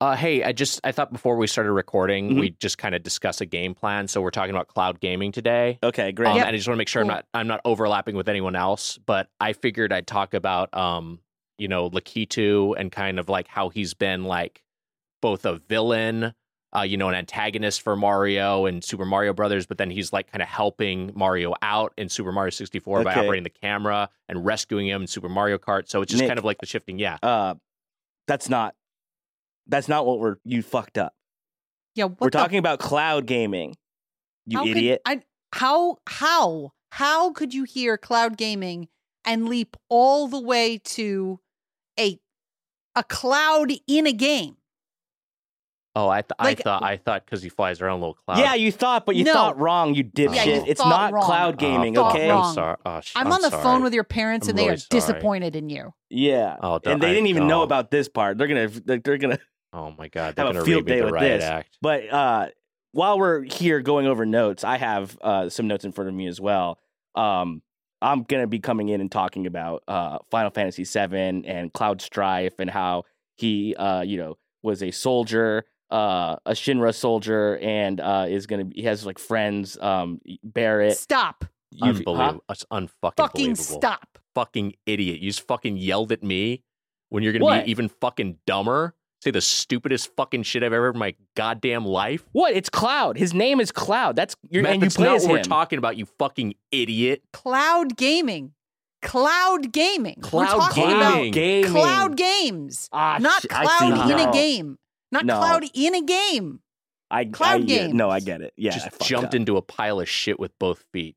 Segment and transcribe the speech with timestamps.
[0.00, 2.40] Uh, hey, I just I thought before we started recording, Mhm.
[2.40, 4.08] we just kind of discuss a game plan.
[4.08, 5.78] So we're talking about cloud gaming today.
[5.82, 6.28] Okay, great.
[6.30, 6.46] Um, Yep.
[6.46, 7.10] And I just want to make sure Cool.
[7.10, 8.96] I'm not I'm not overlapping with anyone else.
[8.98, 11.20] But I figured I'd talk about um,
[11.58, 14.62] you know, Lakitu and kind of like how he's been like
[15.20, 16.32] both a villain,
[16.74, 20.32] uh, you know, an antagonist for Mario and Super Mario Brothers, but then he's like
[20.32, 24.86] kind of helping Mario out in Super Mario 64 by operating the camera and rescuing
[24.88, 25.90] him in Super Mario Kart.
[25.90, 26.28] So it's just Nick.
[26.30, 26.98] kind of like the shifting.
[26.98, 27.18] Yeah.
[27.22, 27.56] Uh,
[28.26, 28.74] that's not.
[29.70, 30.36] That's not what we're.
[30.44, 31.14] You fucked up.
[31.94, 33.76] Yeah, what we're the- talking about cloud gaming.
[34.46, 35.02] You how could- idiot.
[35.06, 35.22] I,
[35.52, 38.88] how how how could you hear cloud gaming
[39.24, 41.40] and leap all the way to
[41.98, 42.18] a
[42.96, 44.56] a cloud in a game?
[45.96, 48.38] Oh, I th- Like- I thought I thought because he flies around a little cloud.
[48.38, 49.32] yeah, you thought, but you No.
[49.32, 49.94] thought wrong.
[49.94, 50.36] You dipshit.
[50.36, 51.24] Yeah, you it's not wrong.
[51.24, 51.94] cloud Oh, gaming.
[51.96, 52.30] thought okay.
[52.30, 52.76] I'm sorry.
[52.86, 53.62] Oh, sh- I'm, I'm on the sorry.
[53.64, 54.86] phone with your parents I'm and they are sorry.
[54.90, 55.92] disappointed in you.
[56.08, 56.56] Yeah.
[56.62, 58.38] Oh, and they I- didn't even know about this part.
[58.38, 58.68] They're gonna.
[58.68, 59.38] They're, they're gonna.
[59.72, 61.48] Oh my god, they're Have a gonna field read me day the with riot this.
[61.48, 61.78] act.
[61.80, 62.48] But uh,
[62.92, 66.26] while we're here going over notes, I have uh, some notes in front of me
[66.26, 66.78] as well.
[67.14, 67.62] Um,
[68.02, 72.58] I'm gonna be coming in and talking about uh, Final Fantasy VII and Cloud Strife
[72.58, 73.04] and how
[73.36, 78.64] he, uh, you know, was a soldier, uh, a Shinra soldier, and uh, is gonna.
[78.74, 80.96] He has like friends, um, Barret.
[80.96, 81.44] Stop.
[81.70, 82.10] You've- huh?
[82.10, 82.44] Unbelievable.
[82.50, 83.78] It's unfucking Fucking believable.
[83.80, 84.18] stop.
[84.34, 85.20] Fucking idiot.
[85.20, 86.64] You just fucking yelled at me
[87.10, 87.64] when you're gonna What?
[87.66, 88.94] be even fucking dumber.
[89.22, 92.24] Say the stupidest fucking shit I've ever heard in my goddamn life.
[92.32, 92.54] What?
[92.54, 93.18] It's Cloud.
[93.18, 94.16] His name is Cloud.
[94.16, 95.44] That's you're, Matt, and you that's play not as what we're him.
[95.44, 97.22] talking about, you fucking idiot.
[97.34, 98.52] Cloud gaming.
[99.02, 100.16] Cloud gaming.
[100.32, 100.96] We're talking gaming.
[101.00, 101.70] about Gaming.
[101.70, 102.88] cloud games.
[102.92, 104.30] Ah, not shit, I see cloud in now.
[104.30, 104.78] a game.
[105.12, 105.36] Not No.
[105.38, 106.60] cloud in a game.
[107.10, 107.94] I, Cloud I, yeah, games.
[107.94, 108.52] No, I get it.
[108.56, 109.34] Yeah, I just fucked jumped up.
[109.34, 111.16] into a pile of shit with both feet.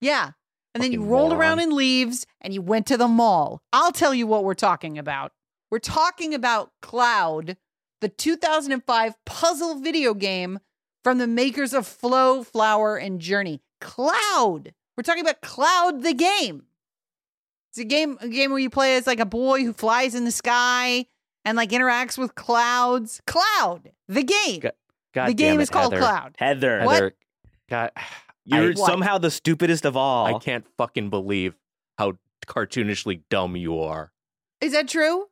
[0.00, 0.30] Yeah.
[0.74, 1.40] And then you Fucking rolled moron.
[1.40, 3.60] around in leaves and you went to the mall.
[3.72, 5.32] I'll tell you what we're talking about.
[5.70, 7.56] We're talking about Cloud,
[8.00, 10.60] the 2005 puzzle video game
[11.02, 13.60] from the makers of Flow, Flower, and Journey.
[13.80, 14.72] Cloud.
[14.96, 16.64] We're talking about Cloud the game.
[17.70, 20.24] It's a game a game where you play as like a boy who flies in
[20.24, 21.06] the sky
[21.44, 23.20] and like interacts with clouds.
[23.26, 24.60] Cloud, the game.
[24.60, 24.70] Go-
[25.14, 26.04] God the game damn it, is called Heather.
[26.04, 26.34] Cloud.
[26.38, 26.82] Heather.
[26.84, 26.94] What?
[26.94, 27.14] Heather,
[27.68, 27.90] God,
[28.44, 28.78] You're I- What?
[28.78, 30.26] somehow the stupidest of all.
[30.26, 31.54] I can't fucking believe
[31.98, 32.14] how
[32.46, 34.12] cartoonishly dumb you are.
[34.60, 35.26] Is that true?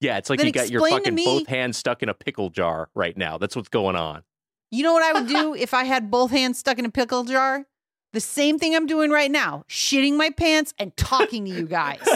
[0.00, 2.50] Yeah, it's like Then you got your fucking me- both hands stuck in a pickle
[2.50, 3.38] jar right now.
[3.38, 4.22] That's what's going on.
[4.70, 7.24] You know what I would do if I had both hands stuck in a pickle
[7.24, 7.66] jar?
[8.12, 12.00] The same thing I'm doing right now, shitting my pants and talking to you guys.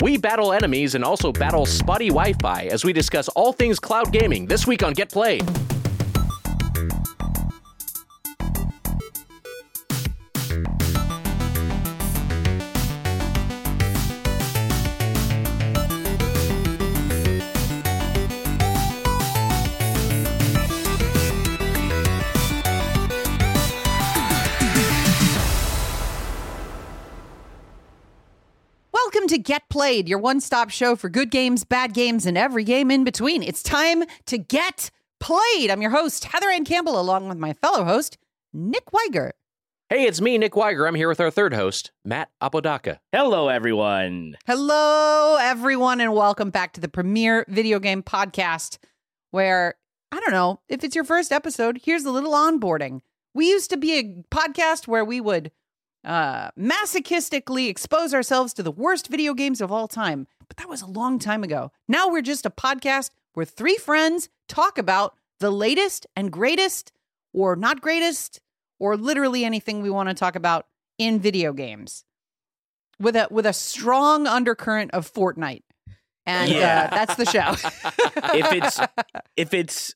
[0.00, 4.12] We battle enemies and also battle spotty Wi Fi as we discuss all things cloud
[4.12, 5.44] gaming this week on Get Played.
[29.38, 32.90] To Get Played, your one stop show for good games, bad games, and every game
[32.90, 33.40] in between.
[33.40, 34.90] It's time to get
[35.20, 35.70] played.
[35.70, 38.18] I'm your host, Heather Anne Campbell, along with my fellow host,
[38.52, 39.34] Nick Wiger.
[39.90, 40.88] Hey, it's me, Nick Wiger.
[40.88, 42.98] I'm here with our third host, Matt Apodaca.
[43.12, 44.36] Hello, everyone.
[44.44, 48.78] Hello, everyone, and welcome back to the premier video game podcast
[49.30, 49.76] where,
[50.10, 53.02] I don't know, if it's your first episode, here's a little onboarding.
[53.34, 55.52] We used to be a podcast where we would
[56.04, 60.82] uh, masochistically expose ourselves to the worst video games of all time, but that was
[60.82, 61.70] a long time ago.
[61.88, 66.92] Now we're just a podcast where three friends talk about the latest and greatest,
[67.32, 68.40] or not greatest,
[68.80, 70.66] or literally anything we want to talk about
[70.98, 72.04] in video games
[72.98, 75.62] with a with a strong undercurrent of Fortnite.
[76.26, 76.88] And Yeah.
[76.90, 77.52] uh, that's the show.
[78.34, 78.80] If it's
[79.36, 79.94] if it's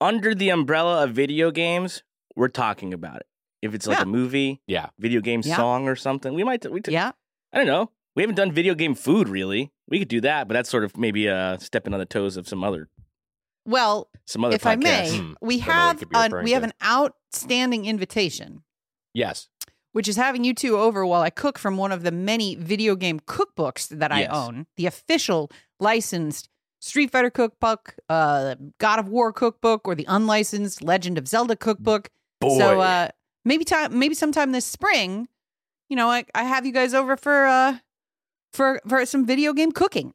[0.00, 2.02] under the umbrella of video games,
[2.36, 3.26] we're talking about it.
[3.62, 4.02] If it's like Yeah.
[4.04, 4.86] a movie, Yeah.
[4.98, 5.56] video game Yeah.
[5.56, 6.70] song or something, we might.
[6.70, 7.12] We t- yeah.
[7.52, 7.90] I don't know.
[8.14, 9.72] We haven't done video game food really.
[9.88, 12.48] We could do that, but that's sort of maybe uh stepping on the toes of
[12.48, 12.88] some other
[13.66, 15.32] Well, some other if I may, Hmm.
[15.42, 18.62] we Don't know what have you could be an, referring we have an outstanding invitation.
[19.14, 19.48] Yes.
[19.92, 22.94] which is having you two over while I cook from one of the many video
[22.94, 24.30] game cookbooks that I Yes.
[24.32, 25.50] own, the official
[25.80, 26.48] licensed
[26.80, 32.10] Street Fighter cookbook, uh, God of War cookbook, or the unlicensed Legend of Zelda cookbook.
[32.40, 32.58] Boy.
[32.58, 33.08] So uh,
[33.48, 35.26] maybe time, maybe sometime this spring,
[35.88, 37.78] you know, I, I have you guys over for uh,
[38.52, 40.12] for for some video game cooking.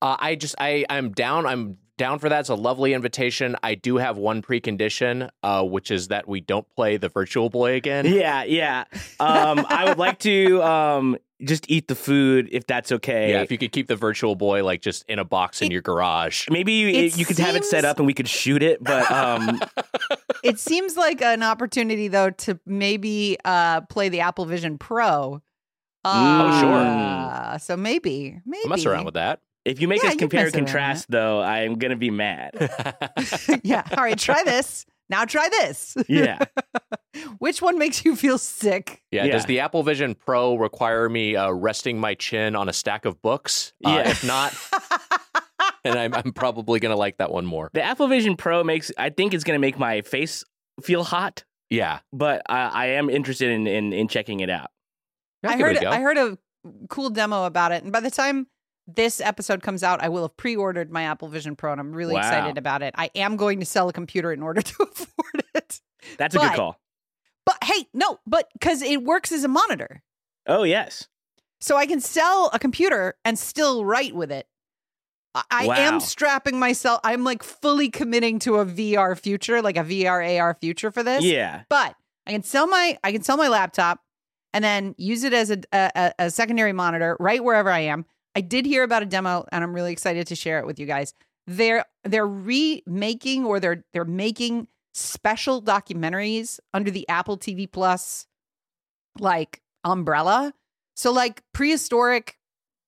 [0.00, 1.46] Uh, I just I I'm down.
[1.46, 2.40] I'm down for that.
[2.40, 3.56] It's a lovely invitation.
[3.62, 7.74] I do have one precondition, uh, which is that we don't play the Virtual Boy
[7.74, 8.04] again.
[8.06, 8.84] yeah, yeah.
[9.18, 13.30] Um, I would like to um just eat the food if that's okay.
[13.30, 15.72] Yeah, if you could keep the Virtual Boy like just in a box in It-
[15.72, 16.46] your garage.
[16.50, 19.10] Maybe you, It you could have it set up and we could shoot it, but
[19.10, 19.60] um,
[20.44, 25.42] It seems like an opportunity though to maybe uh, play the Apple Vision Pro.
[26.04, 26.70] Oh, sure.
[26.70, 29.40] Uh, So maybe, maybe I'll mess around with that.
[29.64, 32.50] if you make Yeah, us compare and contrast, though, I'm gonna be mad.
[33.64, 33.82] yeah.
[33.96, 34.84] All right, try this.
[35.14, 35.96] Now try this.
[36.08, 36.40] Yeah.
[37.38, 39.00] Which one makes you feel sick?
[39.12, 39.32] Yeah, Yeah.
[39.34, 43.22] Does the Apple Vision Pro require me uh, resting my chin on a stack of
[43.22, 43.72] books?
[43.84, 44.10] Uh, Yeah.
[44.10, 44.52] If not,
[45.84, 47.70] and I'm, I'm probably gonna like that one more.
[47.74, 50.42] The Apple Vision Pro makes I think it's gonna make my face
[50.82, 52.00] feel hot, Yeah.
[52.12, 54.70] but I, I am interested in, in in checking it out.
[55.44, 55.76] I'll I heard.
[55.84, 56.38] I heard a
[56.88, 58.48] cool demo about it, and by the time
[58.86, 62.14] this episode comes out, I will have pre-ordered my Apple Vision Pro, and I'm really
[62.14, 62.20] Wow.
[62.20, 62.94] excited about it.
[62.96, 65.80] I am going to sell a computer in order to afford it.
[66.18, 66.80] That's a But- good call.
[67.46, 70.02] But hey, no, but because it works as a monitor.
[70.46, 71.08] Oh yes.
[71.60, 74.46] So I can sell a computer and still write with it.
[75.34, 75.74] I, I Wow.
[75.74, 77.00] am strapping myself.
[77.04, 81.22] I'm like fully committing to a VR future, like a VR AR future for this.
[81.24, 81.62] Yeah.
[81.68, 81.94] But
[82.26, 84.00] I can sell my I can sell my laptop
[84.54, 88.06] and then use it as a, a, a- a secondary monitor right wherever I am.
[88.36, 90.86] I did hear about a demo and I'm really excited to share it with you
[90.86, 91.14] guys.
[91.46, 98.26] They're they're remaking or they're they're making special documentaries under the Apple TV Plus
[99.18, 100.52] like umbrella.
[100.96, 102.36] So like prehistoric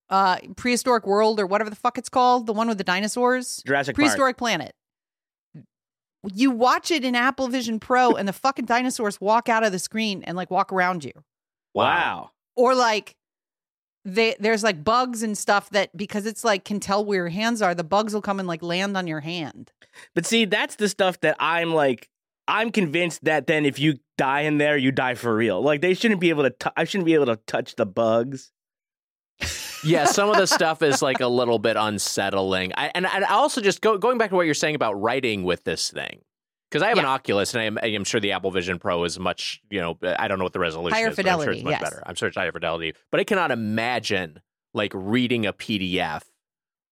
[0.08, 3.94] uh prehistoric world or whatever the fuck it's called, the one with the dinosaurs Jurassic
[3.94, 4.02] Park.
[4.04, 4.74] prehistoric planet.
[6.34, 9.78] You watch it in Apple Vision Pro, and the fucking dinosaurs walk out of the
[9.78, 11.12] screen and like walk around you,
[11.72, 12.30] Wow.
[12.56, 13.14] or like
[14.06, 17.60] they there's like bugs and stuff that because it's like can tell where your hands
[17.60, 19.72] are, the bugs will come and like land on your hand.
[20.14, 22.08] But see, that's the stuff that I'm like.
[22.48, 25.60] I'm convinced that then if you die in there, you die for real.
[25.60, 26.50] Like they shouldn't be able to.
[26.50, 28.52] T- I shouldn't be able to touch the bugs.
[29.82, 32.72] yeah, some of the stuff is like a little bit unsettling.
[32.76, 35.42] I, and, and I also just go, going back to what you're saying about writing
[35.42, 36.20] with this thing,
[36.70, 39.04] because I have an Oculus and I am, I am sure the Apple Vision Pro
[39.04, 41.38] is much, you know, I don't know what the resolution Higher is, but I'm sure
[41.38, 41.82] fidelity, it's much yes.
[41.82, 42.02] better.
[42.06, 44.40] I'm sure it's higher fidelity, but I cannot imagine
[44.74, 46.22] like reading a PDF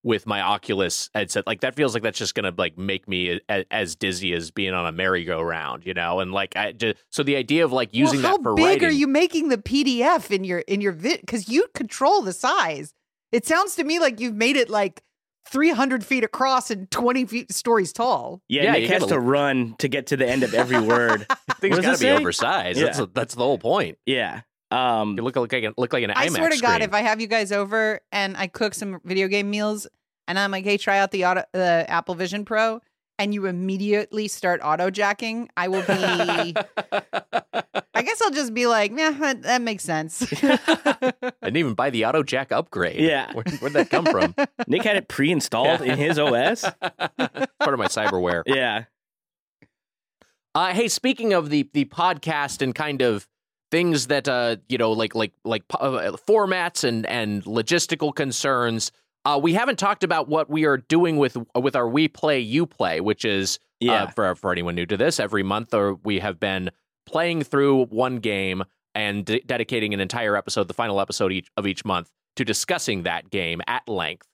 [0.04, 1.46] with my Oculus headset.
[1.46, 4.74] Like that feels like that's just gonna like make me a, as dizzy as being
[4.74, 6.20] on a merry-go-round, you know.
[6.20, 8.64] And like I just so the idea of like using well, how that for big
[8.64, 8.84] writing.
[8.84, 11.20] are you making the PDF in your in your vid?
[11.20, 12.94] Because you control the size.
[13.32, 15.02] It sounds to me like you've made it like
[15.48, 18.40] 300 feet across and 20 feet stories tall.
[18.48, 21.26] Yeah, Yeah, Nick you has gotta- run to get to the end of every word.
[21.60, 22.12] Things What does got to be say?
[22.16, 22.78] oversized.
[22.78, 22.84] Yeah.
[22.86, 23.98] That's that's the whole point.
[24.06, 24.40] yeah.
[24.70, 25.14] Um.
[25.16, 27.20] You look like an, look like an I IMAX swear to God, if I have
[27.20, 29.86] you guys over and I cook some video game meals
[30.26, 32.80] and I'm like, hey, try out the auto, the Apple Vision Pro,
[33.18, 36.54] and you immediately start auto jacking, I will be.
[37.96, 40.22] I guess I'll just be like, yeah, that, that makes sense.
[40.42, 43.00] I didn't even buy the auto jack upgrade.
[43.00, 43.32] Yeah.
[43.34, 44.34] Where, where'd that come from?
[44.66, 46.62] Nick had it pre-installed in his OS.
[46.62, 48.42] Part of my cyberware.
[48.46, 48.84] Yeah.
[50.54, 53.26] Uh, hey, speaking of the the podcast and kind of
[53.72, 58.92] things that uh you know like like like uh, formats and and logistical concerns,
[59.24, 62.66] uh, we haven't talked about what we are doing with with our We Play You
[62.66, 64.04] Play, which is Yeah.
[64.04, 66.70] uh, for for anyone new to this, every month or we have been
[67.06, 68.64] playing through one game
[68.94, 73.02] and de- dedicating an entire episode, the final episode each, of each month, to discussing
[73.02, 74.26] that game at length.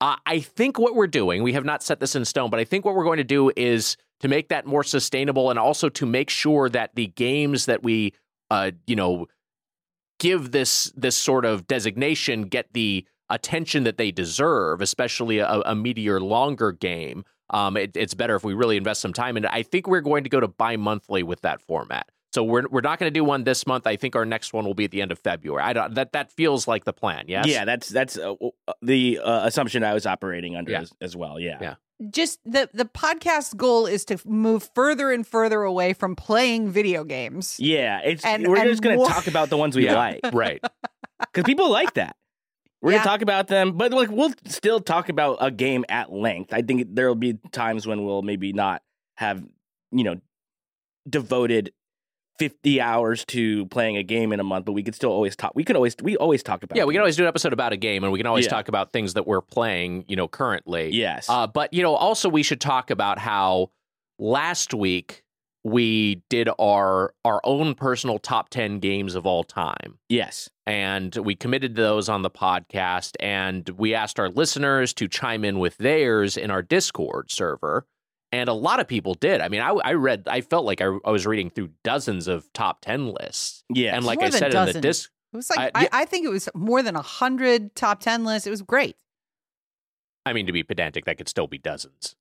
[0.00, 2.64] Uh, I think what we're doing, we have not set this in stone, but I
[2.64, 6.06] think what we're going to do is to make that more sustainable and also to
[6.06, 8.14] make sure that the games that we,
[8.50, 9.26] uh, you know,
[10.18, 15.74] give this this sort of designation get the attention that they deserve, especially a, a
[15.74, 17.24] meteor longer game.
[17.50, 19.50] Um, it, it's better if we really invest some time in it.
[19.52, 22.08] I think we're going to go to bi-monthly with that format.
[22.32, 23.88] So we're we're not going to do one this month.
[23.88, 25.64] I think our next one will be at the end of February.
[25.64, 27.24] I don't that that feels like the plan.
[27.26, 27.48] Yes.
[27.48, 28.34] Yeah, that's that's uh,
[28.68, 30.82] uh, the uh, assumption I was operating under Yeah.
[30.82, 31.40] as, as well.
[31.40, 31.58] Yeah.
[31.60, 31.74] Yeah.
[32.12, 37.02] just the the podcast goal is to move further and further away from playing video
[37.02, 37.56] games.
[37.58, 39.96] Yeah, it's And- we're and just gonna more- talk about the ones we Yeah.
[39.96, 40.62] like Right.
[41.18, 42.14] because people like that.
[42.82, 42.98] We're Yeah.
[42.98, 46.52] gonna talk about them, but like we'll still talk about a game at length.
[46.52, 48.82] I think there will be times when we'll maybe not
[49.16, 49.42] have
[49.92, 50.16] you know
[51.08, 51.72] devoted
[52.38, 55.52] 50 hours to playing a game in a month, but we could still always talk.
[55.54, 56.76] We could always we always talk about.
[56.76, 58.50] Yeah, we can always do an episode about a game, and we can always Yeah.
[58.52, 60.90] talk about things that we're playing, you know, currently.
[60.94, 61.28] Yes.
[61.28, 63.70] Uh, but you know, also we should talk about how
[64.18, 65.22] last week
[65.64, 70.48] we did our our own personal top ten games of all time, yes.
[70.66, 75.44] and we committed to those on the podcast, and we asked our listeners to chime
[75.44, 77.86] in with theirs in our Discord server.
[78.32, 79.40] And a lot of people did.
[79.40, 82.48] I mean, I, I read, I felt like I, I was reading through dozens of
[82.52, 83.64] top 10 lists.
[83.74, 83.96] Yeah.
[83.96, 84.82] And like More I than said in the dozens.
[84.82, 85.88] disc, It was like I- I, yeah.
[85.90, 88.46] I think it was more than a hundred top ten lists.
[88.46, 88.94] It was great.
[90.24, 92.14] I mean, to be pedantic, that could still be dozens.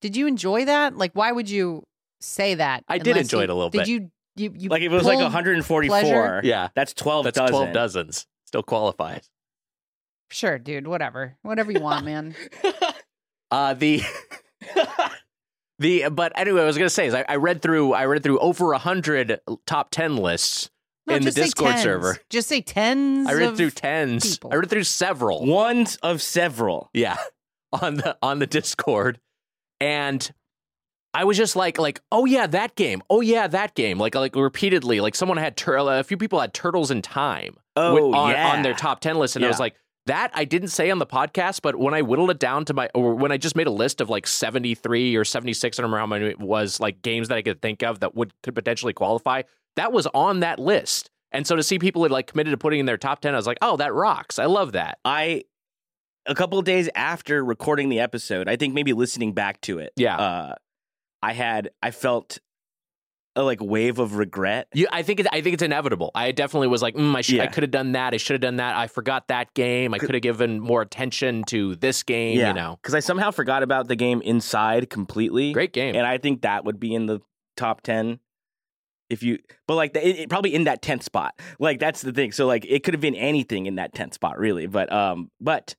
[0.00, 0.96] Did you enjoy that?
[0.96, 1.82] Like, why would you
[2.20, 2.84] say that?
[2.88, 3.88] I did enjoy you- it a little did bit.
[3.88, 4.10] you?
[4.38, 6.40] You, you like if it was like 144, pleasure?
[6.44, 6.68] Yeah.
[6.74, 7.52] that's 12 That's dozen.
[7.54, 8.26] 12 dozens.
[8.44, 9.30] Still qualifies.
[10.30, 10.86] Sure, dude.
[10.86, 11.36] Whatever.
[11.42, 12.34] Whatever you want, man.
[13.50, 14.02] Uh the
[15.78, 18.38] the but anyway, I was gonna say is I, I read through I read through
[18.40, 20.70] over a hundred top ten lists
[21.06, 22.18] No, in the Discord server.
[22.30, 23.28] Just say tens.
[23.28, 24.34] I read of through tens.
[24.36, 24.52] people.
[24.52, 25.46] I read through several.
[25.46, 26.90] Ones of several.
[26.92, 27.16] Yeah.
[27.82, 29.20] On the on the Discord.
[29.80, 30.30] And
[31.14, 33.02] I was just like like, oh yeah, that game.
[33.08, 33.98] Oh yeah, that game.
[33.98, 35.00] Like like repeatedly.
[35.00, 38.52] Like someone had tur- a few people had Turtles in Time Oh, with- on, yeah.
[38.52, 39.36] on their top 10 list.
[39.36, 39.74] And I was like,
[40.06, 42.88] that I didn't say on the podcast, but when I whittled it down to my,
[42.94, 45.98] or when I just made a list of like 73 or 76, I don't remember
[46.00, 48.92] how many it was, like games that I could think of that would could potentially
[48.92, 49.42] qualify,
[49.74, 51.10] that was on that list.
[51.32, 53.36] And so to see people had like committed to putting in their top 10, I
[53.36, 54.38] was like, oh, that rocks.
[54.38, 54.98] I love that.
[55.04, 55.42] I
[56.26, 59.92] a couple of days after recording the episode, I think maybe listening back to it.
[59.96, 60.16] Yeah.
[60.16, 60.54] Uh,
[61.22, 62.38] I had I felt
[63.36, 64.68] a like wave of regret.
[64.74, 66.10] You, I think it, I think it's inevitable.
[66.14, 68.14] I definitely was like, mm, I, should, I could have done that.
[68.14, 68.76] I should have done that.
[68.76, 69.92] I forgot that game.
[69.92, 72.38] I could have given more attention to this game.
[72.38, 72.48] Yeah.
[72.48, 75.52] You know, because I somehow forgot about the game Inside completely.
[75.52, 75.94] great game.
[75.94, 77.20] and I think that would be in the
[77.56, 78.20] top ten.
[79.08, 81.38] If you, but like the, it, it probably in that tenth spot.
[81.60, 82.32] Like that's the thing.
[82.32, 84.66] So like it could have been anything in that tenth spot, really.
[84.66, 85.76] But um, but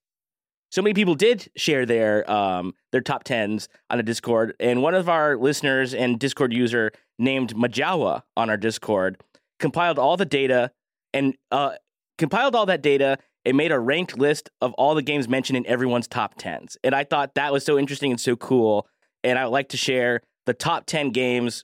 [0.69, 4.95] so many people did share their um their top tens on the Discord, and one
[4.95, 9.21] of our listeners and Discord user named Majawa on our Discord
[9.59, 10.71] compiled all the data
[11.13, 11.71] and uh
[12.17, 15.65] compiled all that data and made a ranked list of all the games mentioned in
[15.67, 16.77] everyone's top tens.
[16.83, 18.87] And I thought that was so interesting and so cool.
[19.23, 21.63] And I would like to share the top ten games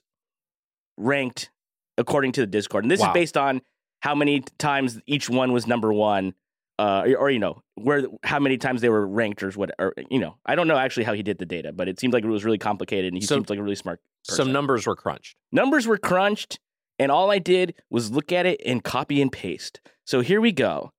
[0.96, 1.50] ranked
[1.98, 2.84] according to the Discord.
[2.84, 3.08] And this Wow.
[3.08, 3.60] is based on
[4.00, 6.34] how many times each one was number one,
[6.78, 10.18] uh, or, you know where how many times they were ranked or what, or you
[10.18, 12.28] know I don't know actually how he did the data, but it seemed like it
[12.28, 14.00] was really complicated, and he So- seems like a really smart.
[14.26, 14.36] Person.
[14.46, 15.36] Some numbers were crunched.
[15.52, 16.58] numbers were crunched,
[16.98, 19.80] and all I did was look at it and copy and paste.
[20.06, 20.92] So here we go.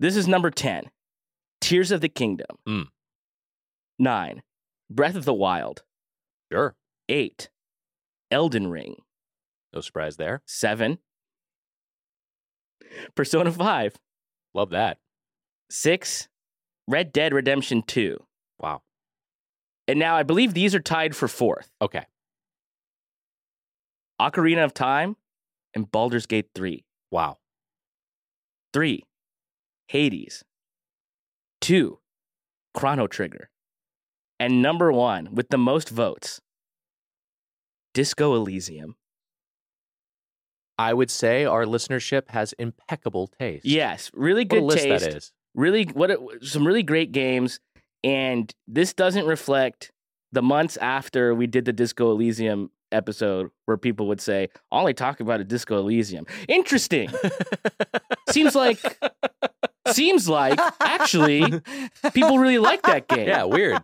[0.00, 0.90] This is number ten,
[1.60, 2.58] Tears of the Kingdom.
[2.68, 2.88] Mm.
[3.98, 4.42] Nine,
[4.90, 5.82] Breath of the Wild.
[6.52, 6.74] Sure.
[7.08, 7.50] Eight,
[8.30, 8.96] Elden Ring.
[9.72, 10.42] No surprise there.
[10.44, 10.98] Seven,
[13.14, 13.96] Persona 5.
[14.54, 14.98] Love that.
[15.72, 16.28] Six,
[16.86, 18.18] Red Dead Redemption 2.
[18.60, 18.82] Wow.
[19.88, 22.04] And now I believe these are tied for fourth Okay.
[24.20, 25.16] Ocarina of Time
[25.74, 26.84] and Baldur's Gate 3.
[27.10, 27.38] Wow.
[28.74, 29.04] Three,
[29.88, 30.44] Hades.
[31.62, 32.00] Two,
[32.74, 33.48] Chrono Trigger.
[34.38, 36.42] And number one, with the most votes,
[37.94, 38.96] Disco Elysium.
[40.78, 43.64] I would say our listenership has impeccable taste.
[43.64, 45.04] Yes, really What good a list taste.
[45.04, 45.32] that is.
[45.54, 47.60] Really what it, some really great games
[48.04, 49.92] and this doesn't reflect
[50.32, 54.92] the months after we did the disco elysium episode where people would say all i
[54.92, 56.26] talk about is disco elysium.
[56.48, 57.10] Interesting.
[58.30, 58.98] Seems like
[59.88, 61.60] seems like actually
[62.14, 63.28] people really like that game.
[63.28, 63.82] Yeah, weird.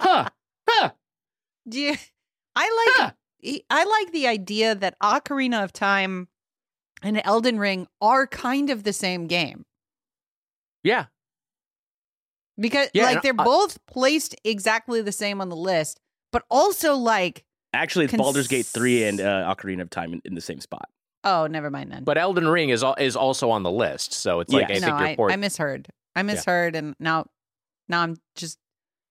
[0.00, 0.28] huh
[0.68, 0.90] huh.
[1.68, 1.96] Do you,
[2.56, 3.12] I like
[3.44, 3.58] huh.
[3.70, 6.28] I like the idea that Ocarina of Time
[7.02, 9.64] and Elden Ring are kind of the same game
[10.82, 11.06] Yeah.
[12.58, 16.00] because Yeah, like they're I- both placed exactly the same on the list,
[16.32, 20.22] but also like actually it's Cons- baldur's gate 3 and uh, ocarina of time in,
[20.24, 20.88] in the same spot
[21.24, 22.04] oh, never mind then.
[22.04, 24.92] But Elden Ring is is also on the list, so it's like I no, think
[24.92, 25.88] I, you're port- I misheard.
[26.16, 27.26] I misheard, and now
[27.88, 28.58] now I'm just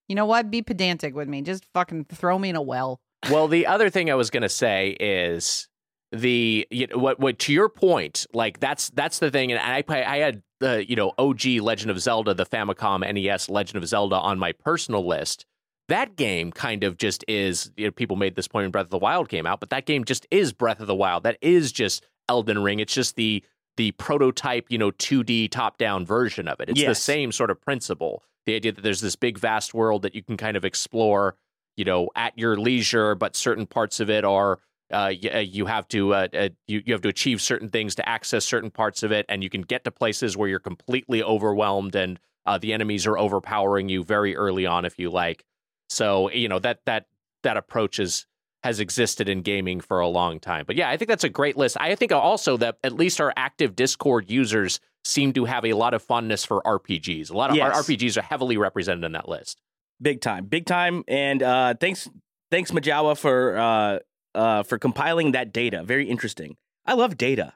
[0.07, 0.49] you know what?
[0.49, 1.41] Be pedantic with me.
[1.41, 2.99] Just fucking throw me in a well.
[3.29, 5.67] well, the other thing I was going to say is
[6.11, 9.83] the you know, what what to your point, like that's that's the thing, and I
[9.87, 14.15] I had the you know OG Legend of Zelda, the Famicom NES Legend of Zelda
[14.15, 15.45] on my personal list.
[15.87, 17.71] That game kind of just is.
[17.77, 19.85] You know, people made this point when Breath of the Wild came out, but that
[19.85, 21.23] game just is Breath of the Wild.
[21.23, 22.79] That is just Elden Ring.
[22.79, 23.43] It's just the
[23.77, 26.69] the prototype, you know, 2D top down version of it.
[26.69, 28.23] It's the same sort of principle.
[28.45, 31.35] The idea that there's this big vast world that you can kind of explore
[31.79, 34.59] you know, at your leisure, but certain parts of it are,
[34.91, 38.07] uh, uh, you have to uh, uh, you, you have to achieve certain things to
[38.09, 41.95] access certain parts of it, and you can get to places where you're completely overwhelmed
[41.95, 45.43] and uh, the enemies are overpowering you very early on if you like.
[45.89, 47.05] So you know that that
[47.43, 48.25] that approach is
[48.63, 50.65] has existed in gaming for a long time.
[50.67, 51.77] But yeah, I think that's a great list.
[51.79, 55.93] I think also that at least our active Discord users seem to have a lot
[55.93, 57.31] of fondness for RPGs.
[57.31, 57.73] A lot of Yes.
[57.73, 59.61] our RPGs are heavily represented in that list.
[60.01, 61.03] big time, big time.
[61.07, 62.09] And uh, thanks,
[62.51, 63.99] thanks Majawa for uh,
[64.35, 65.83] uh, for compiling that data.
[65.83, 66.57] Very interesting.
[66.85, 67.53] I love data.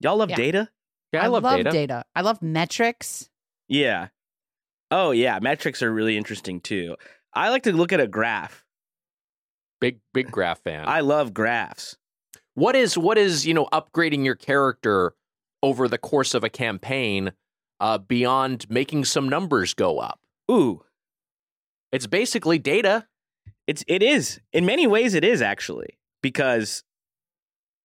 [0.00, 0.36] Y'all love Yeah.
[0.36, 0.68] data?
[1.12, 2.04] Yeah, I, love, data.
[2.14, 3.28] I love metrics.
[3.68, 4.08] Yeah.
[4.90, 6.96] Oh yeah, metrics are really interesting too.
[7.34, 8.64] I like to look at a graph.
[9.80, 10.86] Big big graph fan.
[10.88, 11.96] I love graphs.
[12.54, 15.14] what is what is you know upgrading your character
[15.62, 17.32] over the course of a campaign
[17.80, 20.20] uh, beyond making some numbers go up?
[20.50, 20.82] Ooh,
[21.90, 23.06] It's basically data.
[23.72, 26.84] It's it is in many ways it is actually because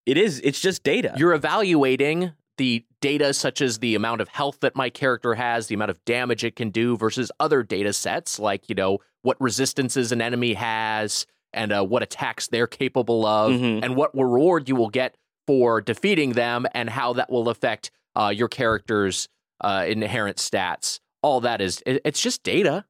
[0.06, 1.14] it is it's just data.
[1.18, 5.76] You're evaluating the data such as the amount of health that my character has, the
[5.76, 10.12] amount of damage it can do versus other data sets like, you know, what resistances
[10.12, 13.84] an enemy has and uh, what attacks they're capable of Mhm.
[13.84, 15.16] and what reward you will get
[15.46, 19.28] for defeating them and how that will affect uh, your character's
[19.62, 21.00] uh, inherent stats.
[21.22, 22.86] All that is, it's just data.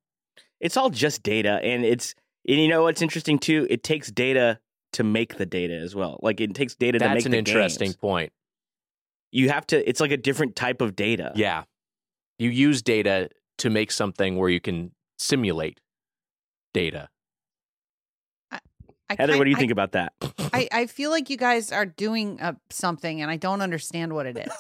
[0.60, 2.16] it's all just data and it's
[2.48, 4.60] and you know what's interesting too it takes data
[4.94, 7.38] to make the data as well like it takes data to make That's an the
[7.40, 7.96] interesting games.
[7.98, 8.32] point.
[9.32, 11.64] you have to it's like a different type of data Yeah.
[12.40, 15.80] You use data to make something where you can simulate
[16.74, 17.10] data.
[18.52, 18.60] I
[19.18, 20.14] heather what do you I- think about that
[20.54, 24.26] I, I feel like you guys are doing uh, something and I don't understand what
[24.26, 24.52] it is.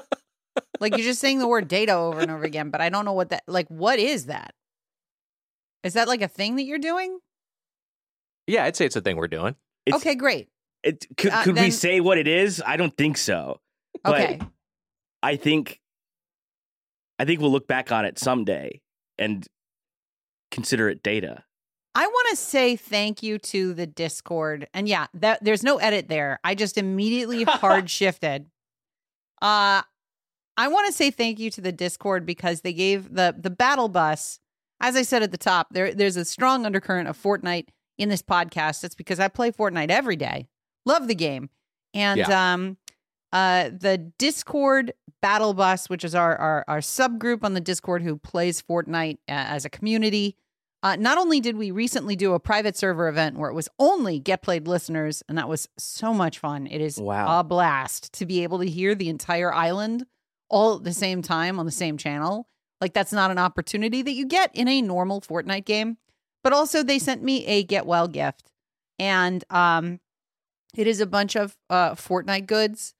[0.80, 3.12] like you're just saying the word data over and over again, but I don't know
[3.14, 4.54] what that like what is that?
[5.84, 7.18] Is that like a thing that you're doing?
[8.46, 9.54] Yeah, I'd say it's a thing we're doing.
[9.86, 10.48] It's- okay, great.
[10.84, 13.60] it, could, Uh, could we say what it is i don't think so
[14.02, 14.40] but Okay.
[15.22, 15.80] i think
[17.20, 18.80] i think we'll look back on it someday
[19.16, 19.46] and
[20.50, 21.44] consider it data
[21.94, 24.66] I want to say thank you to the Discord.
[24.72, 26.40] And yeah, that there's no edit there.
[26.42, 28.46] I just immediately hard shifted.
[29.42, 29.82] Uh
[30.56, 33.88] I want to say thank you to the Discord because they gave the the battle
[33.90, 34.40] bus,
[34.82, 38.22] as I said at the top, there there's a strong undercurrent of Fortnite in this
[38.22, 38.82] podcast.
[38.82, 40.48] That's because I play Fortnite every day.
[40.84, 41.48] Love the game.
[41.94, 42.76] And um
[43.32, 44.92] uh the Discord
[45.22, 49.32] battle bus, which is our our, our subgroup on the Discord who plays Fortnite uh,
[49.56, 50.36] as a community,
[50.82, 54.18] uh, not only did we recently do a private server event where it was only
[54.18, 56.66] Get Played listeners, and that was so much fun.
[56.66, 57.38] It is Wow.
[57.38, 60.06] a blast to be able to hear the entire island
[60.50, 62.48] all at the same time on the same channel.
[62.82, 65.96] Like, that's not an opportunity that you get in a normal Fortnite game.
[66.44, 68.50] But also, they sent me a Get Well gift,
[68.98, 70.00] and um,
[70.76, 72.92] it is a bunch of uh, Fortnite goods.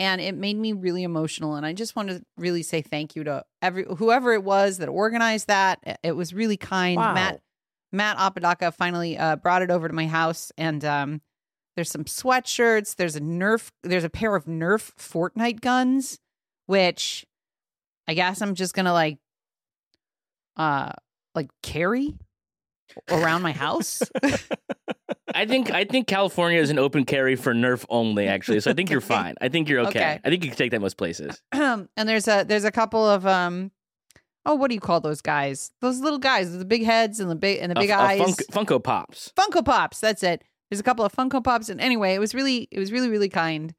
[0.00, 1.56] And it made me really emotional.
[1.56, 4.88] And i just want to really say thank you to every whoever it was that
[4.88, 5.98] organized that.
[6.04, 6.96] It- was really kind.
[6.96, 7.14] Wow.
[7.14, 7.40] matt
[7.90, 10.52] matt apodaca finally uh, brought it over to my house.
[10.56, 11.20] And um,
[11.74, 12.94] there's some sweatshirts.
[12.94, 16.18] There's a nerf there's a pair of nerf fortnite guns
[16.66, 17.24] which
[18.06, 19.18] i guess i'm just gonna like
[20.58, 20.90] uh
[21.34, 22.14] like carry
[23.10, 24.02] around my house
[25.34, 28.60] I think I think California is an open carry for Nerf only, actually.
[28.60, 29.34] So I think you're fine.
[29.40, 29.90] I think you're okay.
[29.90, 30.20] Okay.
[30.24, 31.40] I think you can take that most places.
[31.52, 33.70] and there's a there's a couple of um
[34.46, 37.30] oh what do you call those guys those little guys with the big heads and
[37.30, 39.32] the big and the big a eyes Funk- Funko Pops.
[39.36, 42.66] funko pops that's it there's a couple of funko pops and anyway it was really
[42.70, 43.74] it was really really kind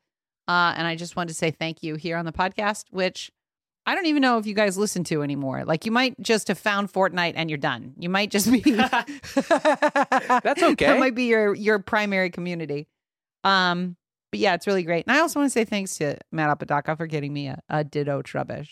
[0.48, 3.32] uh and i just wanted to say thank you here on the podcast which
[3.90, 6.58] i don't even know if you guys listen to anymore like you might just have
[6.58, 9.04] found fortnite and you're done you might just be that's
[10.64, 10.86] okay.
[10.86, 12.88] that might be your your primary community
[13.44, 13.96] um
[14.32, 16.96] but yeah it's really great and i also want to say thanks to matt apodaca
[16.96, 18.70] for getting me a, a ditto trubbish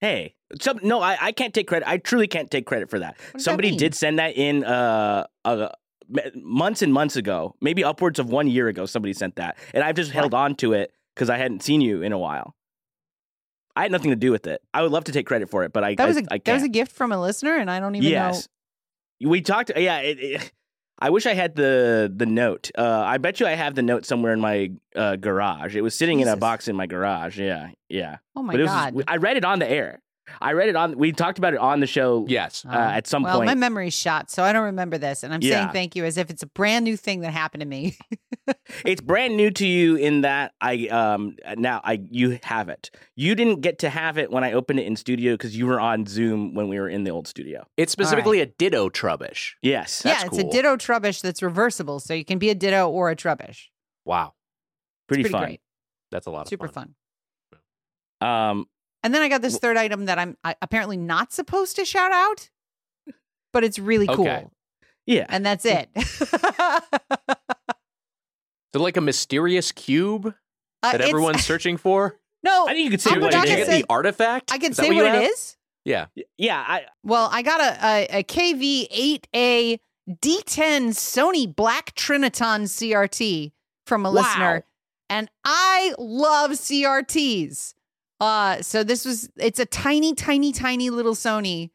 [0.00, 1.88] Hey, some, no, I, I can't take credit.
[1.88, 3.16] I truly can't take credit for that.
[3.36, 5.70] Somebody that did send that in uh, uh,
[6.34, 8.86] months and months ago, maybe upwards of one year ago.
[8.86, 12.02] Somebody sent that, and I've just held on to it because I hadn't seen you
[12.02, 12.54] in a while.
[13.78, 14.60] I had nothing to do with it.
[14.74, 16.38] I would love to take credit for it, but I That was I, a I
[16.44, 18.10] that was a gift from a listener, and I don't even know.
[18.10, 18.48] yes.
[19.24, 19.70] We talked.
[19.76, 20.52] Yeah, it, it-
[21.00, 22.72] I wish I had the the note.
[22.76, 25.76] Uh, I bet you I have the note somewhere in my uh, garage.
[25.76, 27.38] It was sitting in a box in my garage.
[27.38, 28.16] Yeah, yeah.
[28.34, 29.04] Oh my but it was god!
[29.06, 30.00] I read it on the air.
[30.40, 30.96] I read it on.
[30.96, 32.24] We talked about it on the show.
[32.28, 32.64] Yes.
[32.64, 33.46] uh, at some well, point.
[33.46, 36.30] my memory's shot, so I don't remember this, and I'm saying thank you as if
[36.30, 37.96] it's a brand new thing that happened to me.
[38.84, 42.90] it's brand new to you in that I um now I you have it.
[43.16, 45.80] You didn't get to have it when I opened it in studio because you were
[45.80, 47.66] on Zoom when we were in the old studio.
[47.76, 49.52] It's specifically a Ditto Trubbish.
[49.62, 50.02] Yes.
[50.04, 50.48] yeah, it's cool.
[50.48, 53.66] a Ditto Trubbish that's reversible, so you can be a Ditto or a Trubbish.
[54.04, 54.34] Wow.
[55.06, 55.42] pretty, pretty fun.
[55.42, 55.60] great,
[56.10, 56.94] That's a lot of super fun.
[58.20, 58.30] fun.
[58.30, 58.66] Um,
[59.08, 62.12] And then I got this third item that I'm I, apparently not supposed to shout
[62.12, 62.50] out,
[63.54, 64.44] but it's really cool, Okay.
[65.06, 65.24] yeah.
[65.30, 65.88] and that's it.
[68.74, 70.26] So like a mysterious cube
[70.82, 72.18] Uh, that it's- everyone's searching for?
[72.42, 72.66] no.
[72.68, 74.52] I think you could say I'm what not Did you get the artifact?
[74.52, 75.56] I can Is say you what it is.
[75.86, 76.06] Yeah.
[76.36, 79.78] Yeah, I Well, I got a, a, a KV8A
[80.10, 83.52] D10 Sony Black Triniton CRT
[83.86, 84.14] from a Wow.
[84.20, 84.64] listener,
[85.08, 87.72] and I love CRTs.
[88.20, 91.70] Uh, so this was it's a tiny, tiny, tiny little Sony.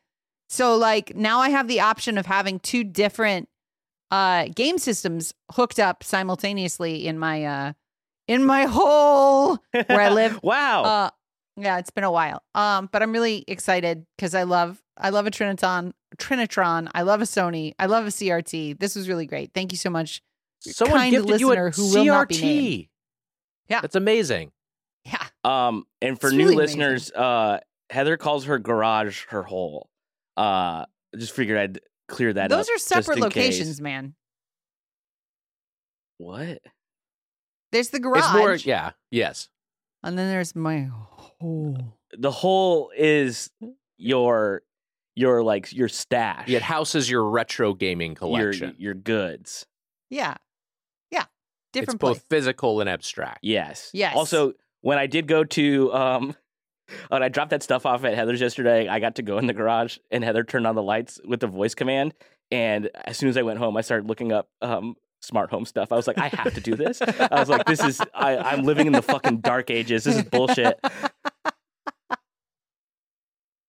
[0.49, 3.49] So like now I have the option of having two different
[4.11, 7.73] uh game systems hooked up simultaneously in my uh
[8.27, 10.39] in my hole where I live.
[10.43, 10.83] wow.
[10.83, 11.09] Uh,
[11.55, 12.41] yeah, it's been a while.
[12.55, 16.89] Um, but I'm really excited because I love I love a Triniton, Trinitron.
[16.93, 17.73] I love a Sony.
[17.79, 18.79] I love a CRT.
[18.79, 19.51] This was really great.
[19.53, 20.21] Thank you so much.
[20.59, 22.41] Someone kind gifted you a listener who will not be CRT.
[22.41, 22.87] named.
[23.69, 23.81] Yeah.
[23.81, 24.51] That's amazing.
[25.05, 26.79] Yeah, Um, and for It's new really amazing.
[26.79, 29.89] listeners, uh, Heather calls her garage her hole.
[30.37, 32.57] Uh, I just figured I'd clear that up.
[32.57, 33.81] those are just separate locations, case.
[33.81, 34.15] man.
[36.17, 36.59] What?
[37.71, 39.49] There's the garage, It's more yeah, yes.
[40.03, 41.97] and then there's my hole.
[42.17, 43.49] The hole is
[43.97, 44.61] your
[45.15, 46.49] your like your stash.
[46.49, 48.75] It houses your retro gaming collection.
[48.77, 49.65] your goods.
[50.11, 50.35] Yeah,
[51.09, 51.25] yeah,
[51.73, 53.39] different it's both physical and abstract.
[53.41, 53.89] Yes.
[53.93, 54.15] Yes.
[54.15, 56.35] Also, when I did go to um
[57.07, 59.53] when I dropped that stuff off at Heather's yesterday, I got to go in the
[59.53, 62.13] garage and Heather turned on the lights with the voice command.
[62.51, 65.91] And as soon as I went home, I started looking up um smart home stuff.
[65.91, 67.01] I was like, I have to do this.
[67.01, 70.03] I was like, this is I, I'm living in the fucking dark ages.
[70.03, 70.79] This is bullshit.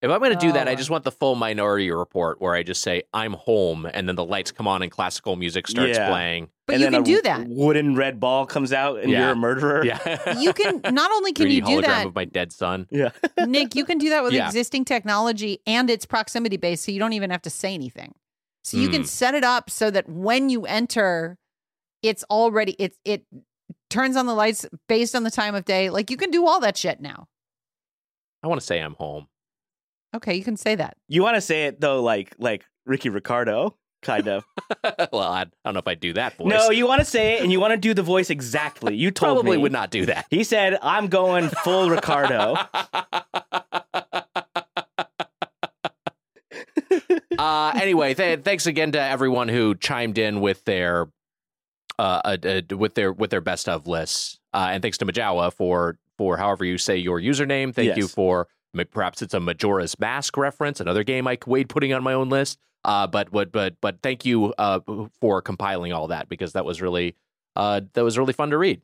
[0.04, 0.74] If I'm going to do that, I Oh.
[0.76, 4.24] just want the full Minority Report where I just say I'm home, and then the
[4.24, 6.10] lights come on and classical music starts Yeah.
[6.10, 6.50] playing.
[6.66, 7.46] but and you then can a do that.
[7.48, 9.20] Wooden red ball comes out and Yeah.
[9.20, 9.84] you're a murderer.
[9.84, 12.86] Yeah, You can not only can you do that, with my dead son.
[12.90, 13.10] Yeah.
[13.46, 14.46] Nick, you can do that with Yeah.
[14.46, 18.14] existing technology and it's proximity based, so you don't even have to say anything.
[18.62, 19.06] So you can Mm.
[19.08, 21.36] set it up so that when you enter,
[22.02, 23.24] it's already it it
[23.90, 25.90] turns on the lights based on the time of day.
[25.90, 27.28] Like you can do all that shit now.
[28.42, 29.28] I want to say I'm home.
[30.14, 30.96] Okay, you can say that.
[31.08, 34.44] You want to say it though, like like Ricky Ricardo, kind of.
[35.12, 36.48] well, I, I don't know if I do that voice.
[36.48, 38.94] no, you want to say it and you want to do the voice exactly.
[38.94, 39.62] You told probably me.
[39.64, 40.26] would not do that.
[40.30, 42.54] He said, "I'm going full Ricardo."
[47.38, 51.08] uh, anyway, th- thanks again to everyone who chimed in with their
[51.98, 55.52] uh, uh, uh, with their with their best of lists, uh, and thanks to Majawa
[55.52, 57.74] for for however you say your username.
[57.74, 58.44] Thank you for ma-
[58.90, 62.58] perhaps it's a Majora's Mask reference, another game I weighed putting on my own list.
[62.84, 64.80] Uh, but but but but thank you uh,
[65.20, 67.16] for compiling all that because that was really
[67.56, 68.82] uh, that was really fun to read.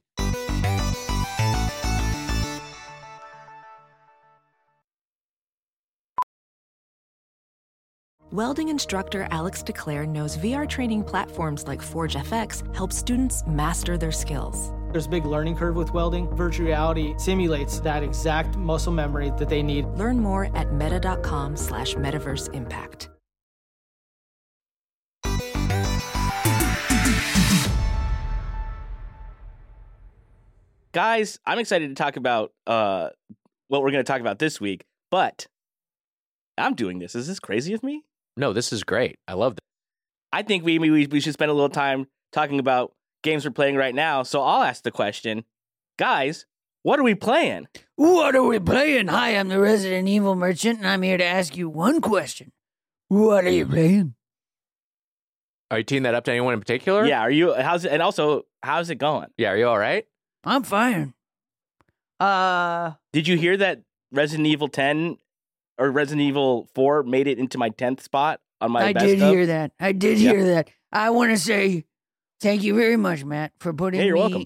[8.33, 14.12] Welding instructor Alex DeClaire knows VR training platforms like Forge FX help students master their
[14.12, 14.70] skills.
[14.92, 16.29] There's a big learning curve with welding.
[16.35, 19.87] Virtual reality simulates that exact muscle memory that they need.
[19.90, 23.09] Learn more at meta.com slash metaverse impact.
[30.92, 33.11] Guys, I'm excited to talk about uh,
[33.68, 35.46] what we're going to talk about this week, but
[36.59, 37.14] I'm doing this.
[37.14, 38.03] Is this crazy of me?
[38.37, 39.16] No, this is great.
[39.29, 39.61] I love this.
[40.33, 43.76] I think we, we we should spend a little time talking about games we're playing
[43.76, 44.22] right now.
[44.22, 45.44] So I'll ask the question,
[45.98, 46.46] guys,
[46.83, 47.68] what are we playing?
[47.96, 49.09] What are we playing?
[49.09, 52.52] Hi, I'm the Resident Evil merchant, and I'm here to ask you one question.
[53.09, 54.14] What are you playing?
[55.70, 57.04] Are you teeing that up to anyone in particular?
[57.06, 57.54] Yeah, are you?
[57.54, 57.92] How's it?
[57.92, 59.28] And also, how's it going?
[59.37, 59.50] Yeah.
[59.50, 60.04] Are you all right?
[60.42, 61.14] I'm fine.
[62.18, 65.16] Uh Did you hear that Resident Evil 10
[65.78, 69.22] or Resident Evil 4 made it into my 10th spot on my I best did
[69.22, 69.28] of?
[69.30, 69.72] hear that.
[69.80, 70.30] I did Yeah.
[70.33, 70.70] hear that.
[70.92, 71.85] I want to say
[72.40, 74.44] thank you very much, Matt, for putting Hey, you're me welcome.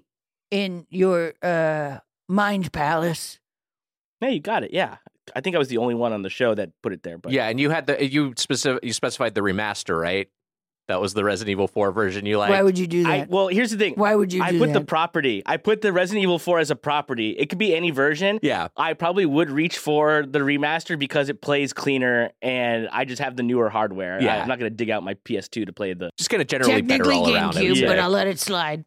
[0.51, 3.39] in your uh, mind palace.
[4.21, 4.73] Hey, you got it.
[4.73, 4.97] Yeah.
[5.35, 7.17] I think I was the only one on the show that put it there.
[7.17, 10.29] But yeah, and you had the you specific you specified the remaster, right?
[10.87, 12.51] That was the Resident Evil 4 version you like.
[12.51, 13.31] Why would you do I, that?
[13.31, 13.95] well, here's the thing.
[13.95, 15.43] Why would you I do put the property.
[15.47, 17.31] I put the Resident Evil 4 as a property.
[17.31, 18.39] It could be any version.
[18.43, 18.69] yeah.
[18.77, 23.37] I probably would reach for the remaster because it plays cleaner and I just have
[23.37, 24.21] the newer hardware.
[24.21, 24.35] Yeah.
[24.35, 26.11] I, am not going to dig out my PS2 to play the.
[26.19, 27.57] Just kind of generally better Technically all around.
[27.57, 28.85] I would GameCube, but I'll let it slide.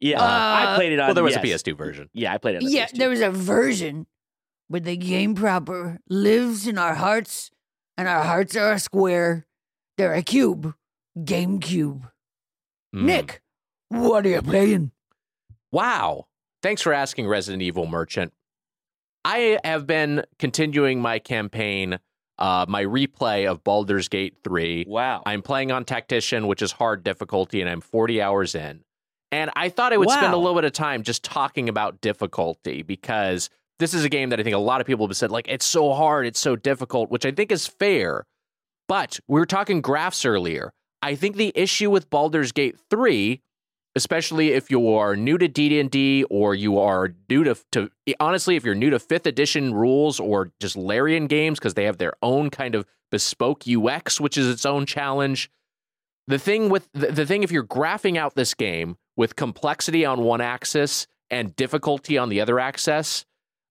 [0.00, 1.06] Yeah, Uh, I played it on.
[1.08, 1.64] Well, there was yes.
[1.64, 2.10] a PS2 version.
[2.12, 2.98] Yeah, I played it on Yeah, PS2.
[2.98, 4.06] there was a version,
[4.68, 7.50] but the game proper lives in our hearts,
[7.96, 9.46] and our hearts are a square.
[9.96, 10.74] They're a cube.
[11.16, 12.10] GameCube.
[12.94, 13.02] Mm.
[13.02, 13.42] Nick,
[13.88, 14.90] what are you playing?
[15.72, 16.26] Wow.
[16.62, 18.32] Thanks for asking, Resident Evil Merchant.
[19.24, 21.98] I have been continuing my campaign,
[22.38, 24.84] uh, my replay of Baldur's Gate 3.
[24.88, 25.22] Wow.
[25.26, 28.82] I'm playing on Tactician, which is hard difficulty, and I'm 40 hours in.
[29.32, 32.82] And I thought I would spend a little bit of time just talking about difficulty
[32.82, 35.48] because this is a game that I think a lot of people have said, like,
[35.48, 38.24] it's so hard, it's so difficult, which I think is fair.
[38.88, 40.72] But we were talking graphs earlier.
[41.02, 43.40] I think the issue with Baldur's Gate 3,
[43.94, 48.64] especially if you are new to D&D or you are new to, to honestly, if
[48.64, 52.50] you're new to 5th edition rules or just Larian games because they have their own
[52.50, 55.50] kind of bespoke UX, which is its own challenge.
[56.26, 60.20] The thing with the, the thing if you're graphing out this game with complexity on
[60.20, 63.24] one axis and difficulty on the other axis,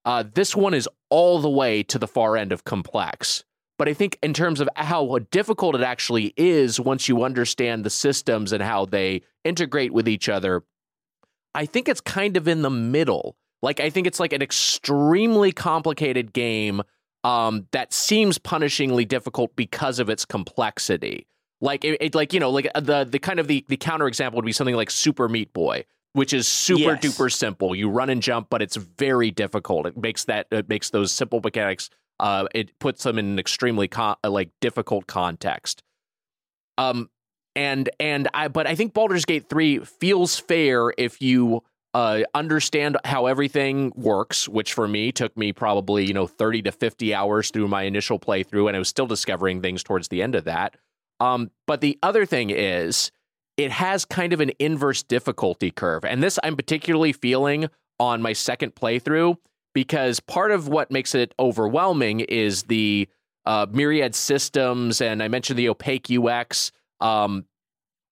[0.06, 3.44] uh, this one is all the way to the far end of complex.
[3.78, 7.90] But I think in terms of how difficult it actually is once you understand the
[7.90, 10.64] systems and how they integrate with each other,
[11.54, 13.36] I think it's kind of in the middle.
[13.62, 16.82] Like I think it's like an extremely complicated game
[17.24, 21.28] um, that seems punishingly difficult because of its complexity.
[21.62, 24.08] Like it, it- like you know, like uh, the the kind of the the counter
[24.08, 27.02] example would be something like Super Meat Boy, which is super Yes.
[27.04, 27.74] duper simple.
[27.76, 29.88] You run and jump, but it's very difficult.
[29.88, 31.90] It makes that it makes those simple mechanics.
[32.20, 35.84] Uh, it puts them in an extremely con- uh, like difficult context.
[36.78, 37.10] Um,
[37.56, 42.98] and and I but I think Baldur's Gate three feels fair if you uh understand
[43.06, 47.52] how everything works, which for me took me probably you know thirty to fifty hours
[47.52, 50.76] through my initial playthrough, and I was still discovering things towards the end of that.
[51.20, 53.12] Um, but the other thing is,
[53.56, 58.34] it has kind of an inverse difficulty curve, and this I'm particularly feeling on my
[58.34, 59.38] second playthrough
[59.76, 63.08] because part of what makes it overwhelming is the
[63.46, 66.72] uh, myriad systems, and I mentioned the opaque UX.
[67.00, 67.46] Um,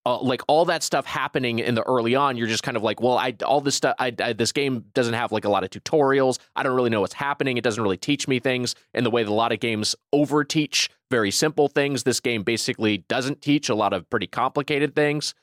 [0.06, 3.00] uh, like all that stuff happening in the early on, you're just kind of like,
[3.00, 3.96] well, I all this stuff.
[3.98, 6.40] I, I this game doesn't have like a lot of tutorials.
[6.58, 7.56] I don't really know what's happening.
[7.56, 10.90] It doesn't really teach me things in the way that a lot of games overteach
[11.10, 12.04] very simple things.
[12.04, 15.34] This game basically doesn't teach a lot of pretty complicated things.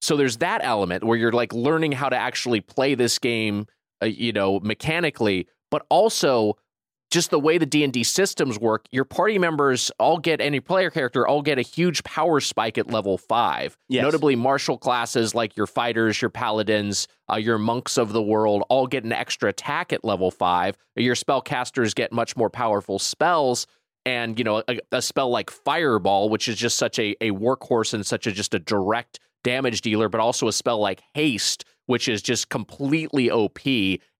[0.00, 3.66] So there's that element where you're like learning how to actually play this game,
[4.02, 6.56] uh, you know, mechanically, but also
[7.10, 11.26] just the way the D&D systems work, your party members all get any player character
[11.26, 13.76] all get a huge power spike at level 5.
[13.88, 14.02] Yes.
[14.02, 18.86] Notably martial classes like your fighters, your paladins, uh, your monks of the world all
[18.86, 20.76] get an extra attack at level 5.
[20.96, 23.66] Your spellcasters get much more powerful spells
[24.04, 27.92] and you know a, a spell like fireball which is just such a, a workhorse
[27.92, 32.08] and such a just a direct damage dealer but also a spell like haste which
[32.08, 33.58] is just completely op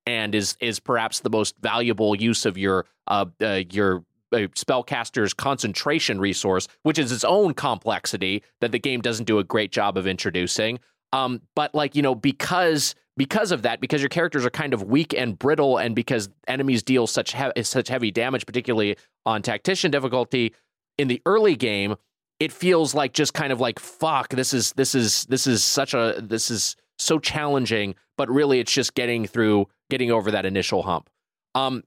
[0.07, 5.35] and is is perhaps the most valuable use of your uh, uh your uh, spellcaster's
[5.35, 9.97] concentration resource which is its own complexity that the game doesn't do a great job
[9.97, 10.79] of introducing.
[11.13, 14.83] Um but like you know because because of that because your characters are kind of
[14.83, 19.91] weak and brittle and because enemies deal such he- such heavy damage particularly on tactician
[19.91, 20.55] difficulty
[20.99, 21.97] in the early game
[22.39, 25.95] it feels like just kind of like fuck this is this is this is such
[25.95, 30.83] a this is so challenging but really it's just getting through getting over that initial
[30.83, 31.11] hump
[31.55, 31.83] um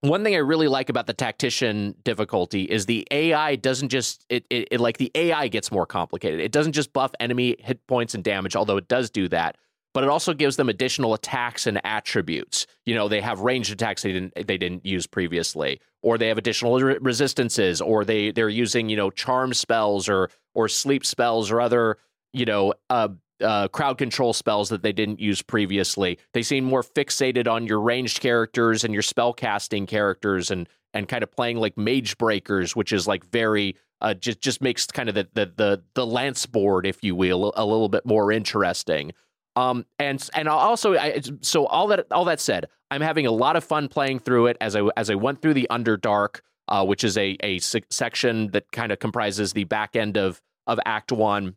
[0.00, 4.44] one thing I really like about the tactician difficulty is the AI doesn't just it,
[4.48, 6.40] it, it like the AI gets more complicated.
[6.40, 9.56] It doesn't just buff enemy hit points and damage, although it does do that,
[9.94, 12.66] but it also gives them additional attacks and attributes.
[12.86, 16.38] You know, they have ranged attacks they didn't they didn't use previously, or they have
[16.38, 21.50] additional re- resistances, or they they're using you know charm spells or or sleep spells
[21.50, 21.98] or other
[22.32, 23.08] you know uh,
[23.40, 26.18] uh, crowd control spells that they didn't use previously.
[26.32, 31.08] They seem more fixated on your ranged characters and your spell casting characters, and and
[31.08, 35.08] kind of playing like mage breakers, which is like very uh, just just makes kind
[35.08, 39.12] of the the the, the lance board, if you will, a little bit more interesting.
[39.56, 43.56] Um, and and also, I, so all that all that said, I'm having a lot
[43.56, 47.02] of fun playing through it as I as I went through the Underdark, uh, which
[47.02, 51.10] is a a se- section that kind of comprises the back end of of Act
[51.10, 51.56] One.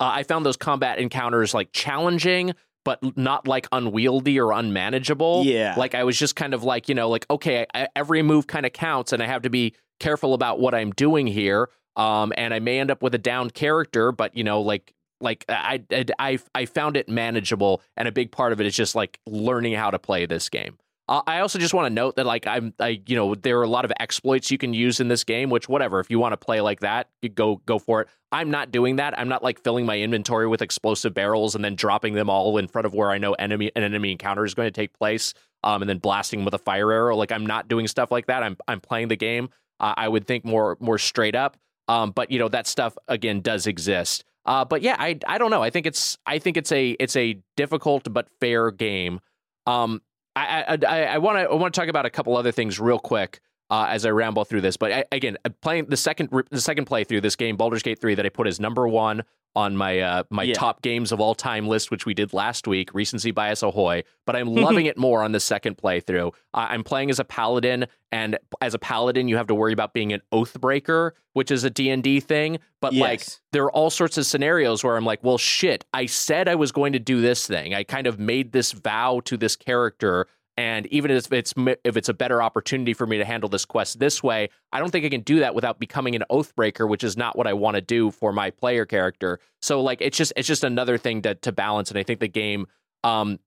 [0.00, 5.42] Uh, I found those combat encounters like challenging, but not like unwieldy or unmanageable.
[5.44, 5.74] Yeah.
[5.76, 8.64] like I was just kind of like you know like okay, I, every move kind
[8.66, 11.68] of counts, and I have to be careful about what I'm doing here.
[11.96, 15.44] um, and I may end up with a down character, but you know, like like
[15.48, 15.84] I
[16.18, 19.74] I I found it manageable, and a big part of it is just like learning
[19.74, 20.78] how to play this game.
[21.10, 23.64] Uh, I also just want to note that like I'm I you know there are
[23.64, 26.34] a lot of exploits you can use in this game, which whatever if you want
[26.34, 28.08] to play like that, go go for it.
[28.30, 29.18] I'm not doing that.
[29.18, 32.68] I'm not like filling my inventory with explosive barrels and then dropping them all in
[32.68, 35.82] front of where I know enemy an enemy encounter is going to take place, um,
[35.82, 37.16] and then blasting them with a fire arrow.
[37.16, 38.44] Like I'm not doing stuff like that.
[38.44, 39.48] I'm I'm playing the game.
[39.80, 41.56] Uh, I would think more more straight up.
[41.88, 44.22] Um, but you know that stuff again does exist.
[44.46, 45.62] Uh, but yeah, I I don't know.
[45.62, 49.18] I think it's I think it's a it's a difficult but fair game.
[49.66, 50.02] Um,
[50.36, 53.40] I I want to I want to talk about a couple other things real quick
[53.70, 54.76] uh, as I ramble through this.
[54.76, 58.26] But I, again, playing the second the second playthrough this game, Baldur's Gate three, that
[58.26, 59.22] I put as number one
[59.56, 60.54] on my uh, my Yeah.
[60.54, 62.94] top games of all time list, which we did last week.
[62.94, 64.04] Recency bias ahoy!
[64.24, 66.28] But I'm loving it more on the second playthrough.
[66.54, 69.92] Uh, I'm playing as a paladin, and as a paladin, you have to worry about
[69.92, 72.58] being an oath breaker, which is a D and D thing.
[72.80, 76.48] But like, there are all sorts of scenarios where I'm like, well, shit, I said
[76.48, 77.74] I was going to do this thing.
[77.74, 80.28] I kind of made this vow to this character.
[80.60, 83.98] And even if it's if it's a better opportunity for me to handle this quest
[83.98, 87.16] this way, I don't think I can do that without becoming an oathbreaker, which is
[87.16, 89.40] not what I want to do for my player character.
[89.62, 92.28] So like it's just it's just another thing to to balance, and I think the
[92.28, 92.66] game
[93.04, 93.38] um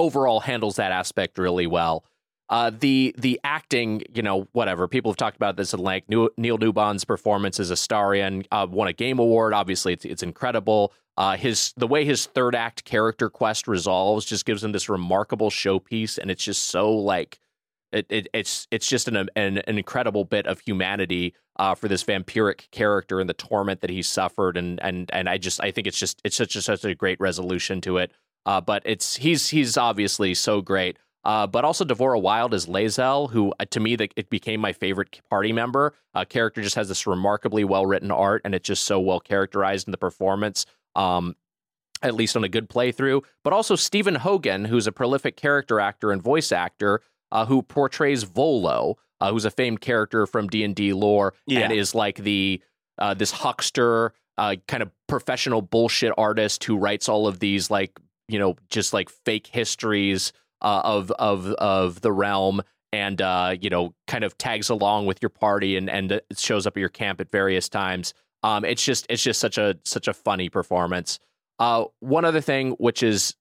[0.00, 2.04] overall handles that aspect really well.
[2.48, 4.88] Uh, the the acting, you know, whatever.
[4.88, 6.08] People have talked about this at length.
[6.08, 9.54] Neil Newbon's performance as Astarion uh, won a game award.
[9.54, 10.92] Obviously, it's it's incredible.
[11.16, 15.50] Uh, his the way his third act character quest resolves just gives him this remarkable
[15.50, 17.38] showpiece, and it's just so like
[17.92, 22.02] it, it it's it's just an, an an incredible bit of humanity uh, for this
[22.02, 25.86] vampiric character and the torment that he suffered, and and and I just I think
[25.86, 28.12] it's just it's such a, such a great resolution to it.
[28.46, 30.98] Uh, but it's he's he's obviously so great.
[31.24, 34.72] Uh, but also Devora Wilde as Lae'zel, who uh, to me that it became my
[34.72, 35.94] favorite party member.
[36.14, 39.86] Uh, character just has this remarkably well written art, and it's just so well characterized
[39.86, 40.66] in the performance.
[40.94, 41.36] Um,
[42.02, 43.22] at least on a good playthrough.
[43.44, 47.00] But also Stephen Hogan, who's a prolific character actor and voice actor,
[47.30, 51.60] uh, who portrays Volo, uh, who's a famed character from D and D lore, Yeah.
[51.60, 52.60] and is like the
[52.98, 57.98] uh, this huckster, uh, kind of professional bullshit artist who writes all of these like
[58.28, 62.62] you know just like fake histories uh, of of of the realm.
[62.94, 66.76] And uh, you know, kind of tags along with your party and and shows up
[66.76, 68.12] at your camp at various times.
[68.42, 71.18] Um, it's just it's just such a such a funny performance.
[71.58, 73.36] Uh, one other thing, which is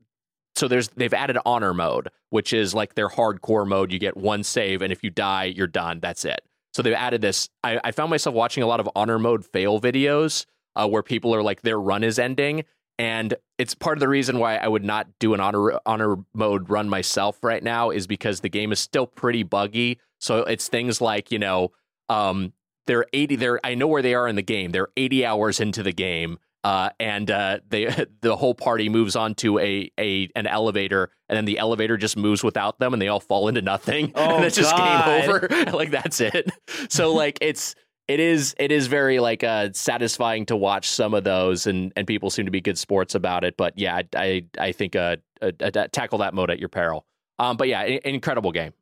[0.55, 3.91] so there's they've added honor mode, which is like their hardcore mode.
[3.91, 5.99] You get one save, and if you die, you're done.
[5.99, 6.41] That's it.
[6.73, 7.49] So they've added this.
[7.63, 11.33] I, I found myself watching a lot of honor mode fail videos uh, where people
[11.35, 12.63] are like their run is ending,
[12.97, 16.69] and it's part of the reason why I would not do an honor honor mode
[16.69, 19.99] run myself right now is because the game is still pretty buggy.
[20.19, 21.71] So it's things like you know
[22.09, 22.53] um,
[22.91, 24.71] they're 80 they're I know where they are in the game.
[24.71, 26.39] They're 80 hours into the game.
[26.61, 27.85] Uh, and uh, they
[28.21, 32.43] the whole party moves onto a a an elevator, and then the elevator just moves
[32.43, 35.21] without them, and they all fall into nothing, Oh, and it's just God.
[35.21, 35.71] game over.
[35.73, 36.51] like that's it.
[36.89, 37.73] So like it's
[38.07, 42.05] it is it is very like uh satisfying to watch some of those, and and
[42.05, 43.55] people seem to be good sports about it.
[43.57, 47.07] But yeah, I I, I think uh, uh, uh tackle that mode at your peril.
[47.39, 48.73] Um, but yeah, incredible game.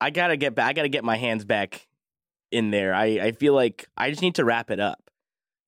[0.00, 0.68] I gotta get back.
[0.68, 1.88] I gotta get my hands back
[2.50, 2.94] in there.
[2.94, 5.10] I, I feel like I just need to wrap it up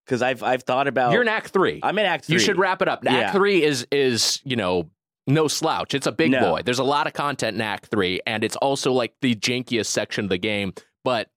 [0.06, 1.12] because I've I've thought about.
[1.12, 1.80] You're in Act Three.
[1.82, 2.34] I'm in Act Three.
[2.34, 3.04] You should wrap it up.
[3.06, 4.90] Act three is is you know
[5.26, 5.92] no slouch.
[5.94, 6.40] It's a big No.
[6.52, 6.62] boy.
[6.62, 10.24] There's a lot of content in Act three, and it's also like the jankiest section
[10.24, 10.72] of the game.
[11.04, 11.30] But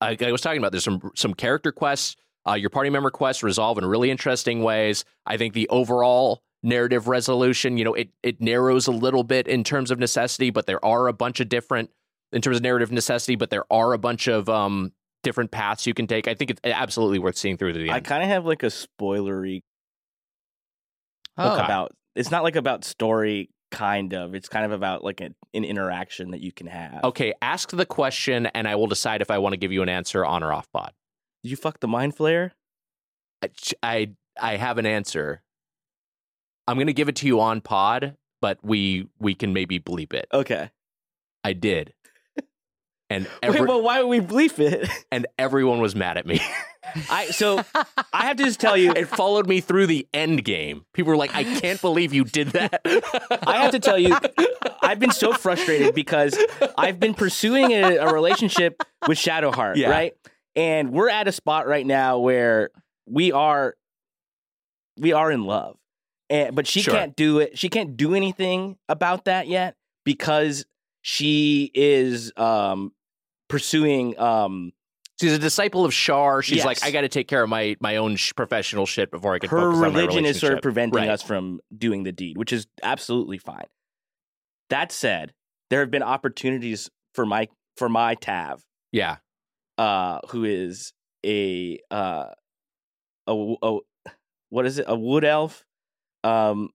[0.00, 2.16] I, I was talking about there's some some character quests.
[2.48, 5.04] Uh, your party member quests resolve in really interesting ways.
[5.26, 9.62] I think the overall narrative resolution, you know, it it narrows a little bit in
[9.62, 11.90] terms of necessity, but there are a bunch of different
[12.32, 15.94] in terms of narrative necessity, but there are a bunch of um different paths you
[15.94, 16.28] can take.
[16.28, 17.92] I think it's absolutely worth seeing through to the end.
[17.92, 19.62] I kind of have like a spoilery
[21.36, 21.94] Oh, about.
[22.14, 24.34] It's not like about story, kind of.
[24.34, 27.02] It's kind of about like an, an interaction that you can have.
[27.04, 29.88] Okay, ask the question, and I will decide if I want to give you an
[29.88, 30.92] answer on or off pod.
[31.42, 32.50] You fuck the mind flayer?
[33.42, 33.48] I
[33.82, 35.42] I, I have an answer.
[36.68, 40.12] I'm going to give it to you on pod, but we we can maybe bleep
[40.12, 40.26] it.
[40.32, 40.70] Okay.
[41.42, 41.94] I did,
[43.10, 44.88] and every, Wait, but why would we bleep it?
[45.12, 46.40] and everyone was mad at me.
[47.10, 47.62] I so
[48.12, 48.92] I have to just tell you.
[48.92, 50.86] it followed me through the end game.
[50.94, 52.80] People were like, "I can't believe you did that."
[53.46, 54.16] I have to tell you,
[54.80, 56.36] I've been so frustrated because
[56.78, 59.90] I've been pursuing a, a relationship with Shadowheart, Yeah.
[59.90, 60.14] right?
[60.56, 62.70] And we're at a spot right now where
[63.06, 63.76] we are
[64.96, 65.76] we are in love.
[66.28, 66.94] And but she Sure.
[66.94, 67.58] can't do it.
[67.58, 70.64] She can't do anything about that yet because
[71.02, 72.92] she is um
[73.50, 74.72] pursuing um
[75.20, 76.40] She's a disciple of Shar.
[76.40, 76.64] She's Yes.
[76.64, 79.38] like, I got to take care of my my own sh- professional shit before I
[79.38, 81.10] can her focus on my religion is sort of preventing Right.
[81.10, 83.66] us from doing the deed, which is absolutely fine.
[84.70, 85.34] That said,
[85.68, 89.16] there have been opportunities for my for my Tav, Yeah,
[89.76, 90.94] uh, who is
[91.26, 92.30] a uh,
[93.26, 93.78] a, a
[94.48, 94.86] what is it?
[94.88, 95.66] A wood elf.
[96.24, 96.70] Um,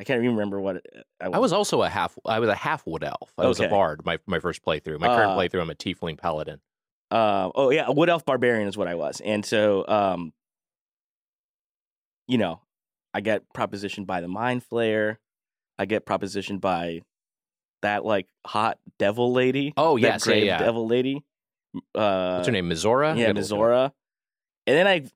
[0.00, 0.86] I can't even remember what it,
[1.20, 2.18] I was also a half.
[2.24, 3.32] I was a half wood elf.
[3.38, 4.04] I was a bard.
[4.04, 4.98] My my first playthrough.
[4.98, 6.60] My current Uh, playthrough, I'm a tiefling paladin.
[7.10, 10.32] Uh, oh yeah, a wood elf barbarian is what I was, and so um,
[12.26, 12.60] you know,
[13.12, 15.18] I get propositioned by the mind flayer.
[15.78, 17.02] I get propositioned by
[17.82, 19.74] that like hot devil lady.
[19.76, 20.58] Oh, yes, yeah, yeah.
[20.58, 21.24] devil lady.
[21.94, 22.70] Uh, What's her name?
[22.70, 23.16] Mizora.
[23.16, 23.92] Yeah, Mizora.
[24.66, 25.10] And then I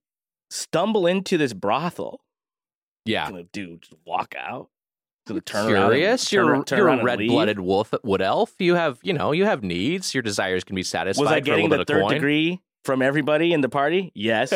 [0.51, 2.21] stumble into this brothel.
[3.07, 3.31] Yeah.
[3.31, 4.69] Gonna do just walk out.
[5.27, 5.85] Gonna turn around.
[5.85, 6.31] and- Curious.
[6.31, 8.55] turn You're turn you're a red blooded wolf wood elf.
[8.59, 10.15] You have you know you have needs.
[10.15, 11.23] Your desires can be satisfied.
[11.23, 12.15] Was I for a getting little the third coin.
[12.15, 14.13] degree from everybody in the party?
[14.15, 14.51] Yes.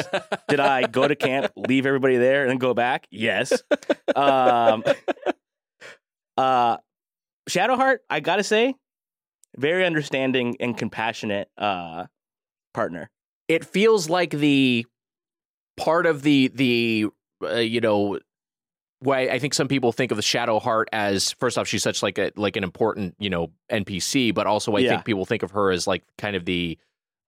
[0.48, 3.08] Did I go to camp, leave everybody there, and then go back?
[3.10, 3.52] Yes.
[4.14, 4.84] Um,
[6.36, 6.76] uh,
[7.48, 8.74] Shadowheart, I gotta say,
[9.56, 12.06] very understanding and compassionate uh,
[12.74, 13.10] partner.
[13.48, 14.86] it feels like the
[15.76, 17.06] part of the the
[17.42, 18.18] uh, you know
[19.00, 22.18] why I think some people think of the Shadowheart as first off she's such like
[22.18, 24.90] a like an important you know NPC, but also I Yeah.
[24.90, 26.78] think people think of her as like kind of the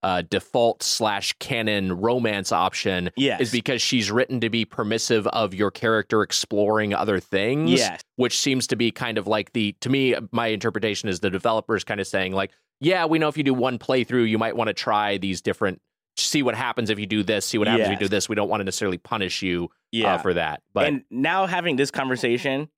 [0.03, 3.39] uh, default slash canon romance option Yes.
[3.39, 7.71] is because she's written to be permissive of your character exploring other things.
[7.71, 8.01] Yes.
[8.17, 11.85] Which seems to be kind of like the, to me, my interpretation is the developers
[11.85, 12.51] kind of saying, like,
[12.81, 15.79] yeah, we know if you do one playthrough, you might want to try these different,
[16.17, 18.29] see what happens if you do this, see what happens if you do this.
[18.29, 20.15] We don't want to necessarily punish you Yeah.
[20.15, 20.61] uh, for that.
[20.73, 22.69] But and now having this conversation,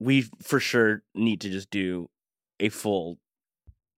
[0.00, 2.08] we for sure need to just do
[2.60, 3.18] a full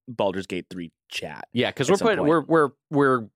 [0.09, 1.47] Baldur's Gate 3 chat.
[1.53, 2.29] yeah, because we're some put, point.
[2.29, 3.27] we're, we're, we're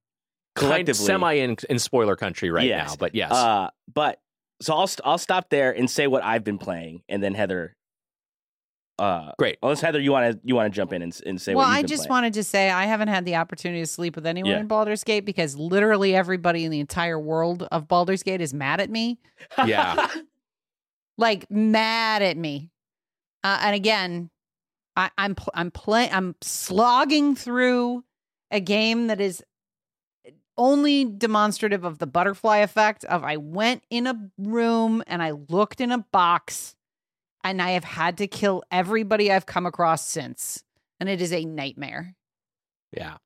[0.56, 1.04] Collectively.
[1.04, 2.90] semi in, in spoiler country right Yes.
[2.90, 2.96] now.
[2.96, 3.32] But yes.
[3.32, 4.20] Uh, but
[4.62, 7.74] so I'll st- I'll stop there and say what I've been playing, and then Heather.
[8.98, 9.58] Uh, Great.
[9.62, 11.70] Unless Heather, you want to you want to jump in and, and say well, what
[11.70, 12.10] you've I been just playing.
[12.10, 14.60] wanted to say I haven't had the opportunity to sleep with anyone Yeah.
[14.60, 18.80] in Baldur's Gate because literally everybody in the entire world of Baldur's Gate is mad
[18.80, 19.18] at me.
[19.66, 20.08] Yeah.
[21.18, 22.70] like mad at me.
[23.42, 24.30] Uh, and again,
[24.96, 28.04] I, I'm pl- I'm playing I'm slogging through
[28.52, 29.42] a game that is
[30.56, 35.80] only demonstrative of the butterfly effect of I went in a room and I looked
[35.80, 36.73] in a box
[37.44, 40.64] and I have had to kill everybody I've come across since.
[40.98, 42.14] And it is a nightmare.
[42.96, 43.16] yeah.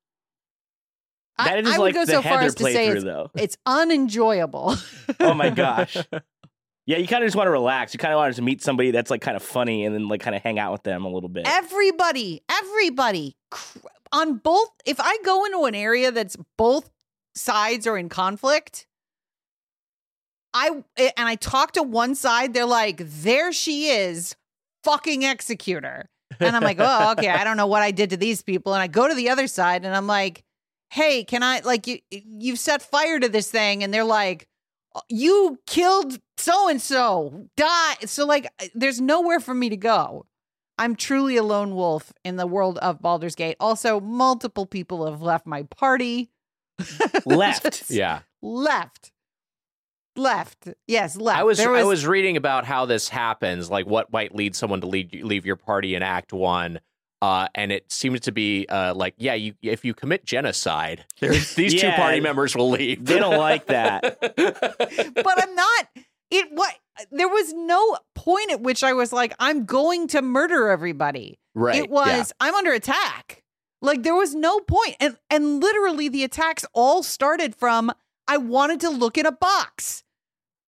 [1.37, 3.31] I- that is I, would like go the so far as to say it's, though.
[3.33, 4.75] it's unenjoyable.
[5.21, 5.97] Oh my gosh.
[6.85, 7.93] Yeah, you kind of just want to relax.
[7.93, 10.21] You kind of want to meet somebody that's like kind of funny, and then like
[10.21, 11.43] kind of hang out with them a little bit.
[11.47, 13.37] everybody, everybody
[14.11, 14.69] on both.
[14.87, 16.89] If I go into an area that's both
[17.35, 18.87] sides are in conflict,
[20.53, 24.35] I eh, and I talk to one side, they're like, "There she is,
[24.83, 27.29] fucking executor," and I'm like, "Oh, okay.
[27.29, 29.47] I don't know what I did to these people." And I go to the other
[29.47, 30.43] side, and I'm like,
[30.91, 31.99] "Hey, can I like you?
[32.09, 34.47] You've set fire to this thing," and they're like.
[34.95, 37.45] Oh, you killed so and so.
[37.55, 37.93] Die.
[38.05, 40.25] So like eh, there's nowhere for me to go.
[40.79, 43.55] I'm truly a lone wolf in the world of Baldur's Gate.
[43.59, 46.31] Also, multiple people have left my party.
[47.25, 47.83] Left.
[47.91, 48.21] Yeah.
[48.41, 49.11] Left.
[50.19, 50.67] Left.
[50.87, 51.39] Yes, left.
[51.39, 54.81] I was, There I was reading about how this happens, like what might lead someone
[54.81, 56.79] to lead, leave your party in Act One,
[57.21, 61.55] uh, and it seems to be uh, like, yeah, you if you commit genocide, there's,
[61.55, 63.05] these two party members will leave.
[63.05, 64.19] They don't like that.
[65.15, 65.87] but I'm not
[66.31, 66.75] it what
[67.11, 71.39] there was no point at which I was like, I'm going to murder everybody.
[71.55, 71.75] right?
[71.75, 73.43] It was I'm under attack.
[73.81, 74.61] Like there was no.
[74.99, 77.91] And and literally the attacks all started from
[78.27, 80.03] I wanted to look in a box.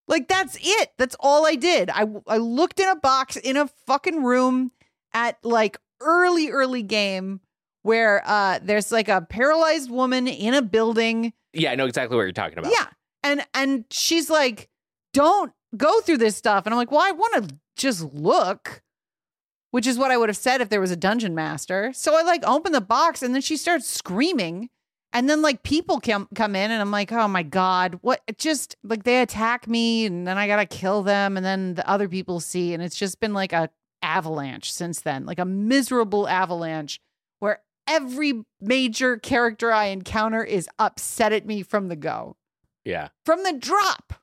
[0.08, 0.90] Like that's it.
[0.98, 1.90] That's all I did.
[1.90, 4.72] I I looked in a box in a fucking room
[5.14, 7.40] at like early early game
[7.82, 12.22] where uh there's like a paralyzed woman in a building Yeah, I know exactly what
[12.24, 12.72] you're talking about.
[12.72, 12.86] yeah.
[13.22, 14.68] And and she's like,
[15.12, 18.82] "Don't go through this stuff." And I'm like, "Well, I want to just look."
[19.70, 21.92] Which is what I would have said if there was a dungeon master.
[21.94, 24.68] So I like open the box and then she starts screaming.
[25.12, 28.38] And then like people come come in and I'm like, "Oh my god, what it
[28.38, 31.88] just like they attack me and then I got to kill them and then the
[31.88, 33.68] other people see and it's just been like a
[34.02, 35.26] avalanche since then.
[35.26, 37.00] Like a miserable avalanche
[37.40, 42.36] where every major character I encounter is upset at me from the go
[42.84, 43.08] yeah.
[43.24, 44.14] from the drop.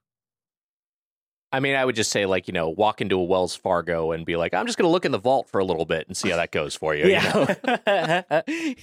[1.52, 4.26] I mean, I would just say like you know, walk into a Wells Fargo and
[4.26, 6.16] be like, I'm just going to look in the vault for a little bit and
[6.16, 7.06] see how that goes for you.
[7.08, 7.48] you know?
[7.88, 8.42] Yeah.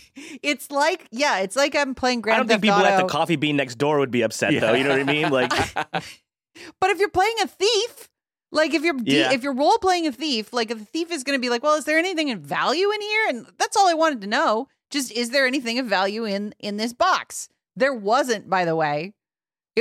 [0.43, 2.37] It's like, yeah, it's like I'm playing Grand.
[2.37, 4.75] I don't think Theft people at the coffee bean next door would be upset though.
[4.75, 5.31] You know what I mean?
[5.31, 5.53] Like,
[6.81, 8.09] But if you're playing a thief,
[8.53, 9.33] like if you're de- Yeah.
[9.33, 11.63] if you're role playing a thief, like if the thief is going to be like,
[11.63, 13.29] well, is there anything of value in here?
[13.29, 14.69] And that's all I wanted to know.
[14.91, 17.49] Just is there anything of value in in this box?
[17.77, 19.13] There wasn't, by the way.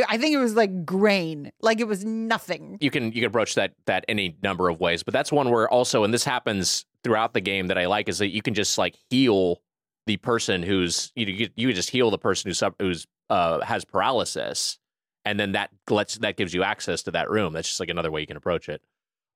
[0.10, 2.78] I think it was like grain, like it was nothing.
[2.82, 5.70] you can you can approach that that any number of ways but that's one where
[5.70, 8.78] also and this happens throughout the game that i like is that you can just
[8.78, 9.62] like heal
[10.08, 14.78] the person who's you you, you just heal the person who's who's uh has paralysis
[15.24, 17.52] and then that lets that gives you access to that room.
[17.54, 18.82] That's just like another way you can approach it.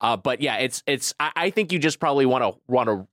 [0.01, 3.07] Uh but yeah it's it's i, I think you just probably want to want to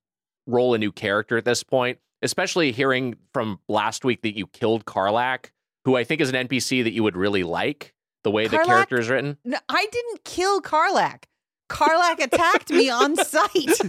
[0.47, 4.85] roll a new character at this point especially hearing from last week that you killed
[4.87, 5.51] Karlach
[5.87, 8.99] who i think is an npc that you would really like the way the character
[9.01, 11.25] is written No, I didn't kill Karlach.
[11.71, 13.81] Karlach attacked me on sight.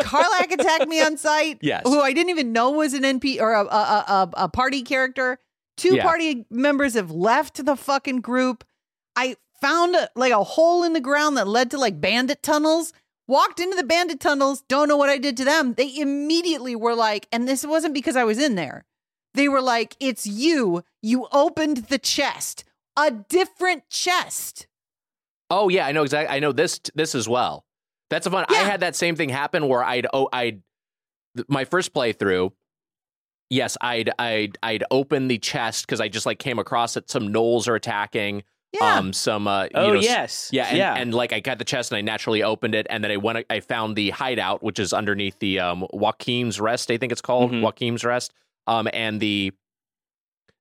[0.00, 1.58] Karlach attacked me on sight.
[1.60, 1.82] Yes.
[1.84, 5.38] Who I didn't even know was an NP or a, a, a, a party character.
[5.76, 6.02] Two Yeah.
[6.04, 8.64] party members have left the fucking group.
[9.16, 12.92] I found a, like a hole in the ground that led to like bandit tunnels.
[13.28, 14.62] Walked into the bandit tunnels.
[14.68, 15.74] Don't know what I did to them.
[15.74, 18.84] They immediately were like, and this wasn't because I was in there.
[19.34, 20.82] They were like, "It's you.
[21.02, 22.64] You opened the chest.
[22.98, 24.66] A different chest."
[25.50, 26.34] Oh yeah, I know exactly.
[26.34, 27.64] I know this this as well.
[28.08, 28.44] That's a fun.
[28.48, 30.62] I had that same thing happen where I'd oh I'd
[31.36, 32.52] th- my first playthrough.
[33.50, 37.10] Yes, I'd I'd I'd open the chest because I just like came across it.
[37.10, 38.42] Some gnolls are attacking.
[38.72, 38.98] Yeah.
[38.98, 39.12] Um.
[39.12, 39.48] Some.
[39.48, 39.64] Uh.
[39.64, 40.66] you oh know, yes, Yeah.
[40.68, 40.94] And, yeah.
[40.94, 43.44] and like I got the chest and I naturally opened it and then I went.
[43.50, 46.90] I found the hideout which is underneath the um Waukeen's Rest.
[46.92, 47.62] I think it's called Mhm.
[47.62, 48.32] Waukeen's Rest.
[48.66, 48.88] Um.
[48.92, 49.52] And the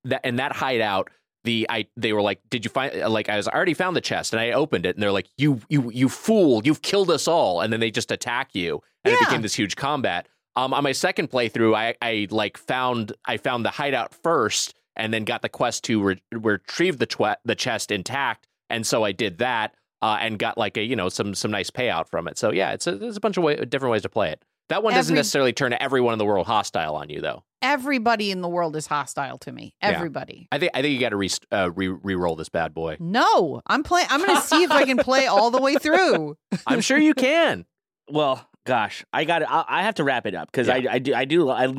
[0.05, 1.09] that and that hideout
[1.43, 4.01] the I they were like, did you find like I was I already found the
[4.01, 7.27] chest and I opened it and they're like, you you you fool, you've killed us
[7.27, 10.27] all, and then they just attack you and it became this huge combat.
[10.55, 15.13] Um, on my second playthrough, I I like found I found the hideout first and
[15.13, 19.13] then got the quest to re- retrieve the twe- the chest intact, and so I
[19.13, 22.37] did that uh, and got like a you know some some nice payout from it.
[22.37, 24.43] So yeah, it's a there's a bunch of way, different ways to play it.
[24.69, 27.43] That one doesn't Every- necessarily turn everyone in the world hostile on you though.
[27.61, 29.73] Everybody in the world is hostile to me.
[29.81, 29.89] Yeah.
[29.89, 30.47] Everybody.
[30.51, 32.95] I think I think you got to re uh, re re-roll this bad boy.
[32.99, 34.07] No, I'm playing.
[34.09, 36.37] I'm going to see if I can play all the way through.
[36.67, 37.65] I'm sure you can.
[38.09, 39.43] well, gosh, I got.
[39.43, 40.75] I, I have to wrap it up because Yeah.
[40.89, 41.13] I, I do.
[41.13, 41.49] I do.
[41.49, 41.73] I,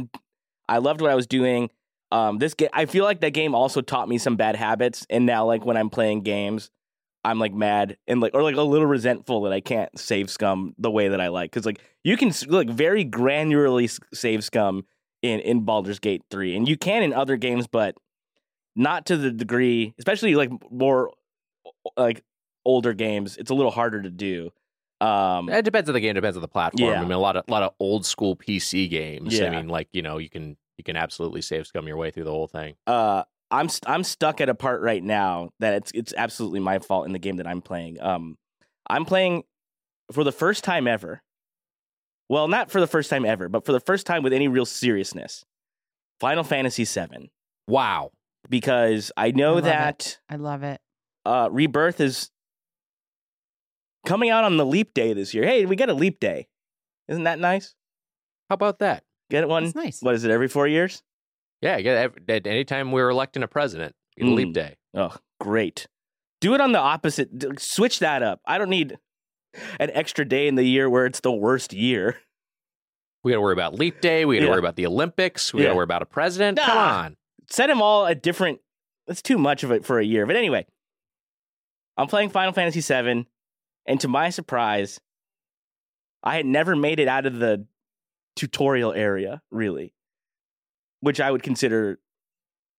[0.69, 1.71] I loved what I was doing.
[2.13, 2.69] Um, this game.
[2.73, 5.77] I feel like that game also taught me some bad habits, and now like when
[5.77, 6.71] I'm playing games,
[7.25, 10.75] I'm like mad and like or like a little resentful that I can't save scum
[10.79, 14.85] the way that I like because like you can like very granularly save scum
[15.23, 17.95] in in Baldur's Gate three, and you can in other games, but
[18.75, 21.13] not to the degree, especially like more
[21.97, 22.25] like
[22.65, 23.37] older games.
[23.37, 24.51] It's a little harder to do.
[25.01, 26.15] Um, It depends on the game.
[26.15, 26.91] Depends on the platform.
[26.91, 27.01] Yeah.
[27.01, 29.39] I mean, a lot of a lot of old school PC games.
[29.41, 32.25] I mean, like you know, you can you can absolutely save scum your way through
[32.25, 32.77] the whole thing.
[32.87, 36.79] uh I'm st- I'm stuck at a part right now that it's it's absolutely my
[36.79, 38.01] fault in the game that I'm playing.
[38.01, 38.37] Um
[38.89, 39.43] I'm playing
[40.13, 41.23] for the first time ever.
[42.29, 44.67] Well, not for the first time ever, but for the first time with any real
[44.67, 45.45] seriousness.
[46.21, 47.31] Final Fantasy VII
[47.67, 48.13] Wow.
[48.49, 49.69] because I know love it.
[49.69, 50.81] that I love it.
[51.25, 52.31] uh Rebirth is
[54.07, 55.45] coming out on the leap day this year.
[55.45, 56.49] Hey, we get a leap day.
[57.09, 57.75] Isn't that nice?
[58.49, 59.03] How about that?
[59.31, 59.65] Get one?
[59.65, 60.03] That's nice.
[60.03, 61.03] What is it every 4 years?
[61.61, 61.77] Yeah.
[61.77, 62.09] Yeah.
[62.29, 64.53] At any time we're electing a president, a leap Mm.
[64.55, 64.77] day.
[64.95, 65.87] Oh, great.
[66.41, 67.61] Do it on the opposite.
[67.61, 68.41] Switch that up.
[68.47, 68.99] I don't need
[69.79, 72.19] an extra day in the year where it's the worst year.
[73.23, 74.25] We got to worry about leap day.
[74.25, 74.51] We got to Yeah.
[74.53, 75.53] worry about the Olympics.
[75.53, 76.59] We got to worry about a president.
[76.59, 77.05] Come Ah.
[77.05, 77.17] on.
[77.51, 78.61] Set them all at different.
[79.07, 80.25] That's too much of it for a year.
[80.25, 80.67] But anyway,
[81.99, 83.27] I'm playing Final Fantasy VII,
[83.87, 85.01] and to my surprise,
[86.23, 87.67] I had never made it out of the
[88.37, 89.93] tutorial area, really,
[91.01, 91.99] which I would consider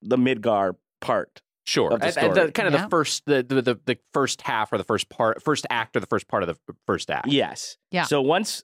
[0.01, 1.41] the Midgar part.
[1.63, 1.93] Sure.
[1.93, 2.51] Of the And- and story.
[2.51, 2.83] kind of Yeah.
[2.85, 5.99] the first the, the the the first half or the first part first act or
[5.99, 7.27] the first part of the first act.
[7.27, 7.77] Yes.
[7.91, 8.03] Yeah.
[8.03, 8.63] So once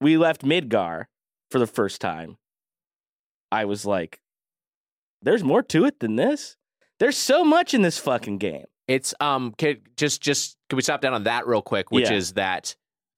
[0.00, 1.06] we left Midgar
[1.50, 2.38] for the first time,
[3.50, 4.20] I was like,
[5.22, 6.56] there's more to it than this.
[6.98, 8.66] There's so much in this fucking game.
[8.88, 11.90] It's um can, just just can we stop down on that real quick?
[11.90, 12.16] Which Yeah.
[12.16, 12.76] is that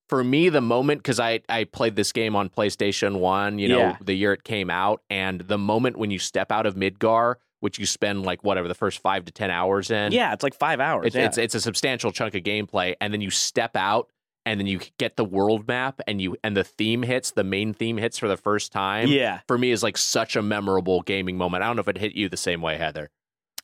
[0.08, 3.78] for me the moment because I I played this game on PlayStation One, you know,
[3.78, 3.96] Yeah.
[4.00, 7.78] the year it came out, and the moment when you step out of Midgar, which
[7.78, 10.80] you spend like whatever the first five to ten hours in, yeah, it's like five
[10.80, 11.06] hours.
[11.06, 11.26] it's yeah.
[11.26, 14.10] it's it's a substantial chunk of gameplay, and then you step out.
[14.46, 17.30] And then you get the world map, and you and the theme hits.
[17.30, 19.08] The main theme hits for the first time.
[19.08, 19.40] yeah.
[19.48, 21.62] for me is like such a memorable gaming moment.
[21.62, 23.08] I don't know if it hit you the same way, Heather.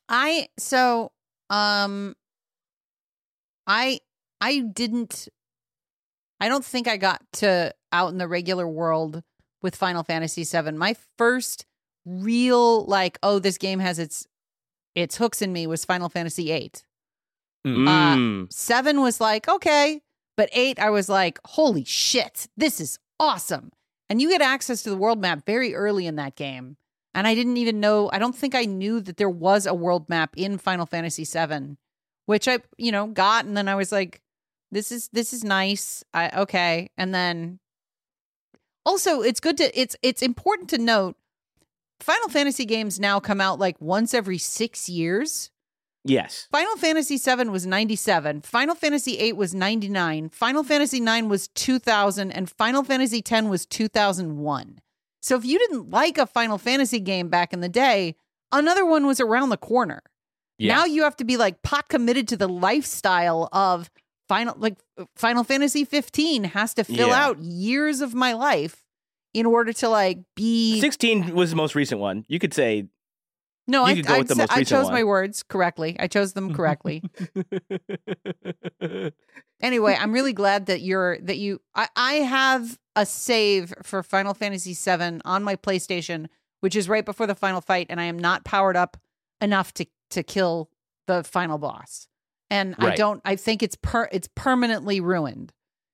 [0.09, 1.13] I so
[1.51, 2.17] um
[3.67, 4.01] I
[4.41, 5.29] I didn't
[6.41, 9.23] I don't think I got to out in the regular world
[9.63, 10.79] with Final Fantasy 7.
[10.79, 11.67] My first
[12.07, 14.27] real like oh this game has its
[14.95, 16.83] its hooks in me was Final Fantasy 8.
[17.67, 18.53] Mm.
[18.53, 20.01] 7 was like okay,
[20.37, 23.71] but 8 I was like holy shit, this is awesome.
[24.09, 26.77] And you get access to the world map very early in that game.
[27.15, 30.09] And I didn't even know I don't think I knew that there was a world
[30.09, 31.77] map in Final Fantasy 7,
[32.25, 34.23] which I, you know, got and then I was like
[34.71, 36.05] this is this is nice.
[36.15, 36.91] I okay.
[36.97, 37.59] And then
[38.85, 41.17] also it's good to it's it's important to note
[42.01, 45.51] Final Fantasy games now come out like once every 6 years.
[46.05, 46.49] yes.
[46.51, 52.31] Final Fantasy 7 was 97, Final Fantasy 8 was 99, Final Fantasy 9 was 2000
[52.31, 54.79] and Final Fantasy 10 was 2001.
[55.21, 58.17] So if you didn't like a Final Fantasy game back in the day,
[58.51, 60.03] another one was around the corner.
[60.57, 60.77] Yeah.
[60.77, 63.91] Now you have to be like pot committed to the lifestyle of
[64.31, 67.25] Final like uh, Final Fantasy 15 has to fill Yeah.
[67.27, 68.85] out years of my life
[69.35, 72.25] in order to like be 16 was the most recent one.
[72.29, 72.87] You could say
[73.67, 74.93] No, I I, with the most I chose one.
[74.95, 75.97] my words correctly.
[75.99, 77.03] I chose them correctly.
[79.61, 84.35] anyway, I'm really glad that you're that you I, I have a save for Final
[84.35, 86.27] Fantasy VII on my PlayStation,
[86.61, 88.97] which is right before the final fight, and I am not powered up
[89.41, 90.71] enough to to kill
[91.09, 92.07] the final boss.
[92.51, 95.53] And I don't I think it's per it's permanently ruined.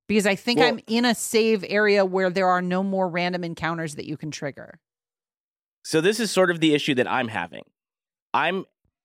[0.09, 3.43] Because I think Well- I'm in a save area where there are no more random
[3.45, 4.79] encounters that you can trigger.
[5.85, 7.63] So this is sort of the issue that I'm having.
[8.35, 8.65] I'm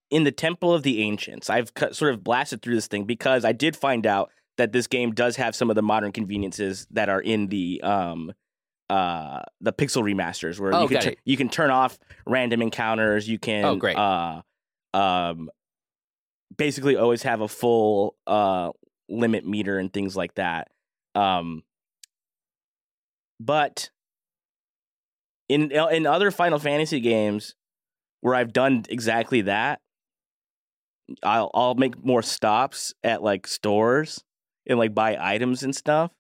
[0.10, 1.50] in the Temple of the Ancients.
[1.50, 4.88] I've cut, sort of blasted through this thing because I did find out that this
[4.88, 8.32] game does have some of the modern conveniences that are in the um
[8.90, 11.10] uh the pixel remasters where you can Okay.
[11.12, 11.98] tu- you can turn off
[12.28, 13.96] random encounters, you can Oh, great.
[13.98, 14.42] uh
[14.94, 15.50] um
[16.58, 18.72] basically always have a full uh
[19.10, 20.70] limit meter and things like that.
[21.16, 21.64] Um
[23.40, 23.90] but
[25.50, 27.56] in in other Final Fantasy games
[28.22, 29.82] where I've done exactly that,
[31.24, 34.24] I'll I'll make more stops at like stores
[34.68, 36.12] and like buy items and stuff.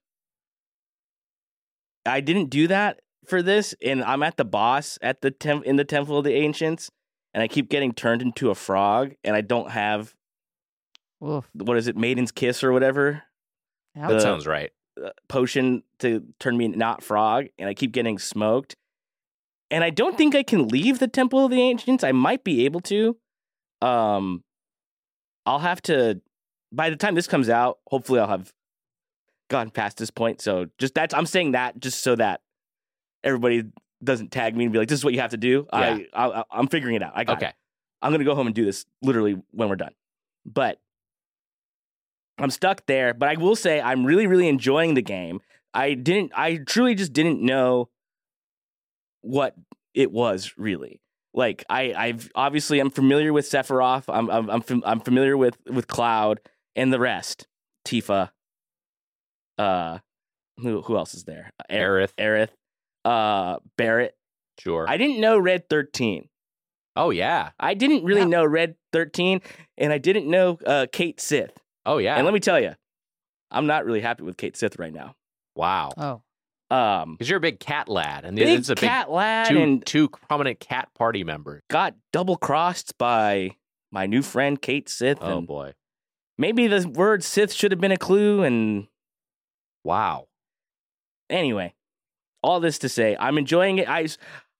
[2.05, 5.85] I didn't do that for this, and I'm at the boss at the in the
[5.85, 6.89] Temple of the Ancients,
[7.33, 10.15] and I keep getting turned into a frog, and I don't have
[11.23, 11.49] Oof.
[11.53, 13.23] what is it, Maiden's Kiss or whatever
[13.95, 14.09] Yep.
[14.09, 14.71] that sounds right.
[15.03, 18.75] uh, potion to turn me not frog, and I keep getting smoked.
[19.69, 22.03] And I don't think I can leave the Temple of the Ancients.
[22.03, 23.17] I might be able to.
[23.81, 24.43] Um,
[25.45, 26.21] I'll have to.
[26.71, 28.51] By the time this comes out, hopefully I'll have
[29.49, 30.41] gone past this point.
[30.41, 32.41] So just that's I'm saying that just so that
[33.23, 33.63] everybody
[34.03, 36.43] doesn't tag me and be like, "This is what you have to do." I, I
[36.51, 37.11] I'm figuring it out.
[37.15, 37.45] I got it.
[37.45, 37.53] Okay.
[38.01, 39.93] I'm gonna go home and do this literally when we're done.
[40.45, 40.79] But
[42.41, 43.13] I'm stuck there.
[43.13, 45.39] But I will say I'm really, really enjoying the game.
[45.73, 46.31] I didn't.
[46.35, 47.89] I truly just didn't know
[49.21, 49.55] what
[49.93, 51.01] it was really.
[51.33, 54.03] Like I, I've obviously I'm familiar with Sephiroth.
[54.09, 56.41] I'm, I'm, I'm, fam- I'm familiar with with Cloud
[56.75, 57.47] and the rest.
[57.87, 58.31] Tifa.
[59.57, 59.99] Uh,
[60.57, 61.51] who who else is there?
[61.71, 62.11] Aerith.
[62.19, 62.49] Aerith.
[63.05, 64.15] Uh, Barret.
[64.59, 64.85] Sure.
[64.89, 66.27] I didn't know Red Thirteen.
[66.95, 67.51] oh yeah.
[67.59, 68.27] I didn't really Yeah.
[68.27, 69.41] know Red 13,
[69.77, 71.57] and I didn't know uh, Cait Sith.
[71.85, 72.15] Oh yeah.
[72.15, 72.73] And let me tell you,
[73.49, 75.15] I'm not really happy with Cait Sith right now.
[75.55, 75.91] wow.
[75.97, 76.21] Oh.
[76.75, 79.85] Um, Because you're a big cat lad, and big it's a cat lad two and
[79.85, 81.61] two prominent cat party members.
[81.69, 83.57] got double crossed by
[83.91, 85.17] my new friend Cait Sith.
[85.19, 85.73] Oh and boy.
[86.37, 88.43] maybe the word Sith should have been a clue.
[88.43, 88.87] And
[89.83, 90.27] Wow.
[91.29, 91.73] anyway,
[92.43, 93.89] all this to say, I'm enjoying it.
[93.89, 94.07] I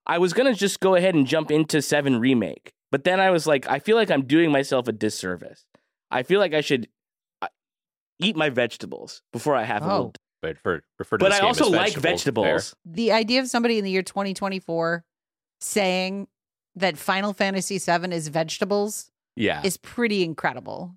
[0.05, 3.47] I was gonna just go ahead and jump into Seven Remake, but then I was
[3.47, 5.63] like, I feel like I'm doing myself a disservice.
[6.09, 6.89] I feel like I should
[8.21, 9.89] eat my vegetables before I have a Oh.
[9.95, 12.01] little But for refer to but I also as like Fair.
[12.01, 12.75] vegetables.
[12.85, 15.03] the idea of somebody in the year 2024
[15.59, 16.27] saying
[16.75, 19.61] that Final Fantasy VII is vegetables Yeah.
[19.63, 20.95] is pretty incredible.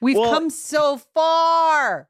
[0.00, 2.08] We've Well- come so far.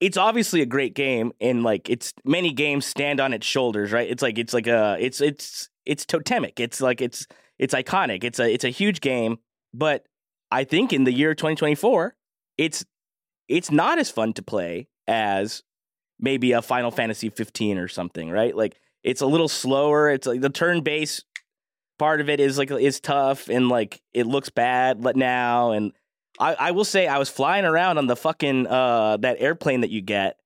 [0.00, 4.10] It's obviously a great game, and like it's many games stand on its shoulders, right?
[4.10, 6.58] It's like it's like a it's it's it's totemic.
[6.60, 7.26] It's like it's
[7.58, 8.24] it's iconic.
[8.24, 9.38] It's a it's a huge game,
[9.72, 10.04] but
[10.50, 12.16] I think in the year 2024,
[12.58, 12.84] it's
[13.48, 15.62] it's not as fun to play as
[16.18, 18.56] maybe a Final Fantasy 15 or something, right?
[18.56, 20.10] Like it's a little slower.
[20.10, 21.24] It's like the turn based
[21.98, 25.92] part of it is like is tough and like it looks bad now and
[26.40, 29.90] I, I will say I was flying around on the fucking uh that airplane that
[29.90, 30.36] you get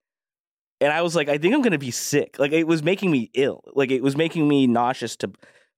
[0.80, 3.30] and I was like I think I'm gonna be sick like it was making me
[3.32, 5.30] ill like it was making me nauseous to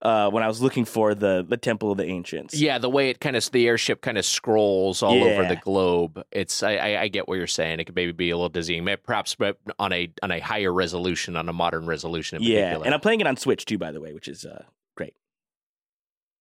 [0.02, 2.54] uh, when I was looking for the the Temple of the Ancients.
[2.54, 6.24] Yeah, the way it kind of the airship kind of scrolls all over the globe.
[6.32, 7.80] It's I, I, I get what you're saying.
[7.80, 11.36] It could maybe be a little dizzying, perhaps but on a on a higher resolution,
[11.36, 12.38] on a modern resolution.
[12.38, 12.84] In yeah, particular.
[12.86, 14.64] and I'm playing it on Switch too, by the way, which is uh,
[14.96, 15.14] great.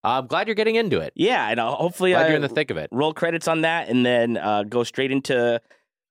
[0.03, 1.11] I'm glad you're getting into it.
[1.15, 2.89] Yeah, and I'll hopefully Glad I you're in the thick of it.
[2.91, 5.61] roll credits on that, and then uh, go straight into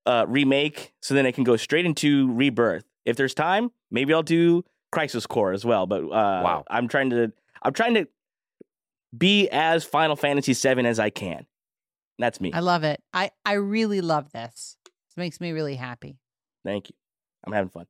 [0.05, 0.93] uh, remake.
[1.01, 2.85] So then I can go straight into rebirth.
[3.07, 5.87] If there's time, maybe I'll do Crisis Core as well.
[5.87, 6.09] But uh,
[6.45, 6.65] Wow.
[6.71, 7.33] I'm trying to
[7.63, 8.09] I'm trying to
[9.17, 11.47] be as Final Fantasy VII as I can.
[12.19, 12.53] That's me.
[12.53, 13.01] I love it.
[13.13, 14.77] I I really love this.
[14.85, 16.19] This makes me really happy.
[16.65, 16.97] Thank you.
[17.47, 17.87] I'm having fun.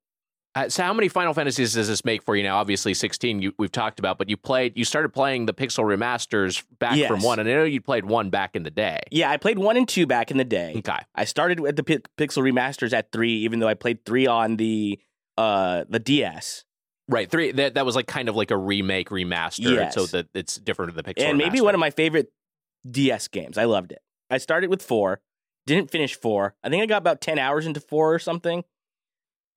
[0.54, 2.56] Uh, so how many Final Fantasies does this make for you now?
[2.58, 6.64] Obviously, 16 you, we've talked about, but you played, you started playing the Pixel remasters
[6.80, 8.98] back from one, and I know you played one back in the day.
[9.12, 10.74] Yeah, I played one and two back in the day.
[10.78, 14.26] Okay, I started with the Pi- Pixel remasters at three, even though I played three
[14.26, 14.98] on the
[15.36, 16.64] uh the DS.
[17.08, 17.30] Right.
[17.30, 19.94] Three that that was like kind of like a remake remaster, Yes.
[19.94, 21.24] so that it's different than the Pixel.
[21.28, 22.32] and maybe one of my favorite
[22.88, 23.58] DS games.
[23.58, 24.00] I loved it.
[24.30, 25.20] I started with four,
[25.66, 26.54] didn't finish four.
[26.62, 28.64] I think I got about ten hours into four or something.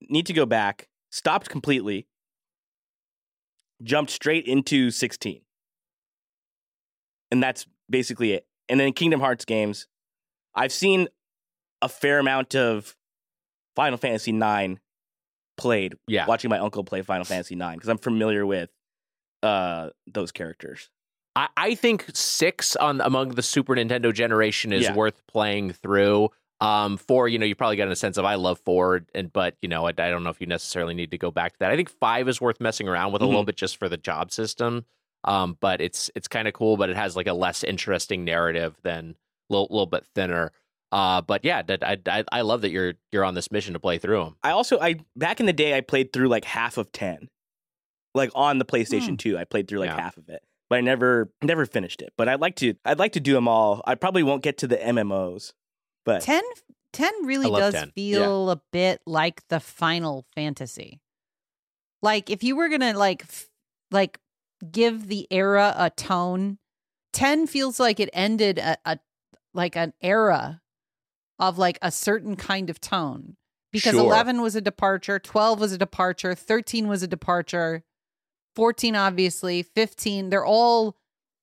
[0.09, 0.87] Need to go back.
[1.11, 2.07] Stopped completely.
[3.83, 5.41] Jumped straight into sixteen,
[7.31, 8.45] and that's basically it.
[8.69, 9.87] And then Kingdom Hearts games.
[10.53, 11.07] I've seen
[11.81, 12.95] a fair amount of
[13.75, 14.79] Final Fantasy nine
[15.57, 15.95] played.
[16.07, 16.25] Yeah.
[16.25, 18.69] watching my uncle play Final Fantasy nine because I'm familiar with
[19.43, 20.89] uh those characters.
[21.35, 24.95] I, I think six on among the Super Nintendo generation is Yeah.
[24.95, 26.29] worth playing through.
[26.59, 29.55] Um, four, you know, you probably got a sense of I love four, and but
[29.63, 31.71] you know, I, I don't know if you necessarily need to go back to that.
[31.71, 33.29] I think five is worth messing around with a Mm-hmm.
[33.31, 34.85] little bit just for the job system.
[35.23, 38.75] Um, but it's it's kind of cool, but it has like a less interesting narrative
[38.83, 39.15] than
[39.49, 40.51] a little, little bit thinner.
[40.91, 43.79] Uh, but yeah, that I, I I love that you're you're on this mission to
[43.79, 44.35] play through them.
[44.43, 47.29] I also I back in the day I played through like half of 10.
[48.13, 49.97] Like on the PlayStation 2, I played through like Hmm.
[49.97, 50.03] Yeah.
[50.03, 50.43] half of it.
[50.69, 52.11] But I never never finished it.
[52.17, 53.81] But I'd like to I'd like to do them all.
[53.85, 55.53] I probably won't get to the MMOs.
[56.03, 56.41] But 10,
[56.93, 57.91] 10 really does 10.
[57.91, 60.99] feel a bit like the Final Fantasy.
[62.01, 63.47] Like if you were gonna like f-
[63.91, 64.19] like
[64.71, 66.57] give the era a tone,
[67.13, 68.99] ten feels like it ended a, a
[69.53, 70.60] like an era
[71.41, 73.35] of like a certain kind of tone.
[73.73, 74.01] Because Sure.
[74.05, 77.83] eleven was a departure, twelve was a departure, thirteen was a departure,
[78.55, 80.29] fourteen obviously, fifteen.
[80.29, 80.95] They're all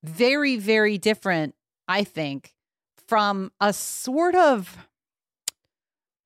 [0.03, 1.55] very very different.
[1.87, 2.55] I think
[3.07, 4.87] from a sort of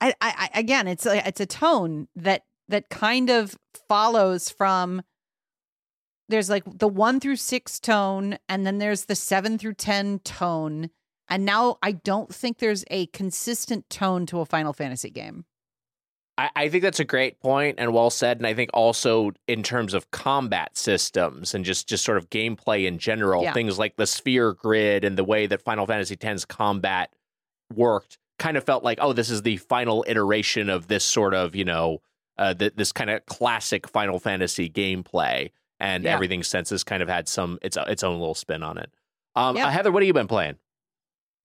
[0.02, 3.58] I, I, again, it's a, it's a tone that that kind of
[3.88, 5.02] follows from.
[6.28, 10.90] There's like the one through six tone, and then there's the seven through ten tone,
[11.34, 15.46] and now I don't think there's a consistent tone to a Final Fantasy game.
[16.38, 18.38] I, I think that's a great point and well said.
[18.38, 22.86] And I think also in terms of combat systems and just just sort of gameplay
[22.86, 23.54] in general, Yeah.
[23.54, 27.12] things like the sphere grid and the way that Final Fantasy X's combat
[27.76, 31.56] worked kind of felt like, oh, this is the final iteration of this sort of
[31.56, 32.02] you know
[32.38, 36.14] uh, th- this kind of classic Final Fantasy gameplay, and Yeah.
[36.16, 38.92] everything since has kind of had some its its own little spin on it.
[39.36, 39.68] Um, Yeah.
[39.68, 40.56] uh, Heather, what have you been playing?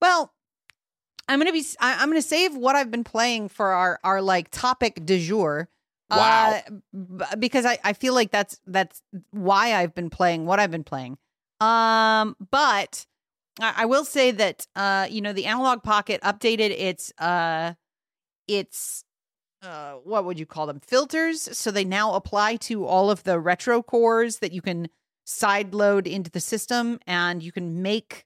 [0.01, 0.33] Well,
[1.29, 4.51] I'm gonna be I, I'm gonna save what I've been playing for our our like
[4.51, 5.69] topic du jour.
[6.11, 6.61] Wow.
[7.21, 10.85] Uh, because I, I feel like that's that's why I've been playing what I've been
[10.85, 11.19] playing.
[11.61, 13.05] Um, but
[13.61, 17.75] I, I will say that uh, you know, the Analogue Pocket updated its uh
[18.47, 19.05] its
[19.63, 23.41] uh what would you call them filters so they now apply to all of the
[23.41, 24.89] retro cores that you can
[25.27, 28.25] side load into the system and you can make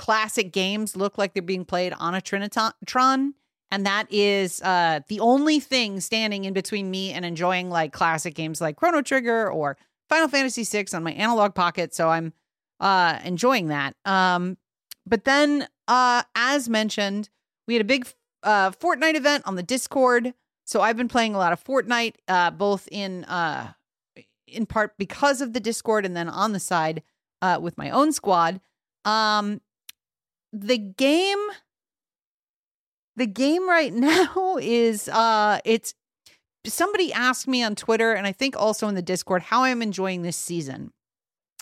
[0.00, 3.34] classic games look like they're being played on a Trinitron.
[3.70, 8.34] And that is uh, the only thing standing in between me and enjoying like classic
[8.34, 9.76] games like Chrono Trigger or
[10.08, 11.94] Final Fantasy VI on my Analogue Pocket.
[11.94, 12.32] So I'm
[12.80, 13.94] uh, enjoying that.
[14.06, 14.56] Um,
[15.04, 17.28] but then, uh, as mentioned,
[17.68, 18.08] we had a big
[18.42, 20.32] uh, Fortnite event on the Discord.
[20.64, 23.74] So I've been playing a lot of Fortnite, uh, both in uh,
[24.46, 27.02] in part because of the Discord and then on the side
[27.42, 28.62] uh, with my own squad.
[29.04, 29.60] Um,
[30.52, 31.38] the game
[33.16, 35.94] the game right now is uh it's
[36.66, 40.22] somebody asked me on Twitter and I think also in the Discord how I'm enjoying
[40.22, 40.92] this season.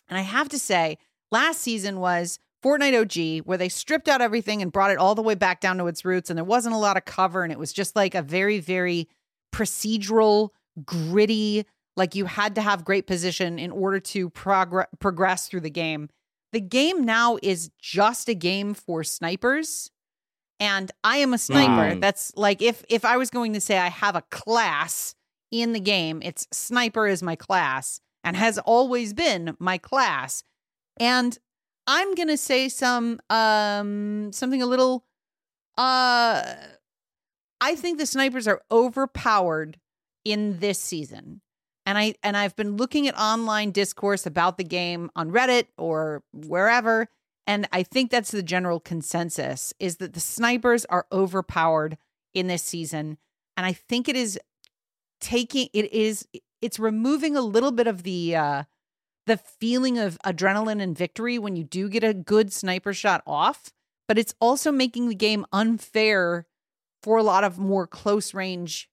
[0.08, 0.98] And I have to say,
[1.30, 5.22] last season was Fortnite OG where they stripped out everything and brought it all the
[5.22, 7.58] way back down to its roots and there wasn't a lot of cover and it
[7.58, 9.08] was just like a very very
[9.54, 10.50] procedural,
[10.84, 11.64] gritty,
[11.96, 16.08] like you had to have great position in order to progr- progress through the game.
[16.52, 19.90] The game now is just a game for snipers.
[20.60, 21.94] And I am a sniper.
[21.94, 22.00] Mm.
[22.00, 25.14] That's like if if I was going to say I have a class
[25.50, 28.00] in the game, it's sniper is my class.
[28.24, 30.42] and has always been my class.
[30.98, 31.38] And
[31.86, 35.04] I'm going to say some um something a little
[35.76, 36.42] uh
[37.60, 39.78] I think the snipers are overpowered
[40.24, 41.40] in this season.
[41.88, 46.22] And I and I've been looking at online discourse about the game on Reddit or
[46.34, 47.08] wherever.
[47.46, 51.96] And I think that's the general consensus is that the snipers are overpowered
[52.34, 53.16] in this season.
[53.56, 54.38] And I think it is
[55.22, 56.28] taking it is
[56.60, 58.64] it's removing a little bit of the uh
[59.24, 63.72] the feeling of adrenaline and victory when you do get a good sniper shot off,
[64.06, 66.46] but it's also making the game unfair
[67.02, 68.90] for a lot of more close range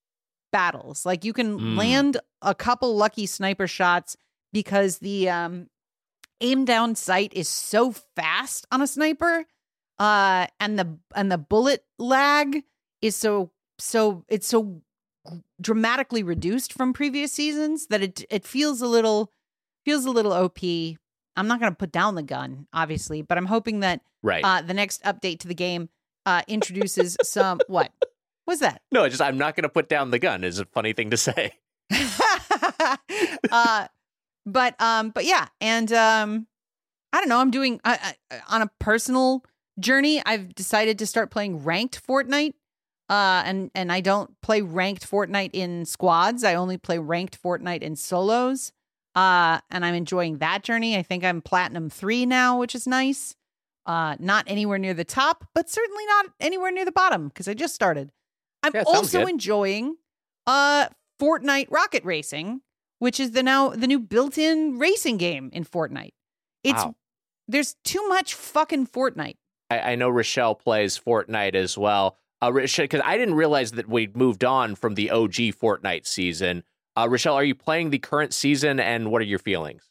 [0.55, 1.05] battles.
[1.05, 1.77] Like you can Mm.
[1.77, 4.15] land a couple lucky sniper shots
[4.53, 5.67] because the um
[6.41, 9.45] aim down sight is so fast on a sniper
[9.99, 12.63] uh and the and the bullet lag
[13.01, 14.81] is so so it's so
[15.61, 19.31] dramatically reduced from previous seasons that it it feels a little
[19.85, 20.59] feels a little OP.
[21.37, 24.43] I'm not going to put down the gun, obviously, but I'm hoping that Right.
[24.43, 25.89] uh, the next update to the game
[26.25, 27.91] uh, introduces some what?
[28.45, 28.81] What's that?
[28.91, 30.43] no, just I'm not going to put down the gun.
[30.43, 31.53] Is a funny thing to say.
[33.51, 33.87] uh,
[34.45, 36.47] but um, but yeah, and um,
[37.11, 37.39] I don't know.
[37.39, 39.43] I'm doing I, I, on a personal
[39.79, 40.21] journey.
[40.25, 42.53] I've decided to start playing ranked Fortnite.
[43.07, 46.43] Uh, and and I don't play ranked Fortnite in squads.
[46.43, 48.71] I only play ranked Fortnite in solos.
[49.15, 50.97] Uh, and I'm enjoying that journey.
[50.97, 53.35] I think I'm platinum three now, which is nice.
[53.85, 57.53] Uh, not anywhere near the top, but certainly not anywhere near the bottom because I
[57.53, 58.11] just started.
[58.65, 59.29] I'm Yeah, also good.
[59.29, 59.95] enjoying
[60.47, 60.87] uh
[61.19, 62.61] Fortnite Rocket Racing,
[62.99, 66.13] which is the now the new built-in racing game in Fortnite.
[66.63, 66.95] It's Wow.
[67.47, 69.37] there's too much fucking Fortnite.
[69.69, 72.17] I, I know Rochelle plays Fortnite as well.
[72.41, 76.63] Uh, because I didn't realize that we'd moved on from the OG Fortnite season.
[76.95, 79.89] Uh, Rochelle, are you playing the current season, and what are your feelings?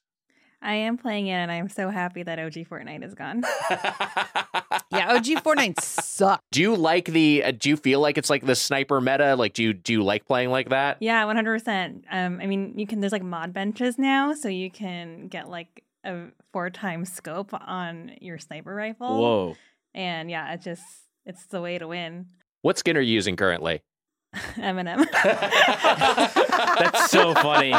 [0.64, 3.42] I am playing it, and I'm so happy that OG Fortnite is gone.
[4.90, 6.42] Yeah, OG Fortnite sucks.
[6.52, 7.42] do you like the?
[7.44, 9.34] Uh, do you feel like it's like the sniper meta?
[9.34, 10.98] Like, do you do you like playing like that?
[11.00, 12.04] yeah, 100%.
[12.10, 13.00] Um, I mean, you can.
[13.00, 18.12] There's like mod benches now, so you can get like a four times scope on
[18.20, 19.20] your sniper rifle.
[19.20, 19.56] Whoa.
[19.94, 20.84] And yeah, it just
[21.26, 22.26] it's the way to win.
[22.62, 23.82] What skin are you using currently?
[24.56, 25.04] Eminem.
[26.78, 27.72] That's so funny.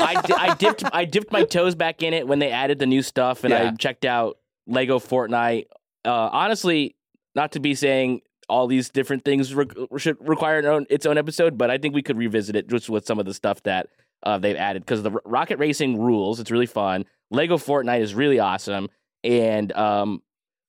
[0.00, 2.86] I, di- I dipped I dipped my toes back in it when they added the
[2.86, 5.66] new stuff, and I checked out Lego Fortnite.
[6.04, 6.96] Uh, honestly,
[7.34, 9.66] not to be saying all these different things re-
[9.98, 12.88] should require its own, its own episode, but I think we could revisit it just
[12.88, 13.88] with some of the stuff that
[14.22, 16.40] uh, they've added because the r- rocket racing rules.
[16.40, 17.04] It's really fun.
[17.30, 18.88] Lego Fortnite is really awesome,
[19.22, 20.22] and um,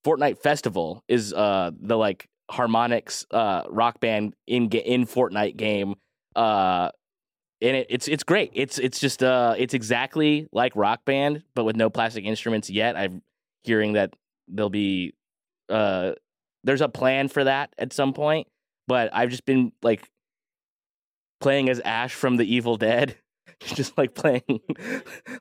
[0.05, 5.95] Fortnite Festival is uh, the like Harmonix uh, rock band in in Fortnite game.
[6.35, 6.89] Uh,
[7.61, 8.51] and it, it's it's great.
[8.53, 12.95] It's it's just uh it's exactly like Rock Band, but with no plastic instruments yet.
[12.95, 13.21] I'm
[13.63, 14.13] hearing that
[14.47, 15.13] there'll be
[15.69, 16.13] uh
[16.63, 18.47] there's a plan for that at some point,
[18.87, 20.09] but I've just been like
[21.41, 23.15] playing as Ash from The Evil Dead.
[23.65, 24.61] Just like playing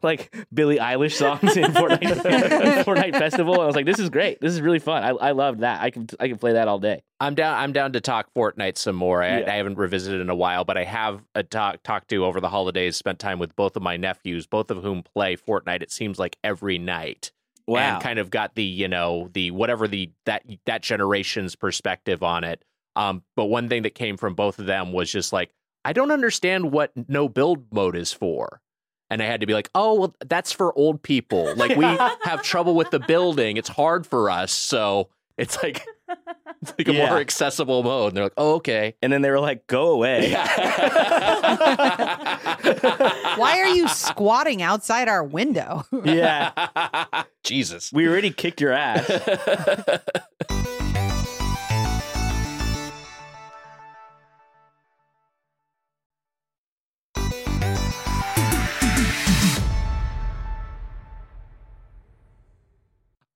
[0.03, 2.01] like Billie Eilish songs in Fortnite,
[2.85, 3.55] Fortnite Festival.
[3.55, 4.41] And I was like, this is great.
[4.41, 5.05] This is really fun.
[5.05, 5.81] I, I loved that.
[5.81, 7.03] I can I can play that all day.
[7.21, 7.57] I'm down.
[7.57, 9.23] I'm down to talk Fortnite some more.
[9.23, 9.53] I, Yeah.
[9.53, 12.49] I haven't revisited in a while, but I have a talk talked to over the
[12.49, 12.97] holidays.
[12.97, 15.83] Spent time with both of my nephews, both of whom play Fortnite.
[15.83, 17.31] It seems like every night.
[17.69, 17.97] Wow.
[17.97, 22.43] and kind of got the you know the whatever the that that generation's perspective on
[22.43, 22.65] it.
[22.97, 25.51] Um, but one thing that came from both of them was just like
[25.89, 28.61] I don't understand what no build mode is for.
[29.09, 31.55] And I had to be like, oh, well, that's for old people.
[31.57, 33.57] Like we have trouble with the building.
[33.57, 34.53] It's hard for us.
[34.53, 35.09] So
[35.39, 35.87] it's like
[36.61, 37.09] it's like a Yeah.
[37.09, 38.09] more accessible mode.
[38.09, 38.97] And they're like, oh, okay.
[39.01, 40.31] and then they were like, go away.
[43.39, 45.85] Why are you squatting outside our window?
[46.05, 47.25] yeah.
[47.45, 47.91] Jesus.
[47.95, 49.09] We already kicked your ass.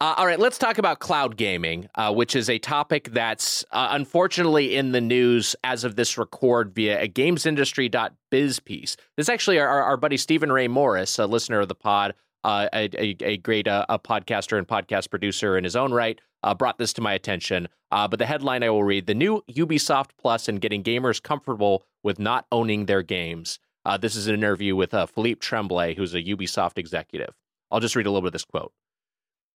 [0.02, 3.86] Uh, all right, let's talk about cloud gaming, uh, which is a topic that's uh,
[3.92, 8.96] unfortunately in the news as of this record via a gamesindustry.biz piece.
[9.16, 12.66] This is actually our, our buddy Stephen Ray Morris, a listener of the pod, uh,
[12.72, 16.52] a, a, a great uh, a podcaster and podcast producer in his own right, uh,
[16.52, 17.68] brought this to my attention.
[17.92, 22.18] But the headline I will read The new Ubisoft Plus and getting gamers comfortable with
[22.18, 23.60] not owning their games.
[24.00, 27.36] This is an interview with Philippe Tremblay, who's a Ubisoft executive.
[27.70, 28.72] I'll just read a little bit of this quote.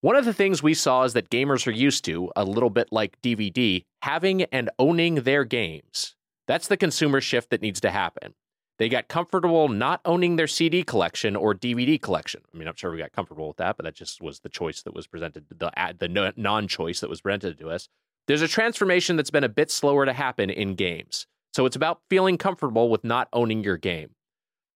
[0.01, 2.89] One of the things we saw is that gamers are used to, a little bit
[2.91, 6.15] like DVD, having and owning their games.
[6.45, 8.35] That's the consumer shift that needs to happen.
[8.77, 12.41] They got comfortable not owning their CD collection or DVD collection.
[12.53, 14.83] I mean, I'm sure we got comfortable with that, but that just was the choice
[14.83, 17.89] that was presented, the the non-choice that was presented to us.
[18.27, 21.25] There's a transformation that's been a bit slower to happen in games.
[21.53, 24.11] So it's about feeling comfortable with not owning your game.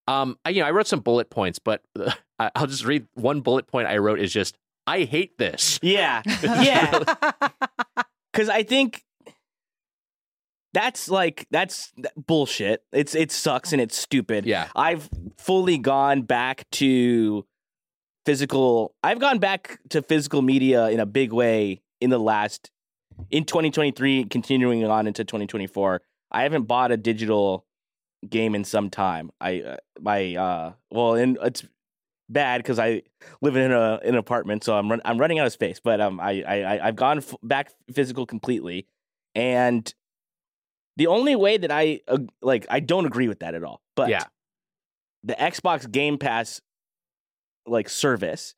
[0.08, 1.84] Um, I, you know, I wrote some bullet points, but
[2.40, 4.58] I'll just read one bullet point I wrote is just
[4.88, 5.80] I hate this.
[5.82, 7.04] Yeah, yeah.
[8.32, 9.04] Because I think
[10.74, 12.84] that's like that's bullshit.
[12.92, 14.46] It's it sucks and it's stupid.
[14.46, 14.70] Yeah.
[14.76, 17.46] I've fully gone back to
[18.26, 18.96] physical.
[19.04, 22.72] I've gone back to physical media in a big way in the last
[23.30, 26.02] in 2023, continuing on into 2024.
[26.32, 27.66] I haven't bought a digital
[28.28, 29.32] game in some time.
[29.42, 31.64] I uh, my uh well, and it's
[32.32, 33.04] bad because I
[33.42, 35.80] live in a an apartment, so I'm run, I'm running out of space.
[35.84, 38.88] But um, I I I've gone f- back physical completely,
[39.36, 39.94] and
[40.98, 43.82] the only way that I uh, like I don't agree with that at all.
[43.96, 44.26] But yeah,
[45.24, 46.62] the Xbox Game Pass
[47.66, 48.56] like service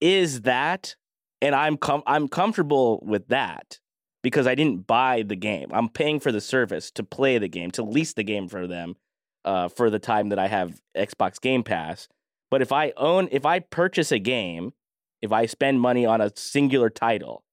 [0.00, 0.96] is that,
[1.40, 3.78] and I'm com- I'm comfortable with that
[4.22, 5.68] because I didn't buy the game.
[5.72, 8.96] I'm paying for the service to play the game, to lease the game for them
[9.44, 12.08] uh, for the time that I have Xbox Game Pass.
[12.52, 14.74] But if I own, if I purchase a game,
[15.22, 17.44] if I spend money on a singular title,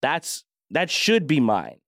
[0.00, 1.80] that's that should be mine.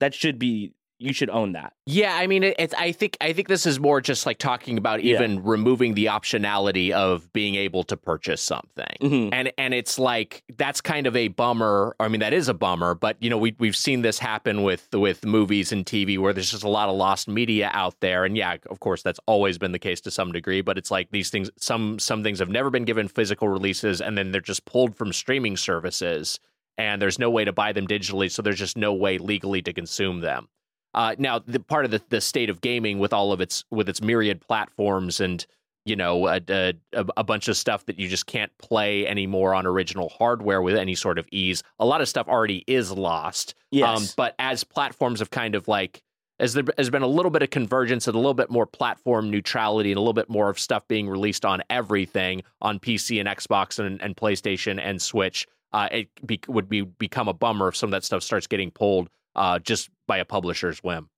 [0.00, 1.72] That should be you should own that.
[1.86, 2.74] Yeah, I mean, it's.
[2.74, 3.16] I think.
[3.20, 5.40] I think this is more just like talking about even yeah.
[5.44, 9.32] removing the optionality of being able to purchase something, mm-hmm.
[9.32, 11.94] and and it's like that's kind of a bummer.
[12.00, 14.88] I mean, that is a bummer, but you know, we we've seen this happen with
[14.92, 18.36] with movies and TV where there's just a lot of lost media out there, and
[18.36, 20.62] yeah, of course, that's always been the case to some degree.
[20.62, 21.48] But it's like these things.
[21.58, 25.12] Some some things have never been given physical releases, and then they're just pulled from
[25.12, 26.40] streaming services.
[26.76, 29.72] And there's no way to buy them digitally, so there's just no way legally to
[29.72, 30.46] consume them.
[30.94, 33.88] Uh, now, the part of the, the state of gaming with all of its with
[33.88, 35.46] its myriad platforms and
[35.84, 36.74] you know a, a,
[37.16, 40.94] a, bunch of stuff that you just can't play anymore on original hardware with any
[40.94, 41.62] sort of ease.
[41.78, 43.54] A lot of stuff already is lost.
[43.70, 43.98] Yes.
[43.98, 46.02] Um, but as platforms have kind of like
[46.40, 49.30] as there has been a little bit of convergence and a little bit more platform
[49.30, 53.28] neutrality and a little bit more of stuff being released on everything on PC and
[53.28, 57.76] Xbox and, and PlayStation and Switch, uh, it be, would be become a bummer if
[57.76, 59.08] some of that stuff starts getting pulled
[59.38, 61.08] uh, just by a publisher's whim.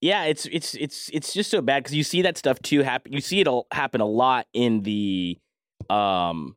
[0.00, 3.12] Yeah, it's it's it's it's just so bad because you see that stuff too happen.
[3.12, 5.38] You see it happen a lot in the,
[5.88, 6.56] um,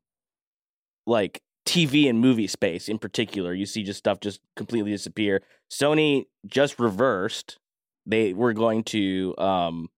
[1.08, 3.54] like TV and movie space in particular.
[3.54, 5.42] You see just stuff just completely disappear.
[5.72, 7.58] Sony just reversed.
[8.06, 9.90] They were going to, um,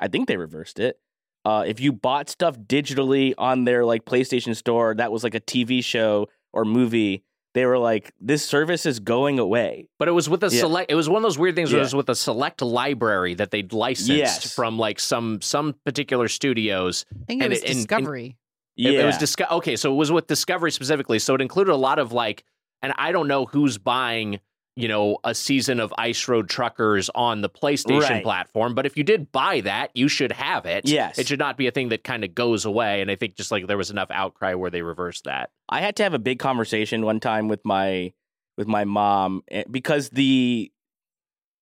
[0.00, 0.98] I think they reversed it.
[1.44, 5.40] Uh, if you bought stuff digitally on their like PlayStation Store, that was like a
[5.40, 7.24] TV show or movie
[7.54, 10.60] they were like, "This service is going away." But it was with a yeah.
[10.60, 10.90] select.
[10.90, 11.70] It was one of those weird things.
[11.70, 11.76] Yeah.
[11.76, 14.54] Where it was with a select library that they'd licensed yes.
[14.54, 17.06] from like some some particular studios.
[17.22, 18.36] I think it was it, Discovery.
[18.76, 21.18] And, and yeah, it, it was Disco- Okay, so it was with Discovery specifically.
[21.18, 22.44] So it included a lot of like,
[22.82, 24.40] and I don't know who's buying
[24.76, 28.22] you know, a season of Ice Road Truckers on the PlayStation right.
[28.22, 28.74] platform.
[28.74, 30.88] But if you did buy that, you should have it.
[30.88, 31.18] Yes.
[31.18, 33.00] It should not be a thing that kind of goes away.
[33.00, 35.50] And I think just like there was enough outcry where they reversed that.
[35.68, 38.12] I had to have a big conversation one time with my
[38.56, 40.70] with my mom eh, because the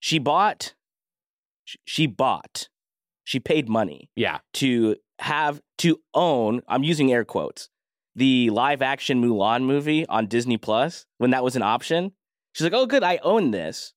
[0.01, 0.75] she bought
[1.85, 2.69] she bought
[3.25, 7.69] she paid money yeah to have to own i'm using air quotes
[8.17, 12.13] the live action mulan movie on disney plus when that was an option
[12.53, 13.95] She's like, "Oh, good, I own this."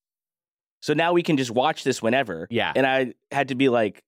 [0.85, 2.47] So now we can just watch this whenever.
[2.51, 2.71] Yeah.
[2.75, 4.03] And I had to be like,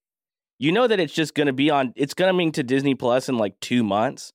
[0.60, 3.36] you know that it's just going to be on, it's coming to Disney Plus in
[3.36, 4.32] like two months.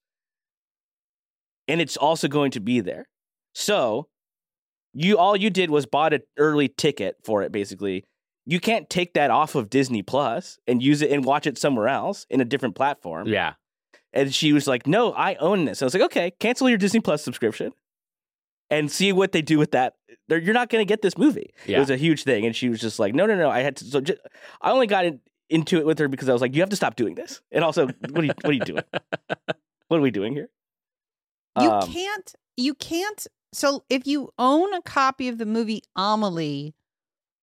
[1.70, 3.06] And it's also going to be there.
[3.56, 4.10] So
[4.94, 8.04] you, all you did was bought an early ticket for it, basically.
[8.46, 11.88] You can't take that off of Disney Plus and use it and watch it somewhere
[11.88, 13.28] else in a different platform.
[13.28, 13.54] Yeah.
[14.12, 15.82] And she was like, no, I own this.
[15.82, 17.72] I was like, okay, cancel your Disney Plus subscription
[18.70, 19.94] and see what they do with that.
[20.28, 21.54] They're, you're not going to get this movie.
[21.66, 21.78] Yeah.
[21.78, 23.78] It was a huge thing, and she was just like, "No, no, no." I had
[23.78, 23.86] to.
[23.86, 24.20] So just,
[24.62, 26.76] I only got in, into it with her because I was like, "You have to
[26.76, 28.84] stop doing this." And also, what are you what are you doing?
[29.88, 30.50] what are we doing here?
[31.60, 32.34] You um, can't.
[32.58, 33.28] You can't.
[33.54, 36.74] So if you own a copy of the movie Amelie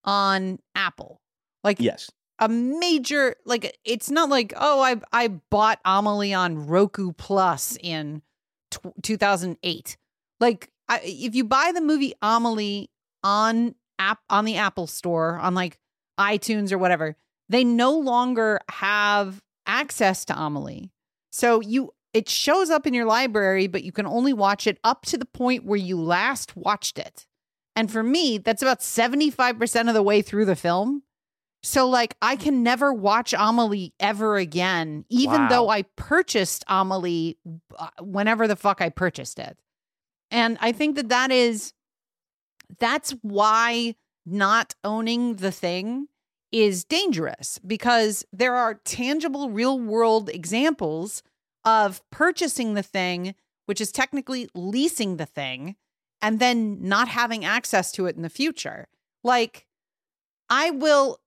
[0.04, 1.20] on Apple,
[1.62, 7.12] like yes, a major like it's not like oh I I bought Amelie on Roku
[7.12, 8.22] Plus in
[8.70, 9.96] t- 2008.
[10.40, 12.90] Like I, if you buy the movie Amelie
[13.22, 15.78] on app on the Apple Store on like
[16.18, 17.16] iTunes or whatever,
[17.48, 20.90] they no longer have access to Amelie.
[21.32, 25.06] So you it shows up in your library, but you can only watch it up
[25.06, 27.26] to the point where you last watched it.
[27.76, 31.04] And for me, that's about 75% of the way through the film.
[31.62, 35.48] So like I can never watch Amelie ever again, even Wow.
[35.48, 37.38] though I purchased Amelie
[37.78, 39.56] uh, whenever the fuck I purchased it.
[40.30, 41.72] And I think that that is
[42.78, 46.06] that's why not owning the thing
[46.52, 51.22] is dangerous because there are tangible real world examples
[51.64, 53.34] of purchasing the thing,
[53.66, 55.76] which is technically leasing the thing,
[56.22, 58.88] and then not having access to it in the future.
[59.22, 59.66] Like,
[60.48, 61.20] I will.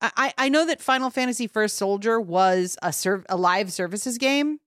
[0.00, 4.60] I, I know that Final Fantasy First Soldier was a serv- a live services game,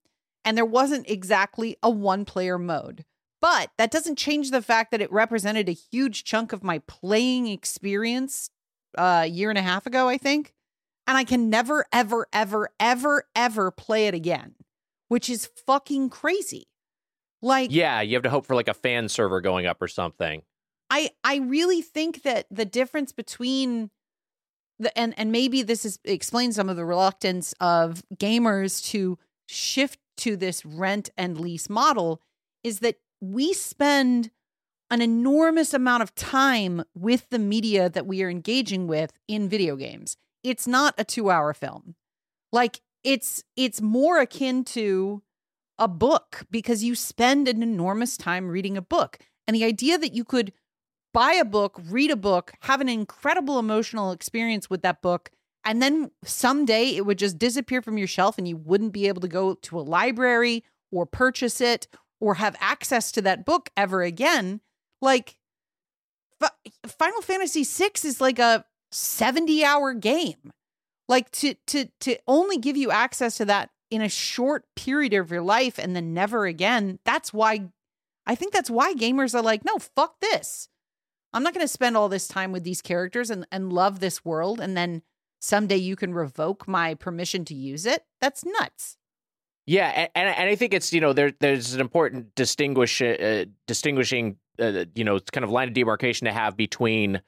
[0.43, 3.05] and there wasn't exactly a one player mode.
[3.41, 7.47] But that doesn't change the fact that it represented a huge chunk of my playing
[7.47, 8.49] experience
[8.97, 10.53] uh, a year and a half ago, I think.
[11.05, 14.55] And I can never, ever, ever, ever, ever play it again,
[15.07, 16.67] which is fucking crazy.
[17.41, 20.41] Like, Yeah, you have to hope for like a fan server going up or something.
[20.89, 23.91] I I really think that the difference between
[24.79, 29.17] the and and maybe this is explains some of the reluctance of gamers to
[29.47, 32.21] shift to this rent and lease model
[32.63, 34.31] is that we spend
[34.89, 39.75] an enormous amount of time with the media that we are engaging with in video
[39.75, 40.15] games.
[40.43, 41.95] It's not a 2-hour film.
[42.51, 45.21] Like it's it's more akin to
[45.77, 49.19] a book because you spend an enormous time reading a book.
[49.45, 50.53] And the idea that you could
[51.13, 55.31] buy a book, read a book, have an incredible emotional experience with that book,
[55.63, 59.21] and then someday it would just disappear from your shelf and you wouldn't be able
[59.21, 61.87] to go to a library or purchase it
[62.19, 64.61] or have access to that book ever again.
[65.01, 65.37] Like
[66.39, 70.51] Fi- Final Fantasy VI is like a 70 hour game.
[71.07, 75.31] Like to to to only give you access to that in a short period of
[75.31, 76.99] your life and then never again.
[77.05, 77.69] That's why
[78.25, 80.67] I think that's why gamers are like, no, fuck this.
[81.33, 84.25] I'm not going to spend all this time with these characters and, and love this
[84.25, 84.59] world.
[84.59, 85.01] And then
[85.39, 88.03] someday you can revoke my permission to use it.
[88.19, 88.96] That's nuts.
[89.67, 94.37] Yeah, and and I think it's you know there there's an important distinguish uh, distinguishing
[94.59, 97.21] uh, you know kind of line of demarcation to have between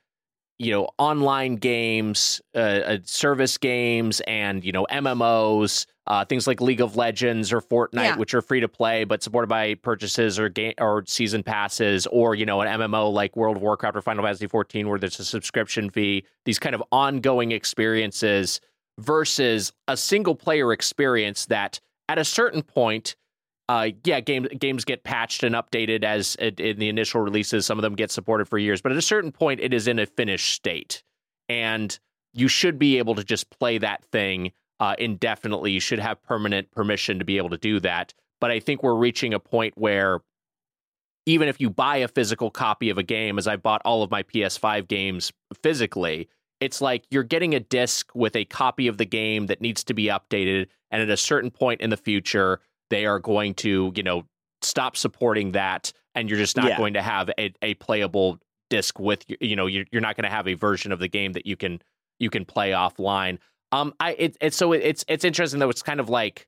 [0.57, 6.61] you know online games, uh, uh, service games, and you know MMOs, uh, things like
[6.61, 8.17] League of Legends or Fortnite, Yeah.
[8.17, 12.35] which are free to play but supported by purchases or game or season passes, or
[12.35, 15.25] you know an MMO like World of Warcraft or Final Fantasy 14, where there's a
[15.25, 16.23] subscription fee.
[16.45, 18.61] These kind of ongoing experiences
[18.97, 21.79] versus a single player experience that
[22.09, 23.15] at a certain point
[23.69, 27.67] uh, yeah, game, games get patched and updated as it, in the initial releases.
[27.67, 29.99] Some of them get supported for years, but at a certain point, it is in
[29.99, 31.03] a finished state,
[31.47, 31.97] and
[32.33, 35.71] you should be able to just play that thing uh, indefinitely.
[35.71, 38.15] You should have permanent permission to be able to do that.
[38.41, 40.21] But I think we're reaching a point where
[41.27, 44.09] even if you buy a physical copy of a game, as I bought all of
[44.09, 45.31] my PS5 games
[45.61, 46.27] physically,
[46.59, 49.93] it's like you're getting a disc with a copy of the game that needs to
[49.93, 50.67] be updated.
[50.91, 52.59] And at a certain point in the future,
[52.89, 54.25] they are going to, you know,
[54.61, 55.93] stop supporting that.
[56.15, 56.77] And you're just not Yeah.
[56.77, 60.35] going to have a, a playable disc with, you know, you're, you're not going to
[60.35, 61.81] have a version of the game that you can,
[62.19, 63.37] you can play offline.
[63.71, 65.69] Um, I, it, it's so it's, it's interesting though.
[65.69, 66.47] It's kind of like,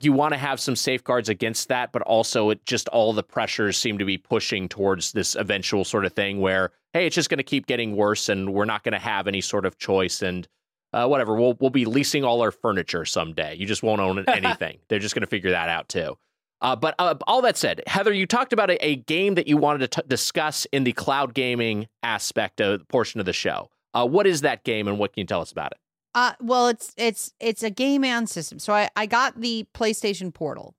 [0.00, 3.76] you want to have some safeguards against that, but also it just all the pressures
[3.76, 7.38] seem to be pushing towards this eventual sort of thing where, hey, it's just going
[7.38, 10.46] to keep getting worse and we're not going to have any sort of choice and
[10.92, 11.34] uh, whatever.
[11.34, 13.56] We'll we'll be leasing all our furniture someday.
[13.56, 14.78] You just won't own anything.
[14.88, 16.16] They're just going to figure that out too.
[16.60, 19.56] Uh, but uh, all that said, Heather, you talked about a, a game that you
[19.56, 23.70] wanted to t- discuss in the cloud gaming aspect of portion of the show.
[23.94, 25.78] Uh, what is that game, and what can you tell us about it?
[26.14, 28.58] Uh, well, it's it's it's a game and system.
[28.58, 30.74] So I I got the PlayStation Portal,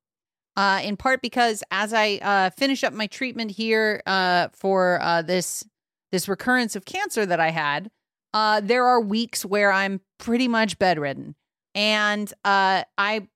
[0.57, 5.21] uh, in part because as I uh finish up my treatment here uh for uh
[5.21, 5.63] this
[6.11, 7.89] this recurrence of cancer that I had,
[8.33, 11.35] uh there are weeks where I'm pretty much bedridden,
[11.75, 13.27] and uh I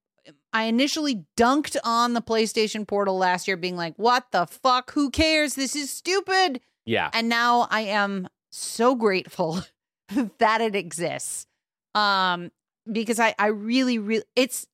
[0.54, 4.91] I initially dunked on the PlayStation Portal last year, being like, "What the fuck?
[4.94, 5.56] Who cares?
[5.56, 9.62] This is stupid." Yeah, And now I am so grateful
[10.39, 11.48] that it exists.
[11.96, 12.52] Um
[12.91, 14.68] because I I really really it's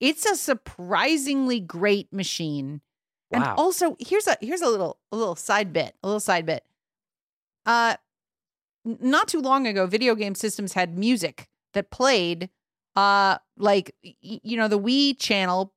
[0.00, 2.80] it's a surprisingly great machine.
[3.30, 3.54] And Wow.
[3.56, 6.64] also here's a here's a little a little side bit, a little side bit.
[7.64, 7.96] Uh
[8.84, 12.50] not too long ago video game systems had music that played
[12.96, 15.72] uh like you know the Wii channel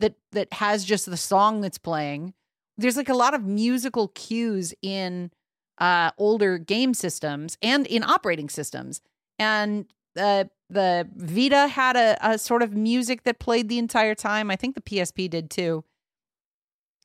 [0.00, 2.34] that that has just the song that's playing.
[2.78, 5.30] There's like a lot of musical cues in
[5.78, 9.00] uh older game systems and in operating systems.
[9.38, 9.86] And
[10.18, 14.50] uh the Vita had a, a sort of music that played the entire time.
[14.50, 15.84] I think the PSP did too.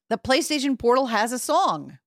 [0.09, 1.99] The PlayStation Portal has a song.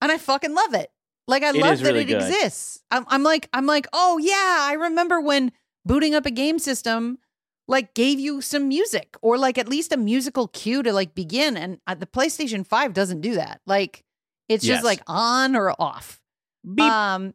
[0.00, 0.92] And I fucking love it.
[1.26, 2.22] Like I It love that really it good.
[2.22, 2.82] exists.
[2.90, 5.52] I'm, I'm like I'm like oh yeah, I remember when
[5.86, 7.18] booting up a game system
[7.66, 11.56] like gave you some music or like at least a musical cue to like begin.
[11.56, 13.60] And uh, the PlayStation Five doesn't do that.
[13.66, 14.04] Like
[14.48, 14.76] it's Yes.
[14.76, 16.20] just like on or off.
[16.62, 16.84] Beep.
[16.84, 17.34] Um,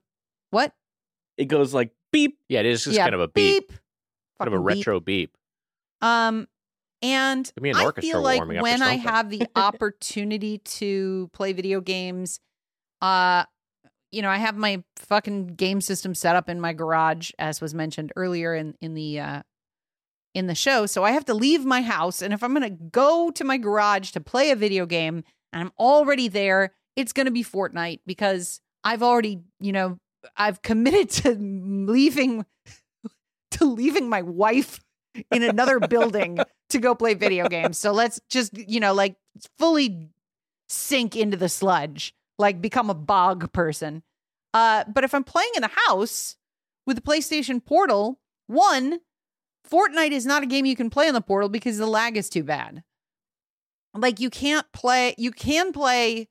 [0.52, 0.74] what?
[1.38, 2.38] it goes like beep.
[2.49, 3.80] Yeah, it is just yeah, kind of a beep, beep.
[4.40, 4.78] kind of a beep.
[4.78, 5.36] retro beep.
[6.02, 6.48] Um,
[7.02, 9.48] and Give me an I orchestra feel like warming up or when I have the
[9.56, 12.40] opportunity to play video games,
[13.02, 13.45] uh,
[14.11, 17.73] you know, I have my fucking game system set up in my garage, as was
[17.73, 19.41] mentioned earlier in in the uh,
[20.34, 20.86] in the show.
[20.86, 24.11] So I have to leave my house, and if I'm gonna go to my garage
[24.11, 25.23] to play a video game,
[25.53, 29.99] and I'm already there, it's gonna be Fortnite because I've already, you know,
[30.36, 32.45] I've committed to leaving
[33.52, 34.80] to leaving my wife
[35.31, 37.77] in another building to go play video games.
[37.77, 39.15] So let's just, you know, like
[39.57, 40.10] fully
[40.68, 44.02] sink into the sludge, like become a bog person.
[44.53, 46.38] Uh, but if I'm playing in a house
[46.88, 49.02] with the PlayStation Portal, one,
[49.70, 52.30] Fortnite is not a game you can play on the Portal because the lag is
[52.30, 52.84] too bad.
[53.94, 56.28] Like you can't play, you can play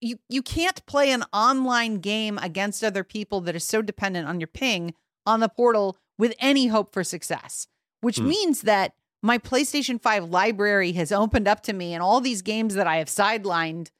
[0.00, 4.38] you you can't play an online game against other people that is so dependent on
[4.38, 4.94] your ping
[5.26, 7.66] on the portal with any hope for success
[8.00, 8.28] which Hmm.
[8.28, 12.74] means that my PlayStation 5 library has opened up to me and all these games
[12.74, 13.90] that I have sidelined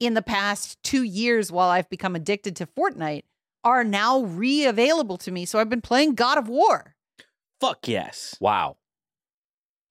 [0.00, 3.24] in the past 2 years while I've become addicted to Fortnite
[3.64, 6.94] are now re-available to me so I've been playing God of War
[7.60, 8.36] Fuck yes.
[8.40, 8.76] Wow.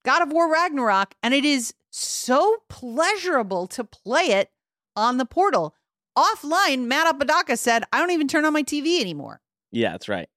[0.06, 4.52] God of War Ragnarok, and it is so pleasurable to play it
[4.96, 5.76] on the portal.
[6.18, 9.42] Offline, Matt Apodaca said, I don't even turn on my TV anymore.
[9.72, 10.30] Yeah, that's right.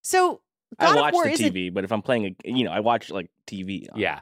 [0.00, 0.40] So
[0.78, 2.80] I God of watch War the TV, but if I'm playing a, you know, I
[2.80, 3.86] watch like TV.
[3.92, 4.20] on- Yeah.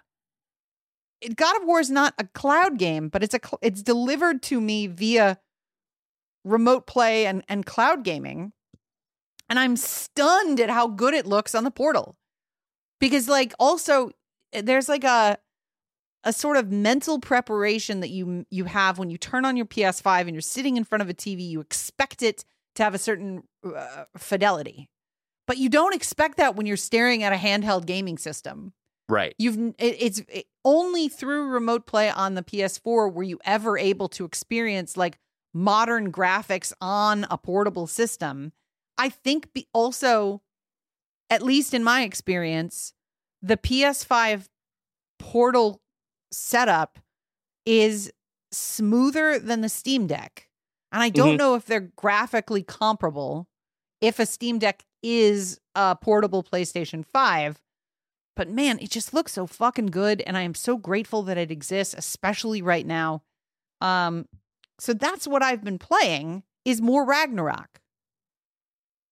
[1.35, 4.61] God of War is not a cloud game, but it's a cl- it's delivered to
[4.61, 5.39] me via
[6.45, 8.53] remote play and and cloud gaming.
[9.49, 12.17] And I'm stunned at how good it looks on the portal.
[13.01, 14.11] Because like also
[14.53, 15.39] eh, there's like a
[16.25, 20.23] a sort of mental preparation that you you have when you turn on your PS5
[20.23, 23.43] and you're sitting in front of a TV, you expect it to have a certain
[23.65, 24.89] uh, fidelity.
[25.47, 28.75] But you don't expect that when you're staring at a handheld gaming system.
[29.09, 29.35] Right.
[29.39, 34.09] You've it, it's it, only through remote play on the PS4 were you ever able
[34.11, 35.19] to experience like
[35.55, 38.53] modern graphics on a portable system.
[38.99, 40.43] I think be, also,
[41.31, 42.93] at least in my experience,
[43.43, 44.49] the PS5
[45.19, 45.81] portal
[46.31, 46.99] setup
[47.67, 48.13] is
[48.53, 50.49] smoother than the Steam Deck.
[50.93, 51.39] And I don't Mhm.
[51.39, 53.49] know if they're graphically comparable
[54.01, 57.63] if a Steam Deck is a portable PlayStation 5.
[58.39, 61.51] But man, it just looks so fucking good and I am so grateful that it
[61.51, 63.23] exists especially right now.
[63.83, 64.27] Um
[64.81, 67.81] so that's what I've been playing is more Ragnarok.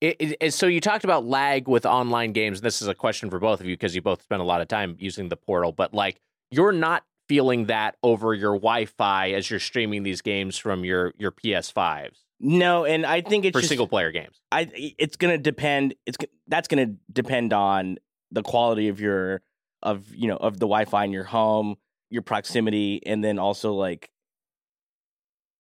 [0.01, 2.61] It, it, it- so you talked about lag with online games.
[2.61, 4.69] This is a question for both of you because you both spend a lot of
[4.69, 6.21] time using the portal, but like
[6.53, 11.33] you're not feeling that over your Wi-Fi as you're streaming these games from your your
[11.33, 14.41] PS5s No, and I think it's for just, single player games.
[14.53, 15.95] I it's gonna depend.
[16.07, 17.99] It's g- that's gonna depend on
[18.31, 19.43] the quality of your
[19.83, 21.77] of you know of the Wi-Fi in your home,
[22.11, 24.11] your proximity, and then also like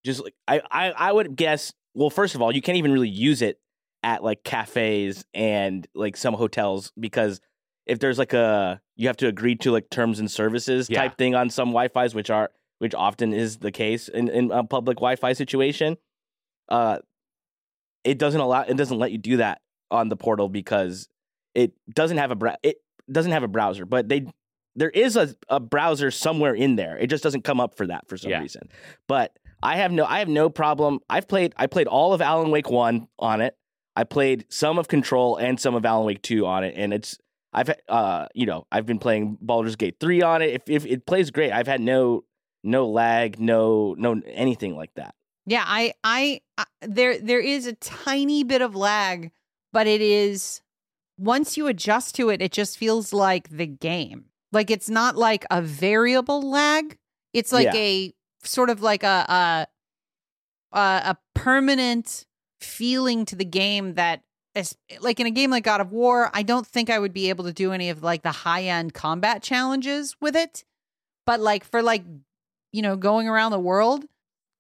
[0.05, 1.73] just like I I I would guess.
[1.95, 3.59] Well, first of all, you can't even really use it
[4.03, 7.41] at like cafes and like some hotels because
[7.87, 11.03] if there's like a you have to agree to like terms and services Yeah.
[11.03, 14.63] type thing on some Wi-Fi's, which are which often is the case in in a
[14.65, 15.97] public Wi-Fi situation.
[16.69, 16.99] Uh,
[18.05, 19.61] it doesn't allow it doesn't let you do that
[19.91, 21.09] on the portal because
[21.57, 22.77] it doesn't have a bra- it
[23.11, 24.27] doesn't have a browser, but they
[24.79, 26.99] there is a, a browser somewhere in there.
[26.99, 28.41] It just doesn't come up for that for some Yeah.
[28.41, 28.69] reason.
[29.09, 31.01] But I have no I have no problem.
[31.09, 33.57] I've played I played all of Alan Wake 1 on it.
[33.97, 37.17] I played some of Control and some of Alan Wake 2 on it and it's
[37.55, 40.51] I've uh you know, I've been playing Baldur's Gate 3 on it.
[40.51, 42.25] If if it plays great, I've had no
[42.63, 45.15] no lag, no no anything like that.
[45.49, 49.31] Yeah, I, I, I, there, there is a tiny bit of lag,
[49.73, 50.61] but it is
[51.19, 54.27] once you adjust to it, it just feels like the game.
[54.53, 56.97] Like it's not like a variable lag.
[57.33, 57.75] It's like Yeah.
[57.75, 58.15] a
[58.45, 59.67] sort of like a,
[60.73, 62.25] a, a, a permanent
[62.61, 64.23] feeling to the game that
[64.55, 67.29] is like in a game like God of War, I don't think I would be
[67.29, 70.65] able to do any of like the high end combat challenges with it.
[71.27, 72.05] But like for like,
[72.73, 74.05] you know, going around the world,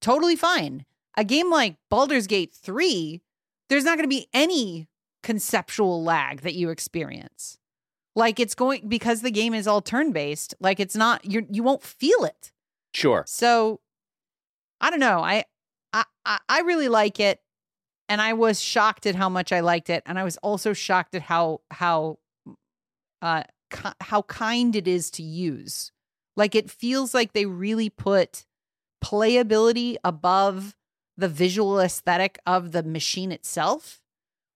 [0.03, 0.85] totally fine.
[1.16, 3.23] A game like Baldur's Gate 3,
[3.70, 4.87] there's not going to be any
[5.27, 7.59] conceptual lag that you experience.
[8.15, 11.62] Like it's going because the game is all turn based, like it's not you you
[11.65, 12.53] won't feel it.
[12.94, 13.24] Sure.
[13.27, 13.81] So
[14.81, 15.20] I don't know.
[15.20, 15.44] I
[15.93, 16.05] I
[16.48, 17.40] I- really like it.
[18.09, 21.15] and I was shocked at how much I liked it, and I was also shocked
[21.16, 22.19] at how how
[23.20, 25.90] uh ki- how kind it is to use.
[26.36, 28.47] Like it feels like they really put
[29.05, 30.74] playability above
[31.16, 34.01] the visual aesthetic of the machine itself,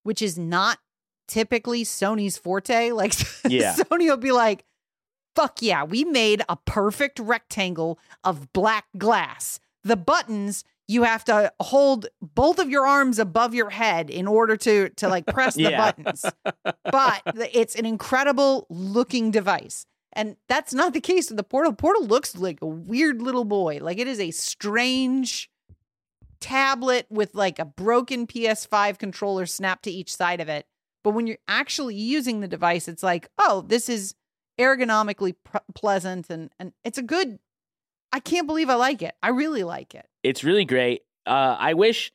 [0.03, 0.79] which is not
[1.29, 2.91] typically Sony's forte.
[3.01, 3.15] Like
[3.49, 3.75] Yeah.
[3.75, 4.65] Sony will be like,
[5.37, 9.61] fuck yeah, we made a perfect rectangle of black glass.
[9.85, 14.57] The buttons you have to hold both of your arms above your head in order
[14.57, 16.25] to to like press the buttons.
[16.83, 17.23] But
[17.53, 19.87] it's an incredible looking device.
[20.13, 21.73] And that's not the case with the Portal.
[21.73, 23.79] Portal looks like a weird little boy.
[23.81, 25.49] Like it is a strange
[26.41, 30.67] tablet with like a broken PS5 controller snapped to each side of it.
[31.03, 34.15] But when you're actually using the device, it's like, oh, this is
[34.59, 37.39] ergonomically pr- pleasant and and it's a good.
[38.13, 39.15] I can't believe I like it.
[39.23, 40.07] I really like it.
[40.25, 41.03] It's really great.
[41.27, 42.11] Uh, I wish,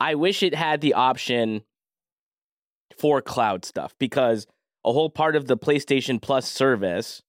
[0.00, 1.62] I wish it had the option
[2.96, 4.46] for cloud stuff because
[4.84, 7.22] a whole part of the PlayStation Plus service,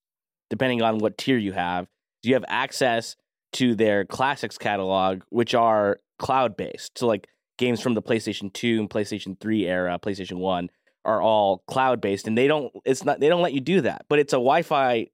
[0.49, 1.87] depending on what tier you have,
[2.23, 3.15] you have access
[3.53, 6.97] to their classics catalog, which are cloud based.
[6.97, 7.27] So like
[7.57, 10.69] games from the PlayStation 2 and PlayStation 3 era, PlayStation 1
[11.03, 14.05] are all cloud based and they don't it's not they don't let you do that.
[14.09, 15.07] But it's a Wi-Fi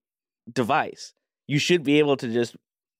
[0.51, 1.13] device.
[1.47, 2.55] You should be able to just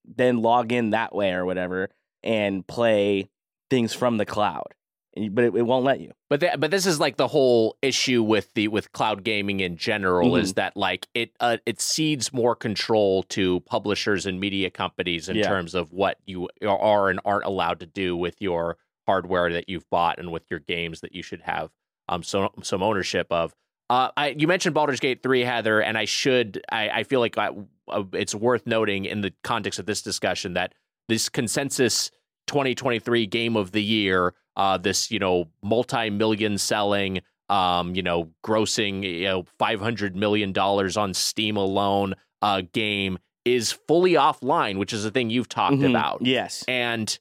[0.05, 1.89] then log in that way or whatever
[2.23, 3.29] and play
[3.69, 4.73] things from the cloud.
[5.15, 6.13] But it, it won't let you.
[6.29, 9.75] But th- but this is like the whole issue with the with cloud gaming in
[9.75, 15.27] general is that like it uh, it cedes more control to publishers and media companies
[15.27, 15.47] in Yeah.
[15.49, 19.89] terms of what you are and aren't allowed to do with your hardware that you've
[19.89, 21.71] bought and with your games that you should have
[22.07, 23.53] um some some ownership of.
[23.89, 27.37] Uh, I, you mentioned Baldur's Gate 3, Heather, and I should, I, I feel like
[27.37, 27.49] I,
[27.89, 30.73] uh, it's worth noting in the context of this discussion that
[31.09, 32.09] this consensus
[32.47, 38.29] 2023 game of the year, uh, this, you know, multi million selling, um, you know,
[38.45, 45.03] grossing, you know, $500 million on Steam alone uh, game is fully offline, which is
[45.05, 45.89] a thing you've talked Mhm.
[45.89, 46.63] about Yes.
[46.67, 47.17] and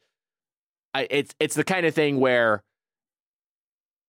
[0.92, 2.62] I, it's it's the kind of thing where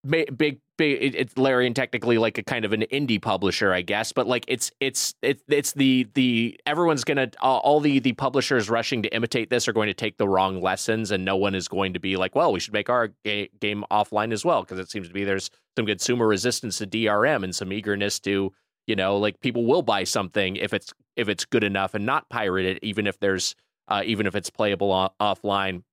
[0.04, 3.82] ma- big big it, it's Larian technically like a kind of an indie publisher I
[3.82, 8.14] guess but like it's it's it's it's the the everyone's gonna all all the the
[8.14, 11.56] publishers rushing to imitate this are going to take the wrong lessons and no one
[11.56, 14.62] is going to be like well we should make our ga- game offline as well
[14.62, 18.52] because it seems to be there's some consumer resistance to DRM and some eagerness to
[18.88, 22.30] you know like people will buy something if it's if it's good enough and not
[22.30, 23.56] pirate it even if there's
[23.88, 25.84] uh, even if it's playable o- offline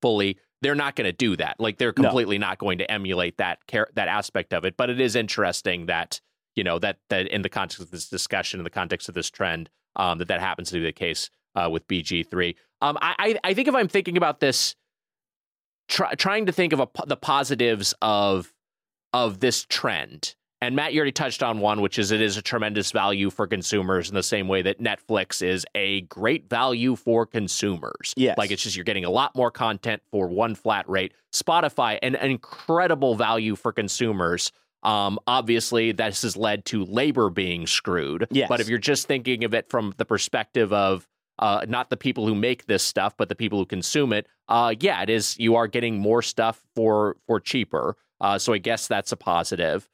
[0.00, 2.04] fully they're not going to do that like they're No.
[2.04, 5.86] completely not going to emulate that care that aspect of it but it is interesting
[5.86, 6.20] that
[6.56, 9.30] you know that that in the context of this discussion in the context of this
[9.30, 13.50] trend um that that happens to be the case uh with bg3 um i i,
[13.50, 14.74] I think if i'm thinking about this
[15.88, 18.52] try, trying to think of a, the positives of
[19.12, 22.42] of this trend and Matt, you already touched on one, which is it is a
[22.42, 27.26] tremendous value for consumers in the same way that Netflix is a great value for
[27.26, 28.14] consumers.
[28.16, 28.38] Yes.
[28.38, 31.14] Like it's just you're getting a lot more content for one flat rate.
[31.34, 34.52] Spotify, an, incredible value for consumers.
[34.84, 38.28] Um, obviously, this has led to labor being screwed.
[38.30, 38.48] Yes.
[38.48, 41.08] But if you're just thinking of it from the perspective of
[41.40, 44.76] uh, not the people who make this stuff, but the people who consume it, uh,
[44.78, 45.36] yeah, it is.
[45.40, 47.96] You are getting more stuff for for cheaper.
[48.20, 49.88] Uh, so I guess that's a positive.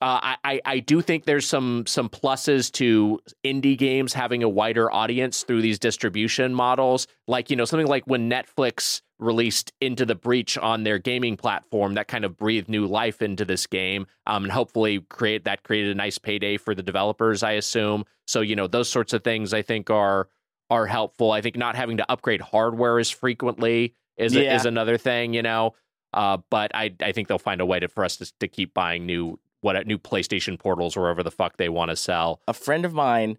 [0.00, 4.92] Uh, I, I do think there's some some pluses to indie games having a wider
[4.92, 7.06] audience through these distribution models.
[7.26, 11.94] Like you know something like when Netflix released Into the Breach on their gaming platform,
[11.94, 15.92] that kind of breathed new life into this game, um, and hopefully create that created
[15.92, 17.42] a nice payday for the developers.
[17.42, 18.40] I assume so.
[18.40, 20.28] You know those sorts of things I think are
[20.70, 21.30] are helpful.
[21.30, 24.56] I think not having to upgrade hardware as frequently is Yeah.
[24.56, 25.32] is another thing.
[25.34, 25.74] You know.
[26.12, 28.72] Uh, but I, I think they'll find a way to, for us to, to keep
[28.72, 32.42] buying new what new PlayStation portals or wherever the fuck they want to sell.
[32.46, 33.38] A friend of mine,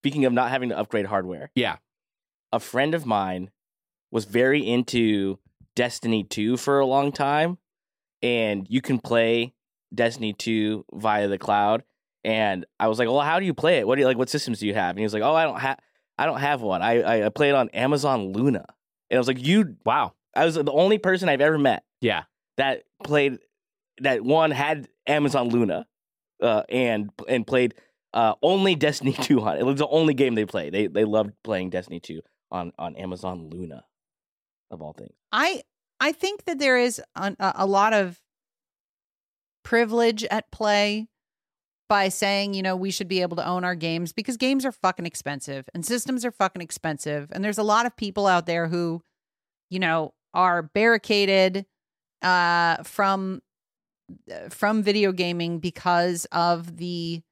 [0.00, 1.76] speaking of not having to upgrade hardware, Yeah,
[2.52, 3.50] a friend of mine
[4.10, 5.38] was very into
[5.76, 7.58] Destiny 2 for a long time.
[8.22, 9.54] And you can play
[9.94, 11.84] Destiny 2 via the cloud.
[12.24, 13.86] And I was like, Well, how do you play it?
[13.86, 14.90] What do you like what systems do you have?
[14.90, 15.78] And he was like, Oh, I don't have
[16.18, 16.82] I don't have one.
[16.82, 18.64] I, I I play it on Amazon Luna.
[19.10, 22.24] And I was like, You wow, I was the only person I've ever met yeah,
[22.56, 23.38] that played
[24.00, 25.86] that one had Amazon Luna
[26.42, 27.74] uh, and and played
[28.14, 29.66] uh, only Destiny 2 on it.
[29.66, 30.72] Was the only game they played.
[30.72, 32.20] They they loved playing Destiny 2
[32.50, 33.84] on on Amazon Luna
[34.70, 35.14] of all things.
[35.30, 35.62] I
[36.00, 38.20] I think that there is a, a lot of
[39.62, 41.08] privilege at play
[41.88, 44.72] by saying, you know, we should be able to own our games because games are
[44.72, 47.30] fucking expensive and systems are fucking expensive.
[47.32, 49.02] And there's a lot of people out there who,
[49.68, 51.66] you know, are barricaded
[52.22, 53.42] uh, from
[54.50, 57.22] from video gaming because of the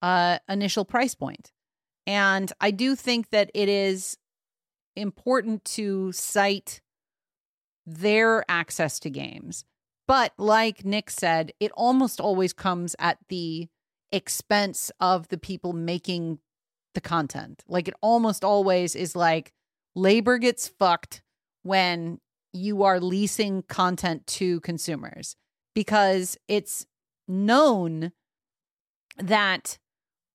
[0.00, 1.52] uh, initial price point.
[2.06, 4.16] And I do think that it is
[4.96, 6.80] important to cite
[7.86, 9.64] their access to games.
[10.08, 13.68] But like Nick said, it almost always comes at the
[14.10, 16.38] expense of the people making
[16.94, 17.64] the content.
[17.68, 19.52] Like it almost always is like
[19.94, 21.22] labor gets fucked
[21.62, 22.18] when
[22.52, 25.36] you are leasing content to consumers
[25.74, 26.86] because it's
[27.28, 28.12] known
[29.18, 29.78] that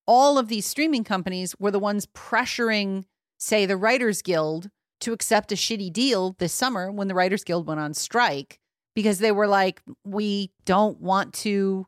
[0.06, 3.06] all of these streaming companies were the ones pressuring,
[3.38, 4.70] say, the Writers Guild
[5.02, 8.60] to accept a shitty deal this summer when the Writers Guild went on strike
[8.96, 11.86] because they were like, we don't want to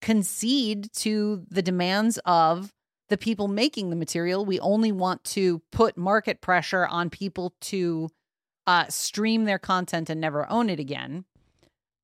[0.00, 2.72] concede to the demands of
[3.08, 4.44] the people making the material.
[4.44, 8.08] We only want to put market pressure on people to
[8.66, 11.24] uh, stream their content and never own it again.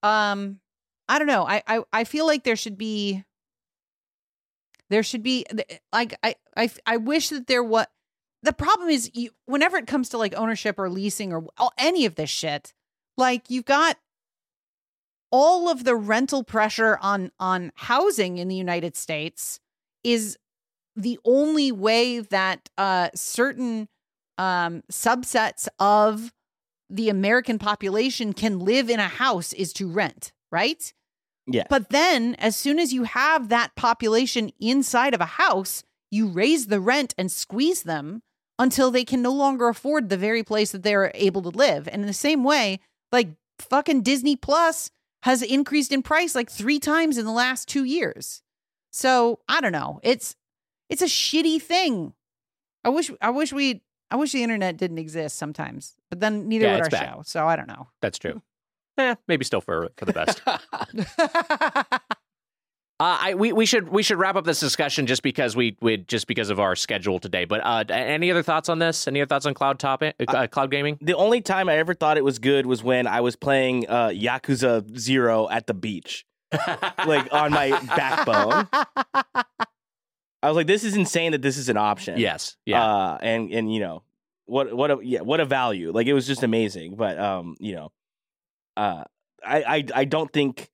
[0.02, 0.60] Um,
[1.08, 1.46] I don't know.
[1.46, 3.24] I, I I feel like there should be
[4.90, 5.46] there should be
[5.92, 7.86] like I I I wish that there was
[8.42, 11.46] the problem is you, whenever it comes to like ownership or leasing or
[11.78, 12.74] any of this shit,
[13.16, 13.96] like you've got
[15.30, 19.60] all of the rental pressure on on housing in the United States
[20.04, 20.38] is
[20.94, 23.88] the only way that uh certain
[24.38, 26.32] um subsets of
[26.90, 30.92] the American population can live in a house is to rent, right?
[31.46, 31.64] Yeah.
[31.68, 36.68] But then, as soon as you have that population inside of a house, you raise
[36.68, 38.22] the rent and squeeze them
[38.58, 41.86] until they can no longer afford the very place that they're able to live.
[41.88, 42.78] And in the same way,
[43.12, 43.28] like
[43.58, 44.90] fucking Disney Plus
[45.24, 48.42] has increased in price like three times in the last two years.
[48.92, 50.00] So I don't know.
[50.02, 50.36] It's
[50.88, 52.14] it's a shitty thing.
[52.84, 55.96] I wish I wish we I wish the internet didn't exist sometimes.
[56.10, 57.14] But then neither Yeah, would our bad.
[57.16, 57.22] show.
[57.24, 57.88] So I don't know.
[58.00, 58.40] That's true.
[58.98, 60.42] Eh, maybe still for for the best.
[63.00, 65.96] Uh, I we, we should we should wrap up this discussion just because we we
[65.96, 67.44] just because of our schedule today.
[67.44, 69.08] But uh, any other thoughts on this?
[69.08, 70.98] Any other thoughts on cloud topic uh, cloud gaming?
[71.00, 74.10] The only time I ever thought it was good was when I was playing uh,
[74.10, 76.24] Yakuza Zero at the beach,
[77.04, 78.68] like on my backbone.
[80.40, 82.80] I was like, "This is insane that this is an option." Yes, yeah.
[82.80, 84.04] uh, and and you know
[84.44, 85.90] what what a yeah what a value.
[85.90, 86.94] Like it was just amazing.
[86.94, 87.90] But um, you know,
[88.76, 89.04] uh,
[89.44, 90.70] I I I don't think.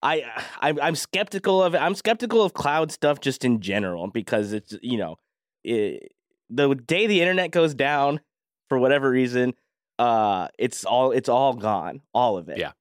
[0.00, 0.24] I
[0.60, 1.78] I'm, I'm skeptical of it.
[1.78, 5.16] I'm skeptical of cloud stuff just in general because it's you know
[5.64, 6.12] it,
[6.50, 8.20] the day the internet goes down
[8.68, 9.54] for whatever reason,
[9.98, 12.58] uh, it's all it's all gone, all of it.
[12.58, 12.72] Yeah.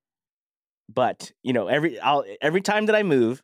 [0.94, 3.42] But you know every I'll every time that I move,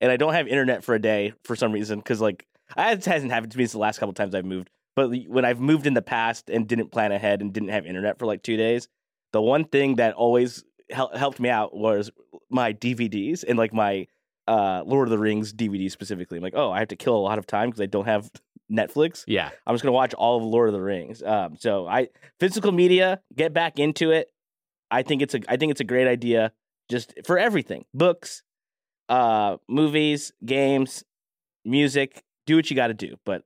[0.00, 3.32] and I don't have internet for a day for some reason because like it hasn't
[3.32, 4.70] happened to me since the last couple times I've moved.
[4.96, 8.18] But when I've moved in the past and didn't plan ahead and didn't have internet
[8.18, 8.88] for like two days,
[9.32, 12.10] the one thing that always hel- helped me out was
[12.50, 14.06] my DVDs and like my
[14.46, 16.38] uh, Lord of the Rings DVD specifically.
[16.38, 18.30] I'm like, oh, I have to kill a lot of time because I don't have
[18.70, 19.24] Netflix.
[19.26, 19.50] yeah.
[19.66, 21.22] I'm just gonna watch all of Lord of the Rings.
[21.22, 22.08] Um, so I
[22.40, 24.30] physical media, get back into it.
[24.90, 26.52] I think it's a I think it's a great idea
[26.90, 27.84] just for everything.
[27.94, 28.42] Books,
[29.08, 31.04] uh, movies, games,
[31.64, 32.22] music.
[32.46, 33.44] Do what you got to do, but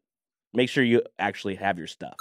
[0.54, 2.14] make sure you actually have your stuff.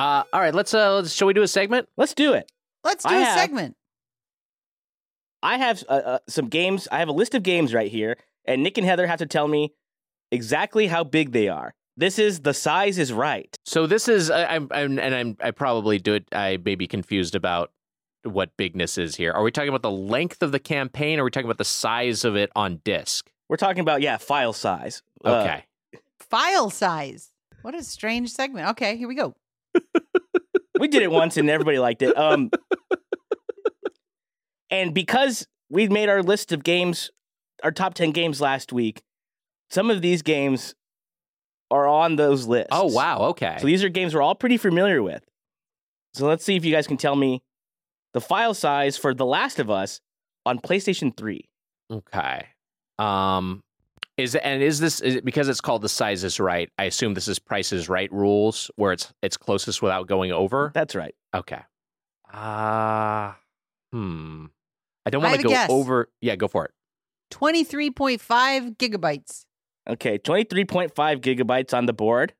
[0.00, 0.54] Uh, all right.
[0.54, 1.88] Let's uh, let's, shall we do a segment?
[1.96, 2.50] Let's do it.
[2.84, 3.76] Let's do I a have- segment.
[5.42, 6.86] I have uh, uh, some games.
[6.92, 9.48] I have a list of games right here, and Nick and Heather have to tell
[9.48, 9.72] me
[10.30, 11.74] exactly how big they are.
[11.96, 13.54] This is the size is right.
[13.64, 16.24] So this is I, I'm, I'm and I'm I probably do it.
[16.32, 17.72] I may be confused about
[18.22, 19.32] what bigness is here.
[19.32, 21.18] Are we talking about the length of the campaign?
[21.18, 23.30] Or are we talking about the size of it on disc?
[23.48, 25.02] We're talking about yeah, file size.
[25.24, 25.64] Uh, Okay.
[26.18, 27.32] File size.
[27.62, 28.68] What a strange segment.
[28.70, 29.34] Okay, here we go.
[30.78, 32.16] We did it once and everybody liked it.
[32.16, 32.50] Um,
[34.70, 37.10] and because we made our list of games,
[37.62, 39.02] our top 10 games last week,
[39.70, 40.74] some of these games
[41.70, 42.70] are on those lists.
[42.72, 43.18] oh wow.
[43.28, 43.56] Okay.
[43.60, 45.22] So these are games we're all pretty familiar with.
[46.14, 47.42] So let's see if you guys can tell me
[48.14, 50.00] the file size for The Last of Us
[50.44, 51.48] on PlayStation 3.
[51.92, 52.46] Okay.
[52.98, 53.62] Um
[54.20, 56.70] is and is this is it because it's called the size is right?
[56.78, 60.70] I assume this is Price's Right rules where it's it's closest without going over.
[60.74, 61.14] That's right.
[61.34, 61.60] Okay.
[62.32, 63.38] Ah.
[63.92, 64.46] hmm.
[65.06, 65.70] I don't want to go guess.
[65.70, 66.08] over.
[66.20, 66.72] Yeah, go for it.
[67.32, 69.44] 23.5 gigabytes.
[69.88, 72.34] Okay, 23.5 gigabytes on the board,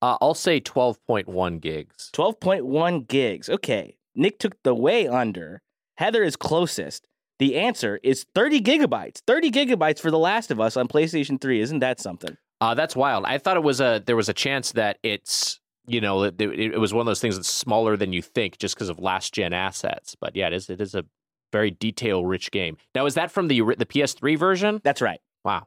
[0.00, 2.10] Uh, I'll say twelve point one gigs.
[2.14, 3.48] 12.1 gigs.
[3.50, 5.60] Okay, Nick took the way under.
[5.96, 7.07] Heather is closest.
[7.38, 9.22] The answer is 30 gigabytes.
[9.26, 11.60] 30 gigabytes for The Last of Us on PlayStation 3.
[11.60, 12.36] Isn't that something?
[12.60, 13.24] Uh, that's wild.
[13.24, 16.74] I thought it was a there was a chance that it's you know, it, it,
[16.74, 19.32] it was one of those things that's smaller than you think just because of last
[19.32, 20.14] gen assets.
[20.20, 21.04] But yeah, it is it is a
[21.52, 22.76] very detail rich game.
[22.94, 24.80] Now, is that from the the PS3 version?
[24.84, 25.20] That's right.
[25.44, 25.66] Wow.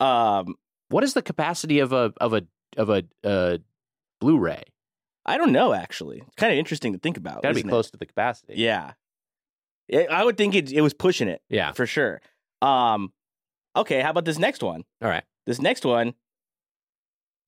[0.00, 0.56] Um,
[0.88, 2.42] What is the capacity of a of a
[2.76, 3.58] of a uh,
[4.20, 4.62] Blu-ray?
[5.24, 6.18] I don't know actually.
[6.26, 7.42] It's kind of interesting to think about.
[7.42, 7.72] Got to be isn't it?
[7.72, 8.54] close to the capacity.
[8.56, 8.92] Yeah.
[9.88, 11.72] It- I would think it, it was pushing it Yeah.
[11.72, 12.20] for sure.
[12.62, 13.12] Um,
[13.76, 14.84] okay, how about this next one?
[15.02, 15.24] All right.
[15.46, 16.14] This next one,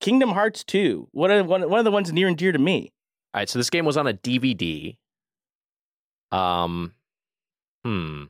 [0.01, 1.09] Kingdom Hearts 2.
[1.13, 2.93] What are, one, one of the ones near and dear to me.
[3.35, 3.49] All right.
[3.49, 4.97] So this game was on a DVD.
[6.31, 6.93] Um.
[7.85, 8.25] Hmm.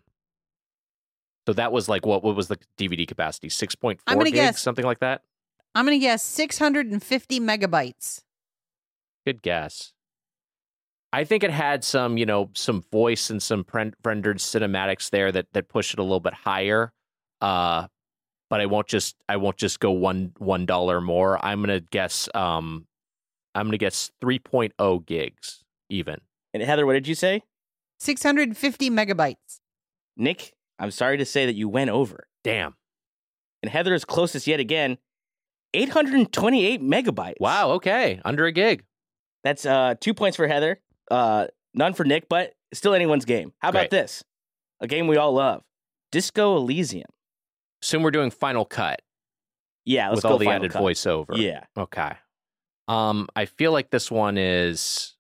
[1.46, 2.22] So that was like what?
[2.22, 3.48] What was the DVD capacity?
[3.48, 5.22] Six point I'm gonna gigs, guess- something like that.
[5.74, 8.22] I'm going to guess 650 megabytes.
[9.26, 9.92] Good guess.
[11.12, 15.32] I think it had some, you know, some voice and some pren- rendered cinematics there
[15.32, 16.92] that that push it a little bit higher.
[17.40, 17.86] Uh,
[18.50, 21.44] but I won't just I won't just go one one dollar more.
[21.44, 22.86] I'm gonna guess um,
[23.54, 26.20] I'm gonna guess 3.0 gigs even.
[26.54, 27.42] And Heather, what did you say?
[28.00, 29.60] 650 megabytes.
[30.16, 32.28] Nick, I'm sorry to say that you went over.
[32.44, 32.74] Damn.
[33.62, 34.98] And Heather is closest yet again,
[35.74, 37.40] 828 megabytes.
[37.40, 37.72] Wow.
[37.72, 38.20] Okay.
[38.24, 38.84] Under a gig.
[39.44, 40.80] That's uh, two points for Heather,
[41.10, 43.52] uh, none for Nick, but still anyone's game.
[43.58, 43.90] How about Great.
[43.90, 44.22] this?
[44.80, 45.62] A game we all love
[46.12, 47.08] Disco Elysium.
[47.82, 49.00] Soon we're doing Final Cut
[49.84, 50.82] Yeah, let's with go all the Final added Cut.
[50.82, 51.36] voiceover.
[51.36, 51.64] Yeah.
[51.76, 52.12] Okay.
[52.88, 55.14] Um, I feel like this one is.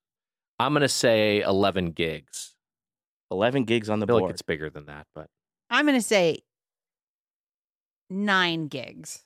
[0.60, 2.54] I'm gonna say 11 gigs.
[3.30, 4.22] 11 gigs on the I feel board.
[4.24, 5.26] like it's bigger than that, but
[5.70, 6.38] I'm going to say
[8.10, 9.22] nine gigs.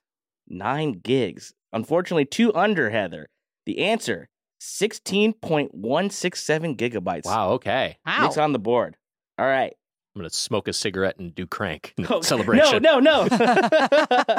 [0.49, 1.55] Nine gigs.
[1.73, 3.29] Unfortunately, two under Heather.
[3.65, 4.29] The answer
[4.63, 7.25] 16.167 gigabytes.
[7.25, 7.51] wow.
[7.53, 7.99] Okay.
[8.07, 8.23] Wow.
[8.23, 8.97] Nick's on the board.
[9.39, 9.75] All right.
[10.15, 12.83] I'm gonna smoke a cigarette and do crank in Oh, celebration.
[12.83, 13.37] No, no, no.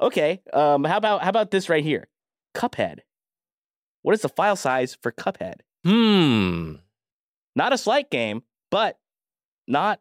[0.00, 0.40] okay.
[0.52, 2.08] Um, how about how about this right here?
[2.54, 3.00] Cuphead.
[4.02, 5.56] What is the file size for Cuphead?
[5.84, 6.76] Hmm.
[7.54, 8.98] Not a slight game, but
[9.68, 10.00] not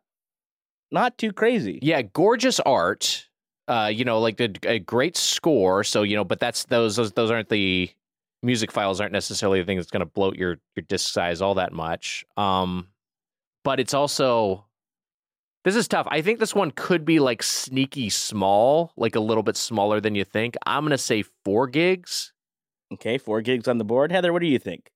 [0.92, 1.80] not too crazy.
[1.82, 3.28] Yeah, gorgeous art.
[3.68, 5.84] Uh, you know, like the, a great score.
[5.84, 7.90] So you know, but that's those those those aren't the
[8.46, 11.56] music files aren't necessarily the thing that's going to bloat your your disk size all
[11.56, 12.26] that much.
[12.38, 12.88] Um,
[13.64, 14.66] but it's also
[15.64, 16.08] this is tough.
[16.10, 20.16] I think this one could be like sneaky small, like a little bit smaller than
[20.16, 20.56] you think.
[20.66, 22.34] I'm gonna say four gigs.
[22.94, 24.12] Okay, four gigs on the board.
[24.12, 24.92] Heather, what do you think?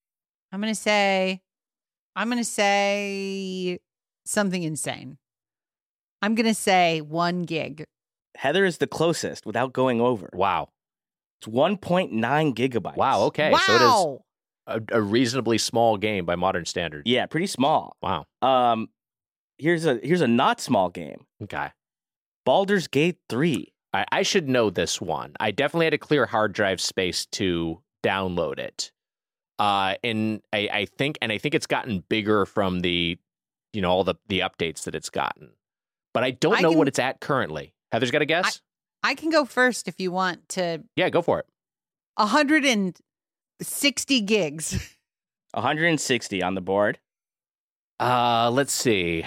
[0.52, 1.42] I'm going to say,
[2.16, 3.80] I'm going to say
[4.26, 5.18] something insane.
[6.22, 7.86] I'm going to say one gig.
[8.36, 10.30] Heather is the closest without going over.
[10.34, 10.70] Wow.
[11.42, 12.12] It's 1.9
[12.56, 12.96] gigabytes.
[12.98, 13.24] Wow.
[13.24, 13.52] Okay.
[13.52, 13.60] wow.
[13.66, 14.24] So
[14.68, 17.04] it is a, a reasonably small game by modern standards.
[17.06, 17.96] Yeah, pretty small.
[18.02, 18.26] Wow.
[18.42, 18.90] Um,
[19.58, 21.26] here's a here's a not small game.
[21.44, 21.70] Okay.
[22.46, 23.72] Baldur's Gate 3.
[23.94, 25.34] I, I should know this one.
[25.40, 28.92] I definitely had to clear hard drive space to download it.
[29.58, 33.18] Uh, and I, I think, and I think it's gotten bigger from the,
[33.74, 35.52] you know, all the the updates that it's gotten.
[36.14, 37.74] But I don't I know can- what it's at currently.
[37.92, 38.62] Heather's got a guess.
[39.04, 41.46] I can go first if you want to yeah, go for it.
[42.16, 44.74] 160 gigs.
[45.54, 47.00] 160 on the board.
[48.00, 49.26] Uh, let's see.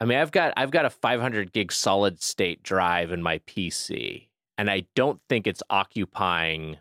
[0.00, 4.28] I mean, I've got I've got a 500 gig solid state drive in my PC,
[4.58, 6.78] and I don't think it's occupying,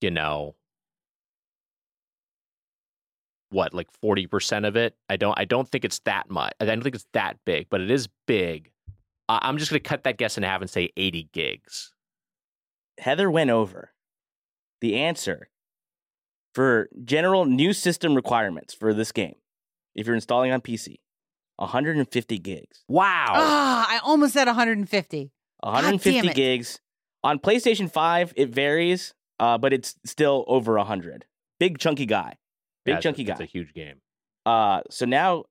[0.00, 0.54] you know,
[3.50, 4.94] what like 40 percent of it.
[5.08, 6.52] I don't I don't think it's that much.
[6.60, 8.70] I don't think it's that big, but it is big.
[9.28, 11.92] Uh, I'm just gonna cut that guess in half and say 80 gigs.
[12.98, 13.92] Heather went over.
[14.80, 15.48] The answer
[16.54, 19.34] for general new system requirements for this game,
[19.94, 20.96] if you're installing on PC,
[21.56, 22.84] 150 gigs.
[22.88, 23.26] Wow.
[23.28, 25.30] Ah, I almost said 150.
[25.60, 26.80] 150 gigs.
[27.24, 31.24] On PlayStation 5, it varies, uh, but it's still over 100.
[31.58, 32.36] Big chunky guy.
[32.84, 33.32] Big Yeah, chunky it's guy.
[33.34, 34.00] It's a huge game.
[34.46, 35.44] Uh, so now,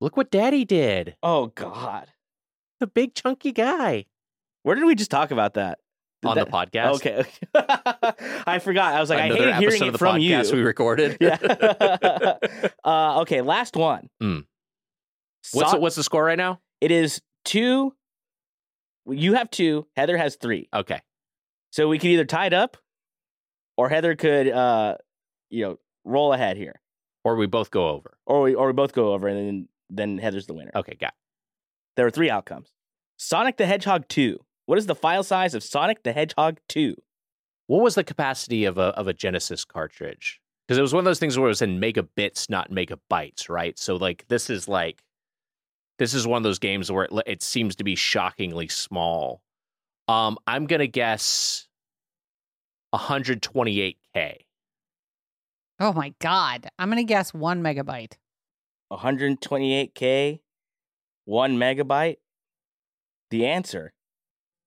[0.00, 1.14] Look what Daddy did.
[1.22, 2.08] oh God,
[2.82, 4.06] The big chunky guy
[4.64, 5.78] where did we just talk about that?
[6.22, 6.94] Did on that- the podcast.
[6.96, 7.24] Okay,
[8.46, 8.92] I forgot.
[8.94, 10.42] I was like, I Another hated hearing episode it from you.
[10.52, 11.16] we recorded.
[11.20, 11.38] yeah.
[12.84, 14.08] uh, okay, last one.
[14.20, 14.44] Mm.
[15.52, 16.60] What's So- the, what's the score right now?
[16.80, 17.94] it is two.
[19.06, 19.86] You have two.
[19.96, 20.68] Heather has three.
[20.74, 21.00] Okay.
[21.70, 22.76] So we could either tie it up,
[23.76, 24.96] or Heather could, uh,
[25.50, 26.80] you know, roll ahead here,
[27.24, 28.16] Or we both go over.
[28.26, 30.72] or we or we both go over, and then then Heather's the winner.
[30.74, 31.08] Okay, got.
[31.10, 31.14] it.
[31.96, 32.68] There are three outcomes.
[33.16, 34.38] Sonic the Hedgehog two.
[34.66, 36.96] What is the file size of Sonic the Hedgehog two?
[37.66, 40.40] What was the capacity of a of a Genesis cartridge?
[40.66, 43.78] Because it was one of those things where it was in megabits, not megabytes, right?
[43.78, 45.02] So like this is like
[45.98, 49.42] this is one of those games where it, it seems to be shockingly small.
[50.08, 51.68] Um, I'm gonna guess.
[52.94, 54.36] 128K.
[55.80, 56.68] Oh my god.
[56.78, 58.14] I'm gonna guess one megabyte.
[58.92, 60.40] 128k,
[61.24, 62.16] one megabyte.
[63.30, 63.92] The answer,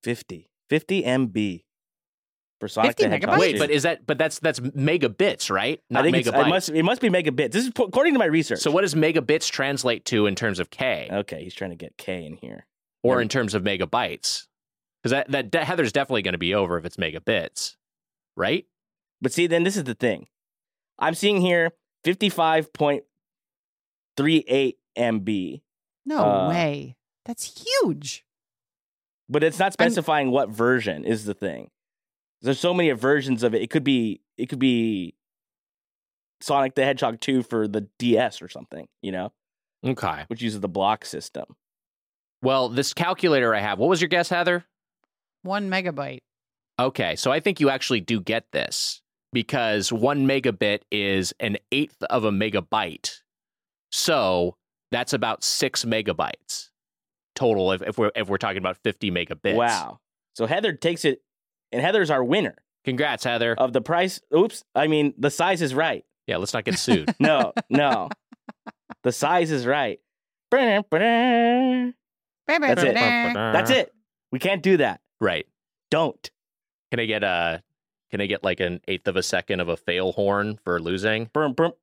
[0.03, 1.63] 50, 50 MB
[2.59, 3.35] for Sonic 50 the Hedgehog.
[3.35, 3.39] megabytes?
[3.39, 5.79] Wait, but is that but that's that's megabits, right?
[5.91, 6.45] I Not think megabytes.
[6.45, 7.51] it must it must be megabits.
[7.51, 8.59] This is according to my research.
[8.59, 11.97] so what does megabits translate to in terms of K Okay, he's trying to get
[11.97, 12.65] K in here.
[13.03, 13.23] or yeah.
[13.23, 14.47] in terms of megabytes?
[15.03, 17.75] Because that, that that Heather's definitely going to be over if it's megabits,
[18.35, 18.65] right?
[19.21, 20.27] But see, then this is the thing.
[20.97, 21.71] I'm seeing here
[22.05, 23.01] 55.38
[24.97, 25.61] MB,
[26.05, 26.95] No Uh, way.
[27.25, 28.23] That's huge.
[29.27, 31.71] but it's not specifying what version is the thing.
[32.41, 33.61] There's so many versions of it.
[33.63, 35.15] It could be it could be
[36.41, 39.31] Sonic the Hedgehog 2 for the DS or something, you know,
[39.83, 40.25] Okay.
[40.27, 41.55] which uses the block system.
[42.43, 43.79] Well, this calculator I have.
[43.79, 44.65] What was your guess, Heather?
[45.41, 46.19] One megabyte.
[46.77, 49.01] Okay, so I think you actually do get this
[49.33, 53.21] because one megabit is an eighth of a megabyte.
[53.91, 54.57] So
[54.95, 56.69] that's about six megabytes
[57.35, 59.55] total if, if we're if we're talking about 50 megabits.
[59.55, 59.99] Wow.
[60.35, 61.21] So Heather takes it
[61.73, 62.55] and Heather's our winner
[62.85, 63.55] Congrats, Heather.
[63.55, 64.21] of the price.
[64.35, 66.05] Oops, I mean the size is right.
[66.27, 67.13] yeah, let's not get sued.
[67.19, 68.07] No, no.
[69.03, 69.99] the size is right.
[70.49, 70.85] That's
[72.83, 72.93] it.
[72.95, 73.93] That's it.
[74.31, 75.01] We can't do that.
[75.19, 75.45] right.
[75.91, 76.31] Don't.
[76.91, 77.61] Can I get a
[78.11, 81.29] can I get like an eighth of a second of a fail horn for losing?
[81.33, 81.73] Brum, brum.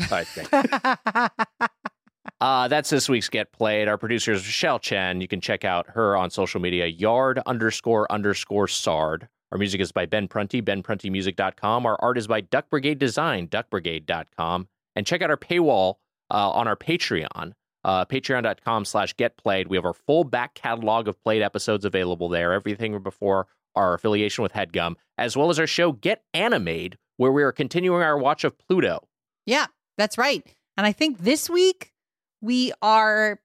[0.00, 1.70] All right, thanks.
[2.40, 3.88] Uh, that's this week's Get Played.
[3.88, 5.20] Our producer is Michelle Chen.
[5.20, 9.28] You can check out her on social media, yard underscore underscore sard.
[9.52, 11.86] Our music is by Ben Prunty, benpruntymusic.com.
[11.86, 14.68] Our art is by Duck Brigade Design, duckbrigade.com.
[14.96, 15.94] And check out our paywall
[16.30, 17.52] uh, on our Patreon,
[17.84, 19.68] uh, patreon.com slash get played.
[19.68, 24.42] We have our full back catalog of played episodes available there, everything before our affiliation
[24.42, 28.44] with Headgum, as well as our show Get Anime'd, where we are continuing our watch
[28.44, 29.06] of Pluto.
[29.46, 30.44] Yeah, that's right.
[30.76, 31.92] And I think this week
[32.40, 33.40] we are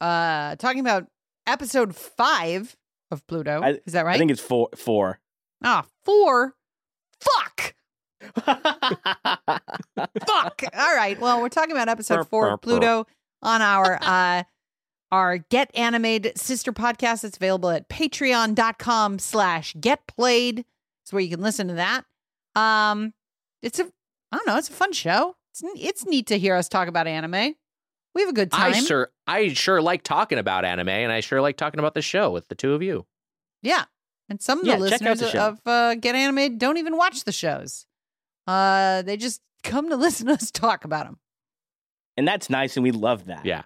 [0.00, 1.06] uh talking about
[1.46, 2.76] episode five
[3.10, 3.60] of Pluto.
[3.62, 4.16] I- Is that right?
[4.16, 4.68] I think it's four.
[4.76, 5.20] Four.
[5.62, 6.54] ah, four.
[7.20, 7.74] Fuck.
[8.44, 10.64] Fuck.
[10.74, 11.18] All right.
[11.20, 13.06] Well, we're talking about episode four of Pluto
[13.42, 14.42] on our uh
[15.12, 17.24] our Get Anime'd sister podcast.
[17.24, 20.64] It's available at patreon.com slash get played.
[21.04, 22.04] It's where you can listen to that.
[22.56, 23.12] Um
[23.62, 23.84] it's a
[24.32, 25.36] I don't know, it's a fun show.
[25.52, 27.54] It's it's neat to hear us talk about anime.
[28.14, 28.72] We have a good time.
[28.72, 32.02] I sure, I sure like talking about anime, and I sure like talking about the
[32.02, 33.06] show with the two of you.
[33.62, 33.84] Yeah.
[34.28, 37.24] And some of Yeah, the check listeners the of uh, Get Anime'd don't even watch
[37.24, 37.86] the shows.
[38.46, 41.18] Uh, they just come to listen to us talk about them.
[42.16, 43.44] and that's nice, and we love that.
[43.44, 43.62] Yeah.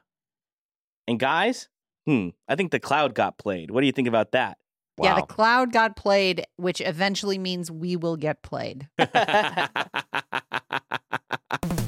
[1.07, 1.69] And guys,
[2.07, 3.71] hmm, I think the cloud got played.
[3.71, 4.59] What do you think about that?
[5.01, 8.89] Yeah, the cloud got played, which eventually means we will get played.